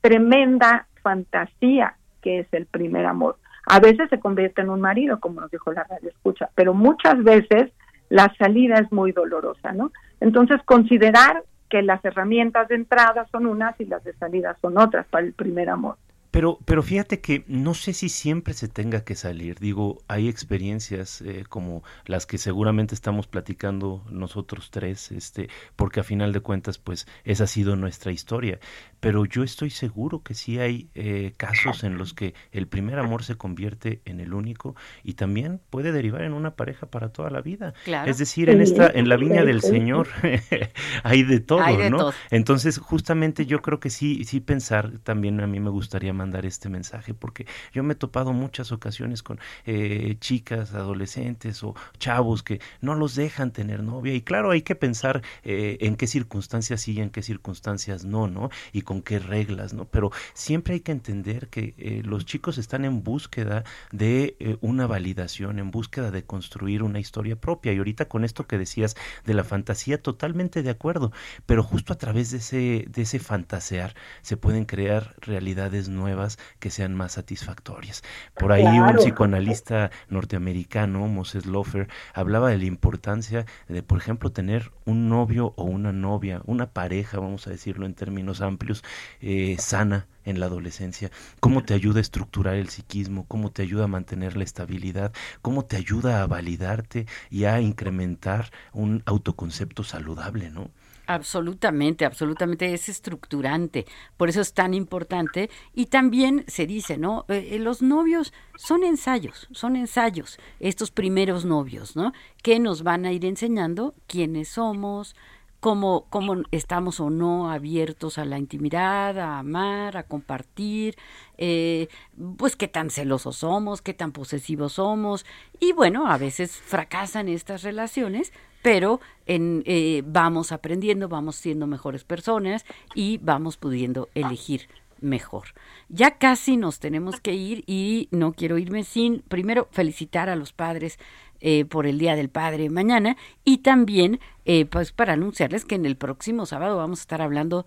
tremenda 0.00 0.86
fantasía 1.02 1.94
que 2.20 2.40
es 2.40 2.46
el 2.52 2.66
primer 2.66 3.06
amor. 3.06 3.36
A 3.66 3.80
veces 3.80 4.08
se 4.10 4.20
convierte 4.20 4.62
en 4.62 4.70
un 4.70 4.80
marido, 4.80 5.20
como 5.20 5.40
nos 5.40 5.50
dijo 5.50 5.72
la 5.72 5.84
radio 5.84 6.08
escucha, 6.08 6.48
pero 6.54 6.74
muchas 6.74 7.22
veces 7.22 7.70
la 8.08 8.32
salida 8.38 8.76
es 8.76 8.90
muy 8.92 9.12
dolorosa, 9.12 9.72
¿no? 9.72 9.92
Entonces, 10.20 10.60
considerar 10.64 11.44
que 11.68 11.82
las 11.82 12.04
herramientas 12.04 12.68
de 12.68 12.74
entrada 12.74 13.26
son 13.30 13.46
unas 13.46 13.80
y 13.80 13.84
las 13.84 14.02
de 14.04 14.12
salida 14.14 14.56
son 14.60 14.76
otras 14.76 15.06
para 15.06 15.24
el 15.24 15.32
primer 15.32 15.70
amor. 15.70 15.96
Pero, 16.30 16.58
pero 16.64 16.82
fíjate 16.82 17.20
que 17.20 17.44
no 17.46 17.74
sé 17.74 17.92
si 17.92 18.08
siempre 18.08 18.54
se 18.54 18.68
tenga 18.68 19.04
que 19.04 19.14
salir. 19.14 19.58
Digo, 19.58 20.02
hay 20.08 20.28
experiencias 20.28 21.22
eh, 21.22 21.44
como 21.48 21.82
las 22.04 22.26
que 22.26 22.38
seguramente 22.38 22.94
estamos 22.94 23.26
platicando 23.26 24.04
nosotros 24.10 24.70
tres, 24.70 25.10
este, 25.12 25.48
porque 25.76 26.00
a 26.00 26.04
final 26.04 26.32
de 26.32 26.40
cuentas, 26.40 26.78
pues, 26.78 27.06
esa 27.24 27.44
ha 27.44 27.46
sido 27.46 27.76
nuestra 27.76 28.12
historia. 28.12 28.60
Pero 29.00 29.24
yo 29.24 29.42
estoy 29.42 29.70
seguro 29.70 30.22
que 30.22 30.34
sí 30.34 30.58
hay 30.58 30.90
eh, 30.94 31.32
casos 31.36 31.84
en 31.84 31.96
los 31.96 32.12
que 32.12 32.34
el 32.52 32.66
primer 32.68 32.98
amor 32.98 33.24
se 33.24 33.36
convierte 33.36 34.02
en 34.04 34.20
el 34.20 34.34
único 34.34 34.76
y 35.02 35.14
también 35.14 35.60
puede 35.70 35.92
derivar 35.92 36.22
en 36.22 36.34
una 36.34 36.54
pareja 36.54 36.86
para 36.86 37.08
toda 37.10 37.30
la 37.30 37.40
vida. 37.40 37.72
Claro. 37.84 38.10
Es 38.10 38.18
decir, 38.18 38.50
en 38.50 38.60
esta, 38.60 38.88
en 38.88 39.08
la 39.08 39.16
viña 39.16 39.44
del. 39.44 39.60
Señor 39.60 40.08
hay 41.02 41.22
de 41.22 41.40
todo, 41.40 41.62
Hay 41.62 41.76
de 41.76 41.90
¿no? 41.90 41.98
todo. 41.98 42.14
Entonces, 42.30 42.78
justamente 42.78 43.46
yo 43.46 43.62
creo 43.62 43.80
que 43.80 43.90
sí, 43.90 44.24
sí 44.24 44.40
pensar, 44.40 44.98
también 45.02 45.40
a 45.40 45.46
mí 45.46 45.60
me 45.60 45.70
gustaría 45.70 46.12
mandar 46.20 46.44
este 46.44 46.68
mensaje, 46.68 47.14
porque 47.14 47.46
yo 47.72 47.82
me 47.82 47.94
he 47.94 47.96
topado 47.96 48.32
muchas 48.34 48.72
ocasiones 48.72 49.22
con 49.22 49.40
eh, 49.64 50.16
chicas, 50.20 50.74
adolescentes 50.74 51.64
o 51.64 51.74
chavos 51.98 52.42
que 52.42 52.60
no 52.82 52.94
los 52.94 53.14
dejan 53.14 53.52
tener 53.52 53.82
novia. 53.82 54.14
Y 54.14 54.20
claro, 54.20 54.50
hay 54.50 54.60
que 54.60 54.74
pensar 54.74 55.22
eh, 55.44 55.78
en 55.80 55.96
qué 55.96 56.06
circunstancias 56.06 56.82
sí 56.82 56.92
y 56.92 57.00
en 57.00 57.10
qué 57.10 57.22
circunstancias 57.22 58.04
no, 58.04 58.28
¿no? 58.28 58.50
Y 58.72 58.82
con 58.82 59.00
qué 59.00 59.18
reglas, 59.18 59.72
¿no? 59.72 59.86
Pero 59.86 60.10
siempre 60.34 60.74
hay 60.74 60.80
que 60.80 60.92
entender 60.92 61.48
que 61.48 61.74
eh, 61.78 62.02
los 62.04 62.26
chicos 62.26 62.58
están 62.58 62.84
en 62.84 63.02
búsqueda 63.02 63.64
de 63.92 64.58
una 64.60 64.86
validación, 64.86 65.58
en 65.58 65.70
búsqueda 65.70 66.10
de 66.10 66.24
construir 66.24 66.82
una 66.82 67.00
historia 67.00 67.36
propia. 67.36 67.72
Y 67.72 67.78
ahorita 67.78 68.06
con 68.06 68.24
esto 68.24 68.46
que 68.46 68.58
decías 68.58 68.94
de 69.24 69.34
la 69.34 69.44
fantasía, 69.44 70.02
totalmente 70.02 70.62
de 70.62 70.70
acuerdo. 70.70 71.12
Pero 71.46 71.62
justo 71.62 71.92
a 71.92 71.98
través 71.98 72.30
de 72.30 72.38
ese, 72.38 72.84
de 72.88 73.02
ese 73.02 73.18
fantasear 73.18 73.94
se 74.22 74.36
pueden 74.36 74.64
crear 74.64 75.14
realidades 75.20 75.88
nuevas 75.88 76.09
que 76.58 76.70
sean 76.70 76.94
más 76.94 77.12
satisfactorias. 77.12 78.02
Por 78.34 78.52
ahí 78.52 78.64
un 78.64 78.96
psicoanalista 78.96 79.90
norteamericano, 80.08 81.06
Moses 81.08 81.46
Lofer, 81.46 81.88
hablaba 82.14 82.50
de 82.50 82.58
la 82.58 82.64
importancia 82.64 83.46
de, 83.68 83.82
por 83.82 83.98
ejemplo, 83.98 84.30
tener 84.30 84.72
un 84.84 85.08
novio 85.08 85.54
o 85.56 85.64
una 85.64 85.92
novia, 85.92 86.42
una 86.44 86.66
pareja, 86.72 87.18
vamos 87.18 87.46
a 87.46 87.50
decirlo 87.50 87.86
en 87.86 87.94
términos 87.94 88.40
amplios, 88.40 88.82
eh, 89.20 89.56
sana 89.58 90.06
en 90.24 90.40
la 90.40 90.46
adolescencia, 90.46 91.10
cómo 91.40 91.64
te 91.64 91.74
ayuda 91.74 91.98
a 91.98 92.02
estructurar 92.02 92.54
el 92.54 92.68
psiquismo, 92.68 93.24
cómo 93.26 93.50
te 93.50 93.62
ayuda 93.62 93.84
a 93.84 93.88
mantener 93.88 94.36
la 94.36 94.44
estabilidad, 94.44 95.12
cómo 95.42 95.64
te 95.64 95.76
ayuda 95.76 96.22
a 96.22 96.26
validarte 96.26 97.06
y 97.30 97.44
a 97.44 97.60
incrementar 97.60 98.50
un 98.72 99.02
autoconcepto 99.06 99.82
saludable, 99.82 100.50
¿no? 100.50 100.70
Absolutamente, 101.12 102.04
absolutamente 102.04 102.72
es 102.72 102.88
estructurante, 102.88 103.84
por 104.16 104.28
eso 104.28 104.40
es 104.40 104.52
tan 104.52 104.74
importante. 104.74 105.50
Y 105.74 105.86
también 105.86 106.44
se 106.46 106.66
dice, 106.66 106.98
¿no? 106.98 107.24
Eh, 107.26 107.48
eh, 107.50 107.58
los 107.58 107.82
novios 107.82 108.32
son 108.56 108.84
ensayos, 108.84 109.48
son 109.50 109.74
ensayos, 109.74 110.38
estos 110.60 110.92
primeros 110.92 111.44
novios, 111.44 111.96
¿no? 111.96 112.12
Que 112.44 112.60
nos 112.60 112.84
van 112.84 113.06
a 113.06 113.12
ir 113.12 113.24
enseñando 113.24 113.92
quiénes 114.06 114.50
somos, 114.50 115.16
cómo, 115.58 116.06
cómo 116.10 116.44
estamos 116.52 117.00
o 117.00 117.10
no 117.10 117.50
abiertos 117.50 118.16
a 118.18 118.24
la 118.24 118.38
intimidad, 118.38 119.18
a 119.18 119.40
amar, 119.40 119.96
a 119.96 120.04
compartir, 120.04 120.96
eh, 121.38 121.88
pues 122.36 122.54
qué 122.54 122.68
tan 122.68 122.88
celosos 122.88 123.38
somos, 123.38 123.82
qué 123.82 123.94
tan 123.94 124.12
posesivos 124.12 124.74
somos 124.74 125.26
y 125.58 125.72
bueno, 125.72 126.06
a 126.06 126.18
veces 126.18 126.52
fracasan 126.52 127.28
estas 127.28 127.64
relaciones, 127.64 128.32
pero 128.62 129.00
en, 129.26 129.62
eh, 129.66 130.02
vamos 130.04 130.52
aprendiendo, 130.52 131.08
vamos 131.08 131.36
siendo 131.36 131.66
mejores 131.66 132.04
personas 132.04 132.64
y 132.94 133.18
vamos 133.18 133.56
pudiendo 133.56 134.08
elegir 134.14 134.68
mejor. 135.00 135.48
Ya 135.88 136.18
casi 136.18 136.56
nos 136.56 136.78
tenemos 136.78 137.20
que 137.20 137.34
ir 137.34 137.64
y 137.66 138.08
no 138.10 138.32
quiero 138.32 138.58
irme 138.58 138.84
sin 138.84 139.20
primero 139.20 139.68
felicitar 139.70 140.28
a 140.28 140.36
los 140.36 140.52
padres 140.52 140.98
eh, 141.40 141.64
por 141.64 141.86
el 141.86 141.98
Día 141.98 142.16
del 142.16 142.28
Padre 142.28 142.68
mañana 142.68 143.16
y 143.44 143.58
también 143.58 144.20
eh, 144.44 144.66
pues 144.66 144.92
para 144.92 145.14
anunciarles 145.14 145.64
que 145.64 145.74
en 145.74 145.86
el 145.86 145.96
próximo 145.96 146.44
sábado 146.44 146.76
vamos 146.76 147.00
a 147.00 147.02
estar 147.02 147.22
hablando 147.22 147.64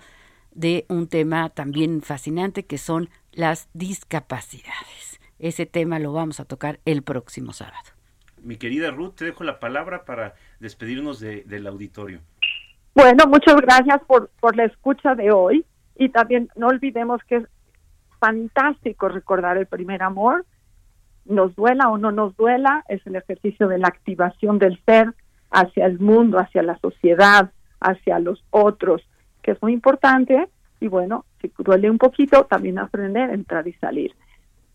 de 0.52 0.86
un 0.90 1.08
tema 1.08 1.50
también 1.50 2.02
fascinante 2.02 2.66
que 2.66 2.78
son 2.78 3.10
las 3.32 3.70
discapacidades. 3.74 5.20
Ese 5.40 5.66
tema 5.66 5.98
lo 5.98 6.14
vamos 6.14 6.40
a 6.40 6.46
tocar 6.46 6.80
el 6.86 7.02
próximo 7.02 7.52
sábado. 7.54 7.90
Mi 8.44 8.58
querida 8.58 8.92
Ruth, 8.92 9.16
te 9.16 9.26
dejo 9.26 9.44
la 9.44 9.60
palabra 9.60 10.06
para 10.06 10.36
despedirnos 10.64 11.20
de- 11.20 11.44
del 11.44 11.68
auditorio. 11.68 12.20
Bueno, 12.96 13.26
muchas 13.28 13.56
gracias 13.58 14.02
por, 14.08 14.30
por 14.40 14.56
la 14.56 14.66
escucha 14.66 15.14
de 15.14 15.32
hoy 15.32 15.66
y 15.96 16.10
también 16.10 16.50
no 16.56 16.68
olvidemos 16.68 17.22
que 17.26 17.36
es 17.38 17.44
fantástico 18.20 19.10
recordar 19.10 19.58
el 19.58 19.68
primer 19.68 20.02
amor, 20.02 20.46
nos 21.26 21.56
duela 21.56 21.90
o 21.90 21.98
no 21.98 22.12
nos 22.12 22.36
duela, 22.38 22.84
es 22.88 23.06
el 23.06 23.16
ejercicio 23.16 23.68
de 23.68 23.78
la 23.78 23.88
activación 23.88 24.58
del 24.60 24.80
ser 24.86 25.14
hacia 25.52 25.86
el 25.86 26.00
mundo, 26.00 26.40
hacia 26.40 26.64
la 26.64 26.78
sociedad, 26.80 27.52
hacia 27.80 28.20
los 28.20 28.44
otros, 28.50 29.02
que 29.42 29.52
es 29.52 29.62
muy 29.62 29.74
importante 29.74 30.48
y 30.80 30.88
bueno, 30.88 31.26
si 31.42 31.52
duele 31.58 31.90
un 31.90 31.98
poquito, 31.98 32.46
también 32.46 32.80
aprender 32.80 33.30
a 33.30 33.34
entrar 33.34 33.68
y 33.68 33.74
salir. 33.74 34.16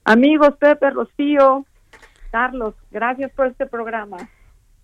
Amigos, 0.05 0.55
Pepe, 0.59 0.91
Rocío, 0.91 1.65
Carlos, 2.31 2.75
gracias 2.91 3.31
por 3.33 3.47
este 3.47 3.67
programa. 3.67 4.19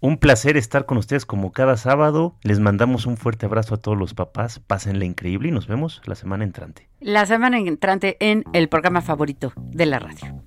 Un 0.05 0.19
placer 0.19 0.59
estar 0.59 0.85
con 0.85 0.99
ustedes 0.99 1.25
como 1.25 1.51
cada 1.51 1.79
sábado. 1.79 2.37
Les 2.43 2.61
mandamos 2.61 3.07
un 3.07 3.17
fuerte 3.17 3.47
abrazo 3.47 3.77
a 3.77 3.79
todos 3.79 3.97
los 3.97 4.13
papás. 4.13 4.59
Pásenla 4.59 5.07
increíble 5.07 5.49
y 5.49 5.51
nos 5.51 5.67
vemos 5.67 6.03
la 6.05 6.15
semana 6.15 6.45
entrante. 6.45 6.91
La 7.01 7.25
semana 7.25 7.57
entrante 7.57 8.19
en 8.21 8.45
el 8.53 8.69
programa 8.69 9.01
favorito 9.01 9.55
de 9.57 9.87
la 9.87 10.01
radio. 10.01 10.45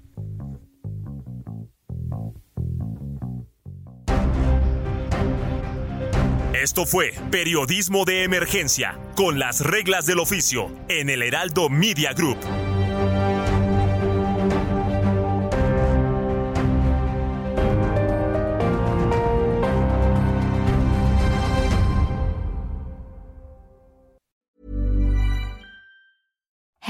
Esto 6.53 6.85
fue 6.85 7.13
Periodismo 7.31 8.05
de 8.05 8.25
Emergencia, 8.25 8.99
con 9.15 9.39
las 9.39 9.61
reglas 9.61 10.05
del 10.05 10.19
oficio, 10.19 10.69
en 10.87 11.09
el 11.09 11.23
Heraldo 11.23 11.67
Media 11.69 12.13
Group. 12.13 12.37